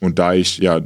Und 0.00 0.18
da 0.18 0.32
ich, 0.32 0.58
ja, 0.58 0.80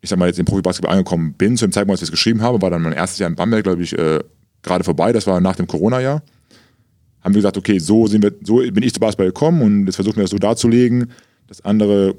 ich 0.00 0.10
sag 0.10 0.18
mal, 0.18 0.26
jetzt 0.26 0.38
im 0.38 0.46
Profibasketball 0.46 0.92
angekommen 0.92 1.34
bin, 1.34 1.56
zu 1.56 1.66
dem 1.66 1.72
Zeitpunkt, 1.72 1.92
als 1.92 2.02
ich 2.02 2.08
es 2.08 2.10
geschrieben 2.10 2.42
habe, 2.42 2.60
war 2.60 2.70
dann 2.70 2.82
mein 2.82 2.92
erstes 2.92 3.18
Jahr 3.18 3.28
in 3.28 3.36
Bamberg, 3.36 3.62
glaube 3.62 3.82
ich, 3.82 3.96
äh, 3.96 4.20
gerade 4.62 4.82
vorbei. 4.82 5.12
Das 5.12 5.26
war 5.26 5.40
nach 5.40 5.56
dem 5.56 5.66
Corona-Jahr. 5.66 6.22
Haben 7.20 7.34
wir 7.34 7.38
gesagt, 7.38 7.56
okay, 7.56 7.78
so, 7.78 8.06
sind 8.06 8.22
wir, 8.22 8.32
so 8.42 8.56
bin 8.56 8.82
ich 8.82 8.92
zu 8.92 9.00
Basketball 9.00 9.28
gekommen 9.28 9.62
und 9.62 9.86
jetzt 9.86 9.96
versuchen 9.96 10.16
wir 10.16 10.24
das 10.24 10.30
so 10.30 10.38
darzulegen, 10.38 11.10
dass 11.46 11.64
andere 11.64 12.16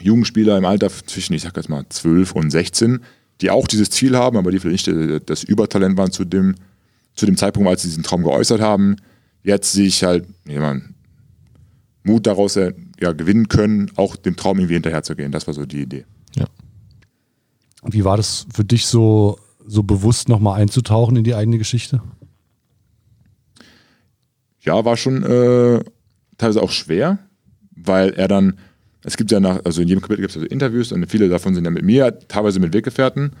Jugendspieler 0.00 0.58
im 0.58 0.64
Alter 0.64 0.90
zwischen, 0.90 1.34
ich 1.34 1.42
sag 1.42 1.56
jetzt 1.56 1.68
mal, 1.68 1.84
12 1.88 2.32
und 2.32 2.50
16, 2.50 3.00
die 3.40 3.50
auch 3.50 3.66
dieses 3.66 3.90
Ziel 3.90 4.16
haben, 4.16 4.36
aber 4.36 4.50
die 4.50 4.58
vielleicht 4.58 4.86
nicht 4.88 5.30
das 5.30 5.44
Übertalent 5.44 5.96
waren 5.96 6.12
zu 6.12 6.24
dem, 6.24 6.54
zu 7.14 7.26
dem 7.26 7.36
Zeitpunkt, 7.36 7.68
als 7.68 7.82
sie 7.82 7.88
diesen 7.88 8.02
Traum 8.02 8.22
geäußert 8.22 8.60
haben, 8.60 8.96
jetzt 9.42 9.72
sich 9.72 10.02
halt 10.02 10.26
ja, 10.46 10.60
man, 10.60 10.94
Mut 12.02 12.26
daraus 12.26 12.56
äh, 12.56 12.72
ja, 13.00 13.12
gewinnen 13.12 13.48
können, 13.48 13.90
auch 13.96 14.16
dem 14.16 14.36
Traum 14.36 14.58
irgendwie 14.58 14.74
hinterherzugehen. 14.74 15.32
Das 15.32 15.46
war 15.46 15.54
so 15.54 15.64
die 15.64 15.82
Idee. 15.82 16.04
Wie 17.84 18.04
war 18.04 18.16
das 18.16 18.46
für 18.52 18.64
dich 18.64 18.86
so, 18.86 19.38
so 19.64 19.82
bewusst 19.82 20.28
nochmal 20.28 20.60
einzutauchen 20.60 21.16
in 21.16 21.24
die 21.24 21.34
eigene 21.34 21.58
Geschichte? 21.58 22.02
Ja, 24.60 24.84
war 24.84 24.96
schon 24.96 25.22
äh, 25.22 25.84
teilweise 26.38 26.62
auch 26.62 26.70
schwer, 26.70 27.18
weil 27.76 28.14
er 28.14 28.28
dann, 28.28 28.58
es 29.04 29.16
gibt 29.16 29.30
ja 29.30 29.38
nach, 29.38 29.60
also 29.64 29.82
in 29.82 29.88
jedem 29.88 30.00
Kapitel 30.00 30.22
gibt 30.22 30.30
es 30.30 30.36
also 30.36 30.48
Interviews 30.48 30.90
und 30.92 31.06
viele 31.10 31.28
davon 31.28 31.54
sind 31.54 31.64
ja 31.64 31.70
mit 31.70 31.84
mir, 31.84 32.18
teilweise 32.28 32.58
mit 32.58 32.72
Weggefährten, 32.72 33.32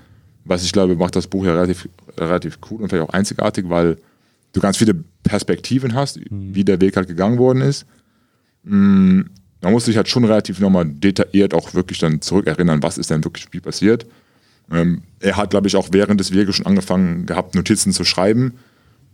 was 0.44 0.62
ich 0.62 0.72
glaube, 0.72 0.94
macht 0.94 1.16
das 1.16 1.26
Buch 1.26 1.44
ja 1.46 1.54
relativ, 1.54 1.88
relativ 2.18 2.58
cool 2.70 2.82
und 2.82 2.90
vielleicht 2.90 3.08
auch 3.08 3.14
einzigartig, 3.14 3.64
weil 3.68 3.96
du 4.52 4.60
ganz 4.60 4.76
viele 4.76 4.94
Perspektiven 5.22 5.94
hast, 5.94 6.20
wie 6.30 6.64
der 6.64 6.80
Weg 6.80 6.96
halt 6.96 7.08
gegangen 7.08 7.38
worden 7.38 7.62
ist. 7.62 7.86
Mm, 8.64 9.22
Man 9.62 9.72
muss 9.72 9.86
sich 9.86 9.96
halt 9.96 10.08
schon 10.08 10.24
relativ 10.24 10.60
nochmal 10.60 10.84
detailliert 10.84 11.54
auch 11.54 11.72
wirklich 11.72 11.98
dann 11.98 12.20
zurückerinnern, 12.20 12.82
was 12.82 12.98
ist 12.98 13.10
denn 13.10 13.24
wirklich 13.24 13.46
wie 13.52 13.60
passiert. 13.60 14.06
Ähm, 14.70 15.02
er 15.20 15.36
hat, 15.38 15.50
glaube 15.50 15.66
ich, 15.68 15.76
auch 15.76 15.88
während 15.92 16.20
des 16.20 16.32
Weges 16.34 16.56
schon 16.56 16.66
angefangen 16.66 17.24
gehabt, 17.26 17.54
Notizen 17.54 17.92
zu 17.92 18.04
schreiben. 18.04 18.54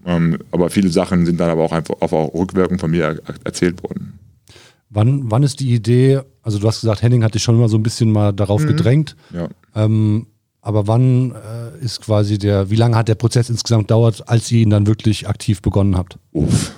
Ähm, 0.04 0.38
aber 0.50 0.70
viele 0.70 0.88
Sachen 0.88 1.26
sind 1.26 1.38
dann 1.38 1.50
aber 1.50 1.62
auch 1.62 1.72
einfach 1.72 1.94
auf 2.00 2.12
auch 2.12 2.34
Rückwirkung 2.34 2.78
von 2.78 2.90
mir 2.90 3.20
er 3.24 3.34
erzählt 3.44 3.82
worden. 3.82 4.19
Wann, 4.90 5.30
wann 5.30 5.42
ist 5.44 5.60
die 5.60 5.72
Idee, 5.72 6.20
also 6.42 6.58
du 6.58 6.66
hast 6.66 6.80
gesagt, 6.80 7.02
Henning 7.02 7.22
hat 7.22 7.34
dich 7.34 7.42
schon 7.44 7.54
immer 7.54 7.68
so 7.68 7.76
ein 7.78 7.82
bisschen 7.82 8.10
mal 8.10 8.32
darauf 8.32 8.66
gedrängt, 8.66 9.14
Ja. 9.32 9.48
ähm, 9.76 10.26
aber 10.62 10.86
wann 10.88 11.30
äh, 11.32 11.78
ist 11.84 12.00
quasi 12.02 12.36
der, 12.38 12.70
wie 12.70 12.76
lange 12.76 12.96
hat 12.96 13.08
der 13.08 13.14
Prozess 13.14 13.48
insgesamt 13.50 13.84
gedauert, 13.84 14.28
als 14.28 14.50
ihr 14.52 14.60
ihn 14.62 14.70
dann 14.70 14.86
wirklich 14.86 15.28
aktiv 15.28 15.62
begonnen 15.62 15.96
habt? 15.96 16.18
Uff. 16.32 16.72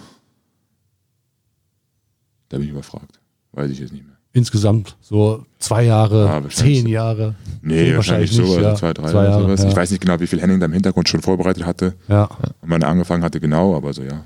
Da 2.48 2.58
bin 2.58 2.66
ich 2.66 2.72
überfragt. 2.72 3.18
Weiß 3.52 3.70
ich 3.70 3.78
jetzt 3.80 3.92
nicht 3.92 4.04
mehr. 4.04 4.12
Insgesamt 4.34 4.96
so 5.00 5.44
zwei 5.58 5.84
Jahre, 5.84 6.28
Ah, 6.28 6.42
wahrscheinlich 6.42 6.54
zehn 6.76 6.82
so. 6.84 6.88
Jahre. 6.90 7.34
Nee, 7.60 7.94
wahrscheinlich, 7.96 8.30
nicht, 8.36 8.46
sowas, 8.46 8.62
ja. 8.62 8.74
zwei, 8.74 8.94
drei 8.94 9.10
Zwei 9.10 9.24
Jahre, 9.24 9.42
sowas. 9.42 9.62
ja. 9.62 9.68
Ich 9.68 9.76
weiß 9.76 9.90
nicht 9.90 10.00
genau, 10.00 10.18
wie 10.20 10.26
viel 10.26 10.40
Henning 10.40 10.58
da 10.58 10.66
im 10.66 10.72
Hintergrund 10.72 11.08
schon 11.08 11.20
vorbereitet 11.20 11.66
hatte 11.66 11.94
Ja, 12.08 12.24
und 12.24 12.70
wann 12.70 12.80
er 12.82 12.88
angefangen 12.88 13.22
hatte, 13.24 13.40
genau, 13.40 13.76
aber 13.76 13.92
so 13.92 14.02
ja. 14.02 14.24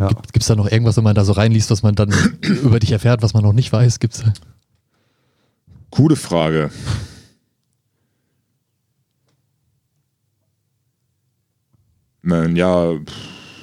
Ja. 0.00 0.08
Gibt 0.08 0.40
es 0.40 0.46
da 0.46 0.56
noch 0.56 0.70
irgendwas, 0.70 0.96
wenn 0.96 1.04
man 1.04 1.14
da 1.14 1.24
so 1.24 1.32
reinliest, 1.32 1.70
was 1.70 1.82
man 1.82 1.94
dann 1.94 2.10
über 2.42 2.80
dich 2.80 2.90
erfährt, 2.92 3.22
was 3.22 3.34
man 3.34 3.42
noch 3.44 3.52
nicht 3.52 3.72
weiß? 3.72 4.00
Gibt's 4.00 4.22
da? 4.24 4.32
Coole 5.90 6.16
Frage. 6.16 6.70
Man, 12.22 12.54
ja, 12.56 12.92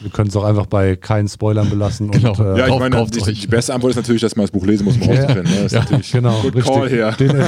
Wir 0.01 0.11
können 0.11 0.29
es 0.29 0.35
auch 0.35 0.43
einfach 0.43 0.65
bei 0.67 0.95
keinen 0.95 1.27
Spoilern 1.27 1.69
belassen. 1.69 2.11
Genau. 2.11 2.31
Und, 2.33 2.39
äh, 2.39 2.57
ja, 2.59 2.65
ich 2.65 2.71
Kauft- 2.71 2.79
meine, 2.79 3.05
die, 3.07 3.21
euch. 3.21 3.41
die 3.41 3.47
beste 3.47 3.73
Antwort 3.73 3.91
ist 3.91 3.97
natürlich, 3.97 4.21
dass 4.21 4.35
man 4.35 4.43
das 4.45 4.51
Buch 4.51 4.65
lesen 4.65 4.85
muss, 4.85 4.95
um 4.95 5.01
Ja. 5.01 5.07
rauszufinden. 5.21 5.51
Ne? 5.53 5.63
Das 5.63 5.73
ist 5.73 6.11
Ja. 6.11 6.19
Genau, 6.19 6.41
Good 6.41 6.55
richtig. 6.55 6.73
call 6.73 6.89
hier. 6.89 7.11
Den, 7.13 7.43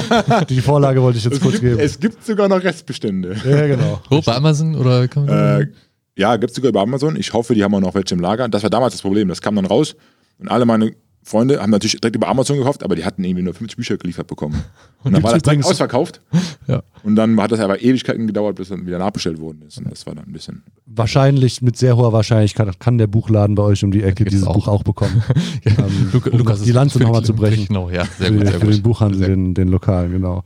die 0.49 0.62
Vorlage 0.62 1.02
wollte 1.02 1.17
ich 1.19 1.23
jetzt 1.25 1.34
Es 1.36 1.39
kurz 1.41 1.54
gibt, 1.54 1.63
geben. 1.63 1.80
es 1.80 1.99
gibt 1.99 2.25
sogar 2.25 2.47
noch 2.47 2.63
Restbestände. 2.63 3.36
ja, 3.45 3.67
genau. 3.67 4.02
Oh, 4.10 4.21
bei 4.25 4.36
Amazon 4.36 4.75
oder 4.75 5.08
kann 5.08 5.25
man 5.25 5.62
Äh, 5.62 5.67
ja, 6.19 6.36
gibt 6.38 6.51
es 6.51 6.55
sogar 6.55 6.69
über 6.69 6.82
Amazon. 6.82 7.15
Ich 7.15 7.34
hoffe, 7.34 7.55
die 7.55 7.63
haben 7.63 7.73
auch 7.73 7.79
noch 7.79 7.95
welche 7.95 8.13
im 8.13 8.19
Lager. 8.21 8.47
Das 8.49 8.63
war 8.63 8.69
damals 8.69 8.93
das 8.93 9.01
Problem. 9.01 9.27
Das 9.29 9.41
kam 9.41 9.55
dann 9.55 9.65
raus 9.65 9.95
und 10.38 10.49
alle 10.49 10.65
meine 10.65 10.91
Freunde 11.21 11.62
haben 11.62 11.69
natürlich 11.69 11.99
direkt 11.99 12.15
über 12.15 12.27
Amazon 12.27 12.58
gekauft, 12.58 12.82
aber 12.82 12.95
die 12.95 13.03
hatten 13.05 13.23
irgendwie 13.23 13.43
nur 13.43 13.53
50 13.53 13.75
Bücher 13.77 13.97
geliefert 13.97 14.25
bekommen. 14.27 14.63
Und 15.03 15.13
dann 15.13 15.21
war 15.21 15.34
das 15.34 15.43
direkt 15.43 15.65
ausverkauft. 15.65 16.21
Ja. 16.67 16.84
Und 17.03 17.15
dann 17.15 17.39
hat 17.41 17.51
das 17.51 17.60
aber 17.62 17.82
Ewigkeiten 17.82 18.27
gedauert, 18.27 18.55
bis 18.58 18.69
dann 18.69 18.86
wieder 18.86 18.99
nachbestellt 18.99 19.39
worden 19.39 19.63
ist. 19.67 19.79
Und 19.79 19.89
das 19.91 20.05
war 20.05 20.13
dann 20.13 20.25
ein 20.25 20.32
bisschen. 20.34 20.62
Wahrscheinlich, 20.86 21.62
mit 21.63 21.77
sehr 21.77 21.97
hoher 21.97 22.13
Wahrscheinlichkeit 22.13 22.79
kann 22.79 22.97
der 22.99 23.08
Buchladen 23.08 23.55
bei 23.55 23.63
euch 23.63 23.84
um 23.84 23.91
die 23.91 24.03
Ecke 24.03 24.25
dieses 24.25 24.45
auch. 24.45 24.53
Buch 24.53 24.67
auch 24.67 24.84
bekommen. 24.84 25.23
ähm, 25.65 26.10
Luca- 26.13 26.29
um 26.29 26.38
Lukas 26.38 26.62
die 26.62 26.71
Lanze 26.71 26.99
nochmal 26.99 27.23
zu 27.23 27.34
brechen. 27.34 27.65
Genau, 27.67 27.89
ja, 27.89 28.05
sehr 28.05 28.27
für, 28.27 28.34
gut, 28.34 28.41
den- 28.41 28.47
sehr 28.51 28.60
für 28.60 28.65
gut. 28.67 28.75
den 28.75 28.82
Buchhandel, 28.84 29.19
den, 29.29 29.53
den 29.55 29.67
lokalen, 29.69 30.12
genau. 30.12 30.43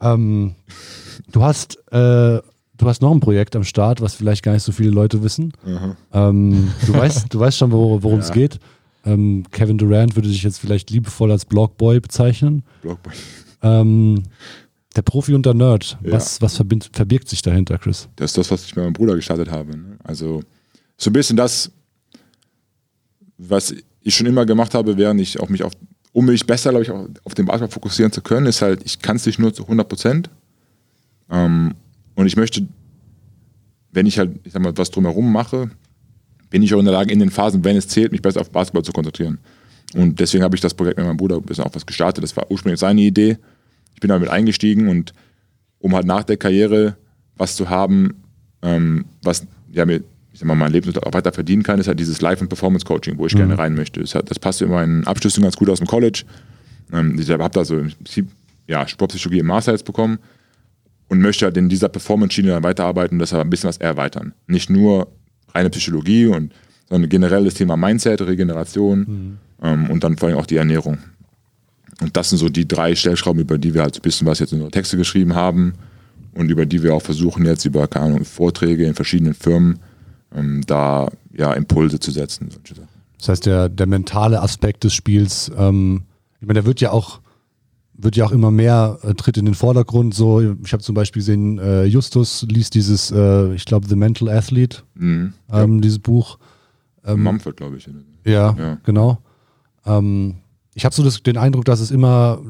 Ähm, 0.00 0.54
du 1.30 1.42
hast 1.44 1.78
äh, 1.92 2.40
du 2.82 2.88
hast 2.88 3.00
noch 3.00 3.12
ein 3.12 3.20
Projekt 3.20 3.54
am 3.56 3.64
Start, 3.64 4.00
was 4.00 4.14
vielleicht 4.14 4.42
gar 4.42 4.52
nicht 4.52 4.62
so 4.64 4.72
viele 4.72 4.90
Leute 4.90 5.22
wissen. 5.22 5.52
Ähm, 6.12 6.72
du 6.86 6.92
weißt, 6.94 7.32
du 7.32 7.38
weißt 7.38 7.56
schon, 7.58 7.70
wo- 7.72 8.02
worum 8.02 8.18
es 8.18 8.28
Ja. 8.28 8.34
geht. 8.34 8.58
Ähm, 9.04 9.44
Kevin 9.50 9.78
Durant 9.78 10.14
würde 10.16 10.28
sich 10.28 10.42
jetzt 10.42 10.58
vielleicht 10.58 10.90
liebevoll 10.90 11.30
als 11.30 11.44
Blogboy 11.44 12.00
bezeichnen. 12.00 12.62
Blockboy. 12.82 13.12
Ähm, 13.62 14.22
der 14.96 15.02
Profi 15.02 15.34
und 15.34 15.46
der 15.46 15.54
Nerd. 15.54 15.96
Ja. 16.04 16.12
Was, 16.12 16.40
was 16.42 16.56
verbind, 16.56 16.90
verbirgt 16.92 17.28
sich 17.28 17.40
dahinter, 17.42 17.78
Chris? 17.78 18.08
Das 18.16 18.32
ist 18.32 18.38
das, 18.38 18.50
was 18.50 18.64
ich 18.64 18.74
mit 18.76 18.84
meinem 18.84 18.92
Bruder 18.92 19.14
gestartet 19.16 19.50
habe. 19.50 19.76
Ne? 19.76 19.96
Also 20.04 20.42
so 20.96 21.10
ein 21.10 21.12
bisschen 21.14 21.36
das, 21.36 21.70
was 23.38 23.74
ich 24.02 24.14
schon 24.14 24.26
immer 24.26 24.44
gemacht 24.46 24.74
habe, 24.74 24.96
während 24.96 25.20
ich 25.20 25.38
auch 25.40 25.48
mich 25.48 25.62
auf, 25.62 25.72
um 26.12 26.26
mich 26.26 26.46
besser, 26.46 26.70
glaube 26.70 26.84
ich, 26.84 26.90
auch 26.90 27.06
auf 27.24 27.34
den 27.34 27.46
Basketball 27.46 27.72
fokussieren 27.72 28.12
zu 28.12 28.20
können, 28.22 28.46
ist 28.46 28.62
halt, 28.62 28.82
ich 28.84 28.98
kann 29.00 29.16
es 29.16 29.26
nicht 29.26 29.38
nur 29.38 29.52
zu 29.54 29.62
100 29.64 29.88
Prozent. 29.88 30.30
Ähm, 31.30 31.74
und 32.14 32.26
ich 32.26 32.36
möchte, 32.36 32.66
wenn 33.92 34.06
ich 34.06 34.18
halt, 34.18 34.32
ich 34.44 34.52
sag 34.52 34.62
mal, 34.62 34.76
was 34.76 34.90
drumherum 34.90 35.32
mache, 35.32 35.70
bin 36.50 36.62
ich 36.62 36.74
auch 36.74 36.78
in 36.78 36.84
der 36.84 36.94
Lage, 36.94 37.12
in 37.12 37.18
den 37.18 37.30
Phasen, 37.30 37.64
wenn 37.64 37.76
es 37.76 37.88
zählt, 37.88 38.12
mich 38.12 38.22
besser 38.22 38.40
auf 38.40 38.50
Basketball 38.50 38.84
zu 38.84 38.92
konzentrieren. 38.92 39.38
Und 39.94 40.20
deswegen 40.20 40.44
habe 40.44 40.54
ich 40.54 40.60
das 40.60 40.74
Projekt 40.74 40.98
mit 40.98 41.06
meinem 41.06 41.16
Bruder 41.16 41.36
ein 41.36 41.42
bisschen 41.42 41.64
auch 41.64 41.74
was 41.74 41.86
gestartet. 41.86 42.22
Das 42.22 42.36
war 42.36 42.50
ursprünglich 42.50 42.80
seine 42.80 43.00
Idee. 43.00 43.38
Ich 43.94 44.00
bin 44.00 44.08
damit 44.08 44.28
eingestiegen 44.28 44.88
und 44.88 45.12
um 45.78 45.94
halt 45.94 46.06
nach 46.06 46.24
der 46.24 46.36
Karriere 46.36 46.96
was 47.36 47.56
zu 47.56 47.68
haben, 47.68 48.22
ähm, 48.62 49.06
was 49.22 49.46
ja 49.70 49.84
mir, 49.84 50.02
ich 50.32 50.40
sag 50.40 50.46
mal, 50.46 50.54
mein 50.54 50.72
Leben 50.72 50.94
auch 50.98 51.12
weiter 51.12 51.32
verdienen 51.32 51.62
kann, 51.62 51.80
ist 51.80 51.88
halt 51.88 51.98
dieses 51.98 52.20
Live- 52.20 52.40
und 52.40 52.48
Performance-Coaching, 52.48 53.18
wo 53.18 53.26
ich 53.26 53.34
gerne 53.34 53.58
rein 53.58 53.74
möchte. 53.74 54.00
Das, 54.00 54.14
hat, 54.14 54.30
das 54.30 54.38
passt 54.38 54.62
in 54.62 54.70
meinen 54.70 55.06
Abschlüssen 55.06 55.42
ganz 55.42 55.56
gut 55.56 55.68
aus 55.68 55.78
dem 55.78 55.86
College. 55.86 56.24
Ähm, 56.92 57.18
ich 57.18 57.28
habe 57.30 57.50
da 57.50 57.64
so 57.64 57.78
im 57.78 57.90
Prinzip 57.90 58.28
ja, 58.68 58.86
Sportpsychologie 58.86 59.40
im 59.40 59.46
Master 59.46 59.72
jetzt 59.72 59.84
bekommen 59.84 60.18
und 61.12 61.20
möchte 61.20 61.44
halt 61.44 61.58
in 61.58 61.68
dieser 61.68 61.90
Performance-Schiene 61.90 62.48
dann 62.48 62.62
weiterarbeiten 62.62 63.20
und 63.20 63.32
aber 63.34 63.42
ein 63.42 63.50
bisschen 63.50 63.68
was 63.68 63.76
erweitern. 63.76 64.32
Nicht 64.46 64.70
nur 64.70 65.08
reine 65.52 65.68
Psychologie, 65.68 66.24
und, 66.24 66.54
sondern 66.88 67.10
generell 67.10 67.44
das 67.44 67.52
Thema 67.52 67.76
Mindset, 67.76 68.22
Regeneration 68.22 69.38
ähm, 69.62 69.90
und 69.90 70.04
dann 70.04 70.16
vor 70.16 70.30
allem 70.30 70.38
auch 70.38 70.46
die 70.46 70.56
Ernährung. 70.56 70.96
Und 72.00 72.16
das 72.16 72.30
sind 72.30 72.38
so 72.38 72.48
die 72.48 72.66
drei 72.66 72.94
Stellschrauben, 72.94 73.42
über 73.42 73.58
die 73.58 73.74
wir 73.74 73.82
halt 73.82 73.96
ein 73.96 74.00
bisschen 74.00 74.26
was 74.26 74.38
jetzt 74.38 74.52
in 74.52 74.60
unsere 74.60 74.70
Texte 74.70 74.96
geschrieben 74.96 75.34
haben 75.34 75.74
und 76.32 76.50
über 76.50 76.64
die 76.64 76.82
wir 76.82 76.94
auch 76.94 77.02
versuchen 77.02 77.44
jetzt 77.44 77.66
über, 77.66 77.86
keine 77.88 78.06
Ahnung, 78.06 78.24
Vorträge 78.24 78.86
in 78.86 78.94
verschiedenen 78.94 79.34
Firmen 79.34 79.80
ähm, 80.34 80.62
da 80.66 81.10
ja 81.34 81.52
Impulse 81.52 82.00
zu 82.00 82.10
setzen. 82.10 82.48
Das 83.18 83.28
heißt, 83.28 83.44
der, 83.44 83.68
der 83.68 83.86
mentale 83.86 84.40
Aspekt 84.40 84.84
des 84.84 84.94
Spiels, 84.94 85.52
ähm, 85.58 86.04
ich 86.40 86.46
meine, 86.46 86.60
der 86.60 86.64
wird 86.64 86.80
ja 86.80 86.90
auch, 86.90 87.20
wird 88.02 88.16
ja 88.16 88.24
auch 88.24 88.32
immer 88.32 88.50
mehr, 88.50 88.98
äh, 89.02 89.14
tritt 89.14 89.36
in 89.38 89.44
den 89.44 89.54
Vordergrund. 89.54 90.14
So, 90.14 90.40
ich 90.40 90.72
habe 90.72 90.82
zum 90.82 90.94
Beispiel 90.94 91.20
gesehen, 91.20 91.58
äh, 91.58 91.84
Justus 91.84 92.44
liest 92.48 92.74
dieses, 92.74 93.10
äh, 93.10 93.54
ich 93.54 93.64
glaube, 93.64 93.86
The 93.88 93.96
Mental 93.96 94.28
Athlete, 94.28 94.78
Mhm. 94.94 95.32
ähm, 95.52 95.80
dieses 95.80 95.98
Buch. 95.98 96.38
Ähm, 97.04 97.22
Mumford, 97.22 97.56
glaube 97.56 97.76
ich. 97.76 97.88
Ja, 98.24 98.54
Ja. 98.58 98.78
genau. 98.84 99.18
Ähm, 99.86 100.36
ich 100.74 100.84
habe 100.84 100.94
so 100.94 101.02
das, 101.02 101.22
den 101.22 101.36
Eindruck, 101.36 101.64
dass 101.64 101.80
es 101.80 101.90
immer, 101.90 102.40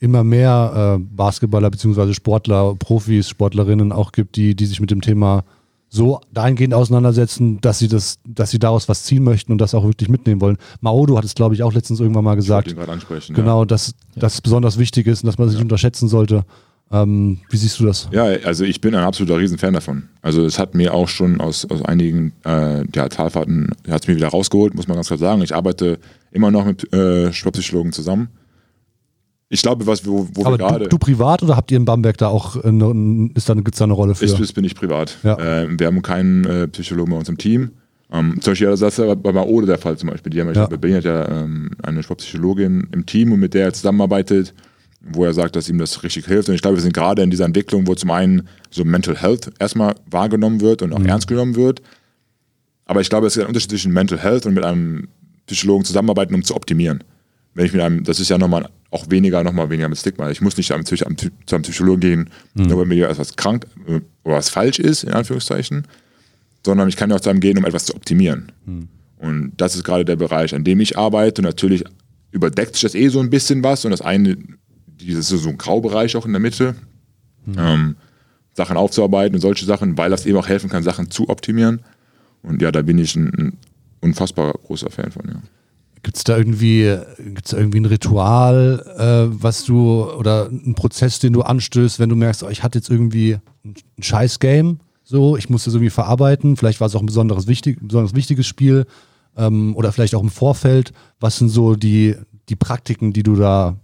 immer 0.00 0.24
mehr 0.24 0.96
äh, 0.98 1.04
Basketballer 1.14 1.70
beziehungsweise 1.70 2.14
Sportler, 2.14 2.74
Profis, 2.76 3.28
Sportlerinnen 3.28 3.92
auch 3.92 4.12
gibt, 4.12 4.36
die, 4.36 4.54
die 4.54 4.66
sich 4.66 4.80
mit 4.80 4.90
dem 4.90 5.00
Thema 5.00 5.44
so 5.88 6.20
dahingehend 6.32 6.74
auseinandersetzen, 6.74 7.60
dass 7.60 7.78
sie 7.78 7.88
das, 7.88 8.18
dass 8.26 8.50
sie 8.50 8.58
daraus 8.58 8.88
was 8.88 9.04
ziehen 9.04 9.24
möchten 9.24 9.52
und 9.52 9.58
das 9.58 9.74
auch 9.74 9.84
wirklich 9.84 10.08
mitnehmen 10.08 10.40
wollen. 10.40 10.58
Maodo 10.80 11.16
hat 11.16 11.24
es, 11.24 11.34
glaube 11.34 11.54
ich, 11.54 11.62
auch 11.62 11.72
letztens 11.72 12.00
irgendwann 12.00 12.24
mal 12.24 12.34
Ich 12.34 12.44
gesagt. 12.44 12.66
wollte 12.66 12.76
ihn 12.76 12.78
gerade 12.78 12.92
ansprechen. 12.92 13.34
Genau, 13.34 13.64
dass 13.64 13.94
das 14.14 14.40
besonders 14.40 14.78
wichtig 14.78 15.06
ist 15.06 15.22
und 15.22 15.28
dass 15.28 15.38
man 15.38 15.48
sich 15.48 15.56
nicht 15.56 15.64
unterschätzen 15.64 16.08
sollte. 16.08 16.44
Ähm, 16.90 17.38
wie 17.50 17.56
siehst 17.56 17.78
du 17.80 17.86
das? 17.86 18.08
Ja. 18.12 18.30
ja, 18.30 18.46
also 18.46 18.64
ich 18.64 18.80
bin 18.80 18.94
ein 18.94 19.04
absoluter 19.04 19.38
Riesenfan 19.38 19.74
davon. 19.74 20.04
Also 20.22 20.44
es 20.44 20.58
hat 20.58 20.74
mir 20.74 20.94
auch 20.94 21.08
schon 21.08 21.40
aus, 21.40 21.66
aus 21.70 21.82
einigen 21.82 22.32
äh, 22.46 22.84
ja, 22.94 23.08
Talfahrten, 23.08 23.70
hat 23.90 24.02
es 24.02 24.08
mir 24.08 24.16
wieder 24.16 24.28
rausgeholt, 24.28 24.74
muss 24.74 24.88
man 24.88 24.96
ganz 24.96 25.08
klar 25.08 25.18
sagen. 25.18 25.42
Ich 25.42 25.54
arbeite 25.54 25.98
immer 26.30 26.50
noch 26.50 26.64
mit 26.64 26.90
äh, 26.92 27.32
Sportpsychologen 27.32 27.92
zusammen. 27.92 28.28
Ich 29.50 29.62
glaube, 29.62 29.86
was 29.86 30.04
wir, 30.04 30.12
wo 30.12 30.44
Aber 30.44 30.52
wir 30.52 30.58
gerade. 30.58 30.84
du, 30.84 30.90
du 30.90 30.98
privat 30.98 31.42
oder 31.42 31.56
habt 31.56 31.70
ihr 31.70 31.78
in 31.78 31.86
Bamberg 31.86 32.18
da 32.18 32.28
auch, 32.28 32.62
äh, 32.62 32.70
ne, 32.70 33.30
ist 33.34 33.48
da, 33.48 33.54
gibt's 33.54 33.78
da 33.78 33.84
eine 33.84 33.94
Rolle 33.94 34.14
für? 34.14 34.24
Ist, 34.24 34.38
ist 34.38 34.52
bin 34.52 34.64
ich 34.64 34.74
privat. 34.74 35.16
Ja. 35.22 35.38
Ähm, 35.38 35.80
wir 35.80 35.86
haben 35.86 36.02
keinen 36.02 36.44
äh, 36.44 36.68
Psychologen 36.68 37.10
bei 37.12 37.16
uns 37.16 37.28
im 37.28 37.38
Team. 37.38 37.70
Ähm, 38.12 38.40
zum 38.40 38.52
Beispiel, 38.52 38.68
das 38.68 38.82
ist 38.82 38.98
ja 38.98 39.14
bei 39.14 39.32
Maode 39.32 39.66
der 39.66 39.78
Fall 39.78 39.96
zum 39.96 40.10
Beispiel. 40.10 40.30
Die 40.30 40.40
haben 40.40 40.48
ja. 40.48 40.54
Ja. 40.54 40.66
Bei 40.66 40.76
Berlin 40.76 40.98
hat 40.98 41.04
ja 41.04 41.28
ähm, 41.28 41.70
eine 41.82 42.02
Sportpsychologin 42.02 42.88
im 42.92 43.06
Team 43.06 43.32
und 43.32 43.40
mit 43.40 43.54
der 43.54 43.66
er 43.66 43.72
zusammenarbeitet, 43.72 44.54
wo 45.00 45.24
er 45.24 45.32
sagt, 45.32 45.56
dass 45.56 45.68
ihm 45.68 45.78
das 45.78 46.02
richtig 46.02 46.26
hilft. 46.26 46.48
Und 46.48 46.54
ich 46.54 46.62
glaube, 46.62 46.76
wir 46.76 46.82
sind 46.82 46.94
gerade 46.94 47.22
in 47.22 47.30
dieser 47.30 47.44
Entwicklung, 47.46 47.86
wo 47.86 47.94
zum 47.94 48.10
einen 48.10 48.48
so 48.70 48.84
Mental 48.84 49.16
Health 49.16 49.50
erstmal 49.58 49.94
wahrgenommen 50.10 50.60
wird 50.60 50.82
und 50.82 50.92
auch 50.92 51.04
ernst 51.04 51.26
genommen 51.26 51.56
wird. 51.56 51.80
Aber 52.84 53.00
ich 53.00 53.08
glaube, 53.08 53.26
es 53.26 53.36
ist 53.36 53.42
ein 53.42 53.48
Unterschied 53.48 53.70
zwischen 53.70 53.92
Mental 53.92 54.18
Health 54.18 54.46
und 54.46 54.54
mit 54.54 54.64
einem 54.64 55.08
Psychologen 55.46 55.84
zusammenarbeiten, 55.84 56.34
um 56.34 56.42
zu 56.42 56.54
optimieren. 56.54 57.04
Wenn 57.58 57.66
ich 57.66 57.72
mit 57.72 57.82
einem, 57.82 58.04
das 58.04 58.20
ist 58.20 58.28
ja 58.28 58.38
nochmal 58.38 58.68
auch 58.92 59.10
weniger, 59.10 59.42
nochmal 59.42 59.68
weniger 59.68 59.88
mit 59.88 59.98
Stigma. 59.98 60.30
Ich 60.30 60.40
muss 60.40 60.56
nicht 60.56 60.70
am, 60.70 60.82
am, 60.82 61.16
zu 61.16 61.56
einem 61.56 61.62
Psychologen 61.62 62.00
gehen, 62.00 62.30
nur 62.68 62.78
weil 62.78 62.86
mir 62.86 63.08
etwas 63.08 63.34
krank 63.34 63.66
äh, 63.88 64.00
oder 64.22 64.36
was 64.36 64.48
falsch 64.48 64.78
ist, 64.78 65.02
in 65.02 65.12
Anführungszeichen, 65.12 65.84
sondern 66.64 66.88
ich 66.88 66.94
kann 66.94 67.10
ja 67.10 67.16
auch 67.16 67.20
zu 67.20 67.30
einem 67.30 67.40
gehen, 67.40 67.58
um 67.58 67.64
etwas 67.64 67.86
zu 67.86 67.96
optimieren. 67.96 68.52
Und 69.16 69.52
das 69.56 69.74
ist 69.74 69.82
gerade 69.82 70.04
der 70.04 70.14
Bereich, 70.14 70.54
an 70.54 70.62
dem 70.62 70.78
ich 70.78 70.96
arbeite. 70.96 71.42
Und 71.42 71.46
natürlich 71.46 71.82
überdeckt 72.30 72.74
sich 72.74 72.82
das 72.82 72.94
eh 72.94 73.08
so 73.08 73.18
ein 73.18 73.28
bisschen 73.28 73.64
was. 73.64 73.84
Und 73.84 73.90
das 73.90 74.02
eine, 74.02 74.38
dieses 74.86 75.26
so 75.26 75.48
ein 75.48 75.58
Graubereich 75.58 76.14
auch 76.14 76.26
in 76.26 76.32
der 76.34 76.40
Mitte, 76.40 76.76
ähm, 77.58 77.96
Sachen 78.54 78.76
aufzuarbeiten 78.76 79.34
und 79.34 79.40
solche 79.40 79.64
Sachen, 79.64 79.98
weil 79.98 80.10
das 80.10 80.26
eben 80.26 80.38
auch 80.38 80.46
helfen 80.46 80.70
kann, 80.70 80.84
Sachen 80.84 81.10
zu 81.10 81.28
optimieren. 81.28 81.80
Und 82.42 82.62
ja, 82.62 82.70
da 82.70 82.82
bin 82.82 82.98
ich 82.98 83.16
ein, 83.16 83.32
ein 83.36 83.58
unfassbar 84.00 84.52
großer 84.52 84.90
Fan 84.90 85.10
von, 85.10 85.26
ja. 85.26 85.42
Gibt 86.02 86.16
es 86.16 86.24
da 86.24 86.36
irgendwie, 86.36 86.96
gibt's 87.18 87.50
da 87.50 87.58
irgendwie 87.58 87.80
ein 87.80 87.86
Ritual, 87.86 88.84
äh, 88.96 89.42
was 89.42 89.64
du 89.64 90.04
oder 90.04 90.48
einen 90.48 90.74
Prozess, 90.74 91.18
den 91.18 91.32
du 91.32 91.42
anstößt, 91.42 91.98
wenn 91.98 92.08
du 92.08 92.16
merkst, 92.16 92.42
oh, 92.42 92.48
ich 92.48 92.62
hatte 92.62 92.78
jetzt 92.78 92.90
irgendwie 92.90 93.38
ein, 93.64 93.74
ein 93.96 94.02
scheiß 94.02 94.38
Game, 94.38 94.80
so, 95.02 95.36
ich 95.36 95.48
musste 95.48 95.70
es 95.70 95.74
irgendwie 95.74 95.90
verarbeiten, 95.90 96.56
vielleicht 96.56 96.80
war 96.80 96.86
es 96.86 96.94
auch 96.94 97.00
ein 97.00 97.06
besonderes, 97.06 97.46
wichtig, 97.46 97.78
besonders 97.80 98.14
wichtiges 98.14 98.46
Spiel 98.46 98.86
ähm, 99.36 99.74
oder 99.74 99.92
vielleicht 99.92 100.14
auch 100.14 100.22
im 100.22 100.30
Vorfeld. 100.30 100.92
Was 101.18 101.38
sind 101.38 101.48
so 101.48 101.74
die, 101.74 102.14
die 102.48 102.56
Praktiken, 102.56 103.12
die 103.12 103.22
du 103.22 103.34
da 103.34 103.76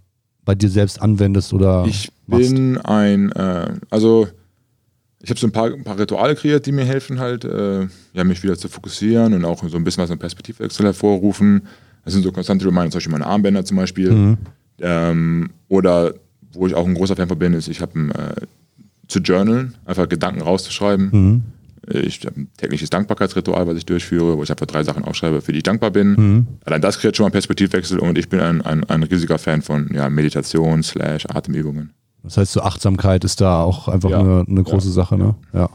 bei 0.43 0.55
dir 0.55 0.69
selbst 0.69 1.01
anwendest 1.01 1.53
oder 1.53 1.85
Ich 1.87 2.11
machst? 2.27 2.53
bin 2.53 2.77
ein, 2.77 3.31
äh, 3.31 3.73
also 3.89 4.27
ich 5.21 5.31
habe 5.31 5.39
so 5.39 5.47
ein 5.47 5.51
paar, 5.51 5.73
ein 5.73 5.83
paar 5.83 5.97
Rituale 5.97 6.35
kreiert, 6.35 6.67
die 6.67 6.71
mir 6.71 6.85
helfen 6.85 7.19
halt, 7.19 7.45
äh, 7.45 7.87
ja, 8.13 8.23
mich 8.23 8.43
wieder 8.43 8.55
zu 8.57 8.69
fokussieren 8.69 9.33
und 9.33 9.43
auch 9.43 9.67
so 9.67 9.75
ein 9.75 9.83
bisschen 9.83 10.03
was 10.03 10.11
an 10.11 10.19
Perspektivwechsel 10.19 10.85
hervorrufen. 10.85 11.63
Das 12.05 12.13
sind 12.13 12.23
so 12.23 12.31
konstante 12.31 12.65
Reminder, 12.65 12.91
zum 12.91 12.97
Beispiel 12.99 13.11
meine 13.11 13.25
Armbänder 13.27 13.65
zum 13.65 13.77
Beispiel. 13.77 14.37
Ähm, 14.79 15.49
oder 15.67 16.13
wo 16.53 16.67
ich 16.67 16.73
auch 16.75 16.85
ein 16.87 16.93
großer 16.93 17.15
Fan 17.15 17.27
von 17.27 17.37
bin, 17.39 17.53
ist, 17.53 17.67
ich 17.67 17.81
habe 17.81 17.99
äh, 17.99 18.45
zu 19.07 19.19
journalen, 19.19 19.75
einfach 19.85 20.07
Gedanken 20.07 20.41
rauszuschreiben. 20.41 21.43
Äh, 21.91 21.99
Ich 21.99 22.25
habe 22.25 22.41
ein 22.41 22.47
tägliches 22.57 22.89
Dankbarkeitsritual, 22.89 23.67
was 23.67 23.77
ich 23.77 23.85
durchführe, 23.85 24.37
wo 24.37 24.43
ich 24.43 24.49
einfach 24.51 24.65
drei 24.65 24.83
Sachen 24.83 25.03
aufschreibe, 25.03 25.41
für 25.41 25.51
die 25.51 25.57
ich 25.59 25.63
dankbar 25.63 25.91
bin. 25.91 26.47
Allein 26.65 26.81
das 26.81 26.99
kreiert 26.99 27.15
schon 27.17 27.23
mal 27.23 27.27
einen 27.27 27.33
Perspektivwechsel 27.33 27.99
und 27.99 28.17
ich 28.17 28.29
bin 28.29 28.39
ein, 28.39 28.61
ein, 28.61 28.83
ein 28.85 29.03
riesiger 29.03 29.37
Fan 29.37 29.61
von 29.61 29.89
ja, 29.93 30.09
Meditation 30.09 30.81
slash 30.83 31.25
Atemübungen. 31.29 31.91
Das 32.23 32.37
heißt, 32.37 32.53
so 32.53 32.61
Achtsamkeit 32.61 33.23
ist 33.23 33.39
da 33.41 33.61
auch 33.61 33.87
einfach 33.87 34.09
Ja. 34.09 34.19
eine, 34.19 34.45
eine 34.47 34.63
große 34.63 34.91
Sache, 34.91 35.17
ne? 35.17 35.35
Ja. 35.53 35.69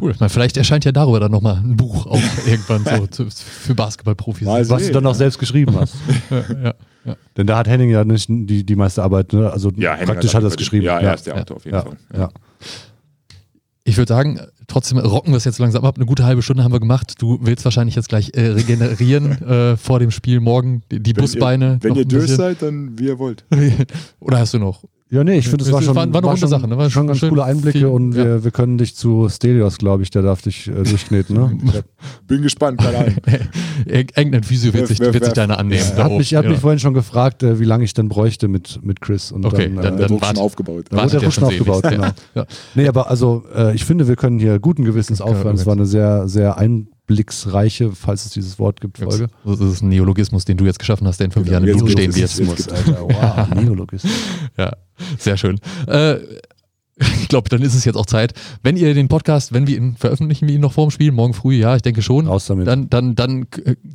Cool. 0.00 0.10
Ich 0.10 0.20
meine, 0.20 0.30
vielleicht 0.30 0.56
erscheint 0.56 0.84
ja 0.84 0.92
darüber 0.92 1.20
dann 1.20 1.30
nochmal 1.30 1.56
ein 1.56 1.76
Buch 1.76 2.06
auch 2.06 2.20
irgendwann 2.46 2.84
so 2.84 3.06
zu, 3.06 3.26
für 3.30 3.74
Basketballprofis. 3.74 4.46
Was 4.46 4.86
du 4.86 4.92
dann 4.92 5.06
auch 5.06 5.14
selbst 5.14 5.38
geschrieben 5.38 5.76
hast. 5.76 5.94
ja, 6.30 6.74
ja. 7.04 7.16
Denn 7.36 7.46
da 7.46 7.58
hat 7.58 7.68
Henning 7.68 7.90
ja 7.90 8.04
nicht 8.04 8.26
die, 8.28 8.64
die 8.64 8.76
meiste 8.76 9.02
Arbeit, 9.02 9.32
ne? 9.32 9.50
Also 9.50 9.70
Ja, 9.76 9.94
Henning 9.94 10.06
praktisch 10.06 10.34
hat 10.34 10.42
er 10.42 10.48
es 10.48 10.56
geschrieben. 10.56 10.86
Ja, 10.86 10.98
er 10.98 11.14
ist 11.14 11.26
der 11.26 11.36
Autor 11.36 11.56
auf 11.56 11.64
jeden 11.64 11.76
ja, 11.76 11.82
Fall. 11.82 11.96
Ja. 12.16 12.28
Ich 13.84 13.96
würde 13.96 14.12
sagen, 14.12 14.40
trotzdem 14.68 14.98
rocken 14.98 15.32
wir 15.32 15.36
es 15.36 15.44
jetzt 15.44 15.58
langsam 15.58 15.84
ab. 15.84 15.96
Eine 15.96 16.06
gute 16.06 16.24
halbe 16.24 16.42
Stunde 16.42 16.62
haben 16.62 16.72
wir 16.72 16.80
gemacht. 16.80 17.20
Du 17.20 17.38
willst 17.42 17.64
wahrscheinlich 17.64 17.96
jetzt 17.96 18.08
gleich 18.08 18.30
äh, 18.34 18.48
regenerieren 18.48 19.42
äh, 19.48 19.76
vor 19.76 19.98
dem 19.98 20.10
Spiel 20.10 20.40
morgen. 20.40 20.82
Die, 20.90 21.00
die 21.00 21.12
Busbeine. 21.12 21.78
Wenn 21.80 21.90
noch 21.90 21.96
ihr 21.96 22.04
ein 22.04 22.08
durch 22.08 22.22
bisschen. 22.22 22.36
seid, 22.36 22.62
dann 22.62 22.98
wie 22.98 23.06
ihr 23.06 23.18
wollt. 23.18 23.44
Oder 24.20 24.38
hast 24.38 24.54
du 24.54 24.58
noch? 24.58 24.84
Ja, 25.12 25.22
nee, 25.24 25.36
ich 25.36 25.46
finde, 25.48 25.62
es 25.66 25.70
war 25.70 25.82
schon, 25.82 25.94
war, 25.94 26.06
war 26.10 26.16
eine 26.20 26.26
runde 26.26 26.40
schon, 26.40 26.48
Sache. 26.48 26.66
Ne? 26.66 26.78
War 26.78 26.88
schon 26.88 27.06
ganz 27.06 27.18
schön 27.18 27.28
coole 27.28 27.44
Einblicke 27.44 27.80
viel- 27.80 27.86
und 27.86 28.12
ja. 28.12 28.24
wir, 28.24 28.44
wir 28.44 28.50
können 28.50 28.78
dich 28.78 28.96
zu 28.96 29.28
Stelios, 29.28 29.76
glaube 29.76 30.02
ich, 30.02 30.10
der 30.10 30.22
darf 30.22 30.40
dich 30.40 30.68
äh, 30.68 30.72
durchkneten. 30.84 31.36
Ne? 31.36 31.58
Bin 32.26 32.40
gespannt, 32.40 32.78
keine 32.80 32.96
Ahnung. 32.98 33.14
Irgendein 33.84 34.42
Physio 34.42 34.72
wird 34.72 34.88
sich, 34.88 35.00
wird 35.00 35.22
sich 35.22 35.34
deiner 35.34 35.58
annehmen. 35.58 35.82
Er 35.90 35.96
da 35.96 36.04
hat 36.04 36.12
mich, 36.12 36.32
er 36.32 36.38
hat 36.38 36.46
Ja. 36.46 36.50
mich 36.52 36.60
vorhin 36.60 36.78
schon 36.78 36.94
gefragt, 36.94 37.42
äh, 37.42 37.60
wie 37.60 37.64
lange 37.64 37.84
ich 37.84 37.92
denn 37.92 38.08
bräuchte 38.08 38.48
mit, 38.48 38.80
mit 38.82 39.02
Chris. 39.02 39.32
Und 39.32 39.44
Okay, 39.44 39.70
dann, 39.74 39.82
dann- 39.84 39.98
äh, 39.98 40.06
dann- 40.08 40.20
warte. 40.22 40.36
schon 40.36 40.44
aufgebaut. 40.46 40.86
Da 40.88 40.96
wurde 41.02 41.10
der 41.10 41.20
ja 41.22 41.30
schon 41.30 41.44
aufgebaut, 41.44 41.82
genau. 41.82 42.08
ja. 42.34 42.46
Nee, 42.74 42.88
aber 42.88 43.10
also 43.10 43.44
äh, 43.54 43.74
ich 43.74 43.84
finde, 43.84 44.08
wir 44.08 44.16
können 44.16 44.38
hier 44.38 44.58
guten 44.60 44.84
Gewissens 44.84 45.18
wir 45.20 45.26
aufhören. 45.26 45.56
Es 45.56 45.66
war 45.66 45.74
eine 45.74 45.84
sehr, 45.84 46.26
sehr 46.26 46.56
einblicksreiche, 47.08 47.92
falls 47.92 48.24
es 48.24 48.32
dieses 48.32 48.58
Wort 48.58 48.80
gibt. 48.80 48.98
Folge. 48.98 49.28
Das 49.44 49.60
ist 49.60 49.82
ein 49.82 49.88
Neologismus, 49.88 50.44
den 50.44 50.56
du 50.56 50.64
jetzt 50.64 50.78
geschaffen 50.78 51.06
hast, 51.06 51.18
der 51.18 51.26
in 51.26 51.30
fünf 51.30 51.46
Genau, 51.46 51.54
Jahren 51.58 51.64
im 51.64 51.68
jetzt 51.68 51.78
Blut 51.78 51.90
stehen 51.92 52.14
wird. 52.14 52.38
Neologismus. 52.38 52.68
Alter, 52.68 53.02
wow, 53.02 53.54
Neologismus. 53.62 54.12
Ja, 54.56 54.72
sehr 55.18 55.36
schön. 55.36 55.58
Äh, 55.86 56.18
ich 57.20 57.28
glaube, 57.28 57.48
dann 57.48 57.62
ist 57.62 57.74
es 57.74 57.84
jetzt 57.84 57.96
auch 57.96 58.06
Zeit. 58.06 58.32
Wenn 58.62 58.76
ihr 58.76 58.92
den 58.94 59.08
Podcast, 59.08 59.52
wenn 59.52 59.66
wir 59.66 59.76
ihn 59.76 59.96
veröffentlichen, 59.96 60.48
wir 60.48 60.54
ihn 60.54 60.60
noch 60.60 60.72
vor 60.72 60.86
dem 60.86 60.90
Spiel, 60.90 61.12
morgen 61.12 61.34
früh, 61.34 61.54
ja, 61.54 61.76
ich 61.76 61.82
denke 61.82 62.02
schon. 62.02 62.26
Raus 62.26 62.46
damit. 62.46 62.66
Dann, 62.66 62.88
dann, 62.90 63.14
dann, 63.14 63.46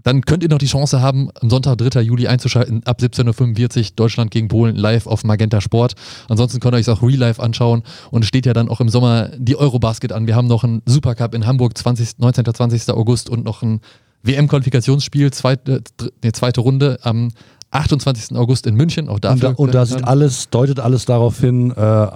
dann 0.04 0.22
könnt 0.22 0.44
ihr 0.44 0.50
noch 0.50 0.58
die 0.58 0.68
Chance 0.68 1.02
haben, 1.02 1.30
am 1.42 1.50
Sonntag, 1.50 1.78
3. 1.78 2.02
Juli 2.02 2.28
einzuschalten, 2.28 2.84
ab 2.86 3.00
17.45 3.00 3.78
Uhr 3.78 3.86
Deutschland 3.96 4.32
gegen 4.32 4.48
Polen 4.48 4.76
live 4.76 5.08
auf 5.08 5.24
Magenta 5.24 5.62
Sport. 5.62 5.94
Ansonsten 6.30 6.60
könnt 6.60 6.76
ihr 6.76 6.80
euch 6.80 6.90
auch 6.90 7.02
Real 7.02 7.20
Life 7.20 7.42
anschauen 7.42 7.84
und 8.12 8.26
steht 8.26 8.46
ja 8.46 8.54
dann 8.54 8.70
auch 8.70 8.82
im 8.82 8.90
Sommer 8.90 9.30
die 9.38 9.56
Eurobasket 9.56 10.12
an. 10.12 10.28
Wir 10.28 10.36
haben 10.36 10.48
noch 10.48 10.64
einen 10.64 10.82
Supercup 10.86 11.34
in 11.34 11.46
Hamburg, 11.46 11.78
20, 11.78 12.20
19. 12.20 12.46
20. 12.46 12.90
August 12.90 13.30
und 13.30 13.44
noch 13.44 13.62
ein 13.62 13.82
WM-Qualifikationsspiel, 14.24 15.32
zweite, 15.32 15.82
nee, 16.24 16.32
zweite 16.32 16.62
Runde 16.62 17.00
am 17.04 17.30
28. 17.72 18.36
August 18.38 18.68
in 18.68 18.76
München. 18.76 19.10
Auch 19.10 19.16
Und 19.16 19.26
da, 19.26 19.36
dafür 19.36 19.60
und 19.60 19.74
da 19.74 19.80
könnt 19.80 19.92
ihr 19.92 19.98
sieht 19.98 20.08
alles, 20.08 20.50
deutet 20.50 20.80
alles 20.80 21.06
darauf 21.06 21.40
hin, 21.40 21.72
äh, 21.72 22.08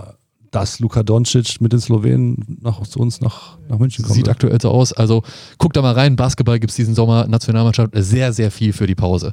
dass 0.51 0.79
Luka 0.79 1.01
Doncic 1.01 1.61
mit 1.61 1.71
den 1.71 1.79
Slowenen 1.79 2.57
nach, 2.61 2.81
zu 2.81 2.99
uns 2.99 3.21
nach, 3.21 3.57
nach 3.69 3.79
München 3.79 4.03
kommt. 4.03 4.15
Sieht 4.15 4.29
aktuell 4.29 4.59
so 4.61 4.69
aus. 4.69 4.91
Also 4.93 5.23
guckt 5.57 5.77
da 5.77 5.81
mal 5.81 5.93
rein. 5.93 6.15
Basketball 6.17 6.59
gibt 6.59 6.71
es 6.71 6.75
diesen 6.75 6.93
Sommer. 6.93 7.25
Nationalmannschaft 7.27 7.91
sehr, 7.95 8.33
sehr 8.33 8.51
viel 8.51 8.73
für 8.73 8.85
die 8.85 8.95
Pause. 8.95 9.31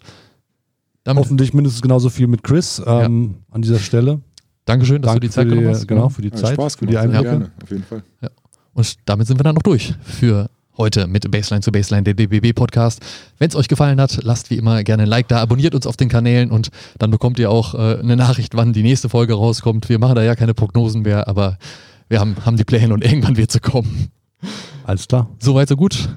Damit, 1.04 1.24
Hoffentlich 1.24 1.52
mindestens 1.54 1.82
genauso 1.82 2.08
viel 2.10 2.26
mit 2.28 2.42
Chris 2.44 2.80
ähm, 2.86 3.36
an 3.50 3.62
dieser 3.62 3.78
Stelle. 3.78 4.20
Dankeschön, 4.64 5.02
dass 5.02 5.10
Danke 5.10 5.20
du 5.20 5.26
die 5.26 5.32
Zeit 5.32 5.48
genommen 5.48 5.68
hast. 5.68 5.88
genau, 5.88 6.08
für 6.08 6.22
die 6.22 6.30
Hat 6.30 6.38
Zeit, 6.38 6.54
Spaß 6.54 6.76
für 6.76 6.86
die 6.86 6.92
gemacht, 6.92 7.04
Einblicke. 7.06 7.30
gerne, 7.30 7.50
auf 7.62 7.70
jeden 7.70 7.84
Fall. 7.84 8.02
Und 8.74 8.96
damit 9.06 9.26
sind 9.26 9.38
wir 9.38 9.44
dann 9.44 9.54
noch 9.54 9.62
durch 9.62 9.94
für 10.04 10.50
heute 10.78 11.06
mit 11.06 11.30
Baseline 11.30 11.60
zu 11.60 11.72
Baseline, 11.72 12.04
der 12.04 12.14
DBB 12.14 12.54
Podcast. 12.54 13.00
Wenn 13.38 13.48
es 13.48 13.56
euch 13.56 13.68
gefallen 13.68 14.00
hat, 14.00 14.20
lasst 14.22 14.50
wie 14.50 14.56
immer 14.56 14.82
gerne 14.84 15.02
ein 15.02 15.08
Like 15.08 15.28
da, 15.28 15.40
abonniert 15.40 15.74
uns 15.74 15.86
auf 15.86 15.96
den 15.96 16.08
Kanälen 16.08 16.50
und 16.50 16.68
dann 16.98 17.10
bekommt 17.10 17.38
ihr 17.38 17.50
auch 17.50 17.74
äh, 17.74 17.98
eine 17.98 18.16
Nachricht, 18.16 18.54
wann 18.56 18.72
die 18.72 18.82
nächste 18.82 19.08
Folge 19.08 19.34
rauskommt. 19.34 19.88
Wir 19.88 19.98
machen 19.98 20.14
da 20.14 20.22
ja 20.22 20.34
keine 20.36 20.54
Prognosen 20.54 21.02
mehr, 21.02 21.28
aber 21.28 21.58
wir 22.08 22.20
haben, 22.20 22.36
haben 22.46 22.56
die 22.56 22.64
Pläne 22.64 22.94
und 22.94 23.04
irgendwann 23.04 23.36
wird 23.36 23.52
sie 23.52 23.60
kommen. 23.60 24.08
Alles 24.84 25.06
klar. 25.08 25.28
Soweit, 25.40 25.68
so 25.68 25.76
gut. 25.76 26.08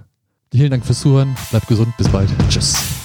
Vielen 0.51 0.71
Dank 0.71 0.85
fürs 0.85 1.01
Zuhören. 1.01 1.35
Bleibt 1.49 1.67
gesund. 1.67 1.95
Bis 1.97 2.07
bald. 2.09 2.29
Tschüss. 2.49 3.00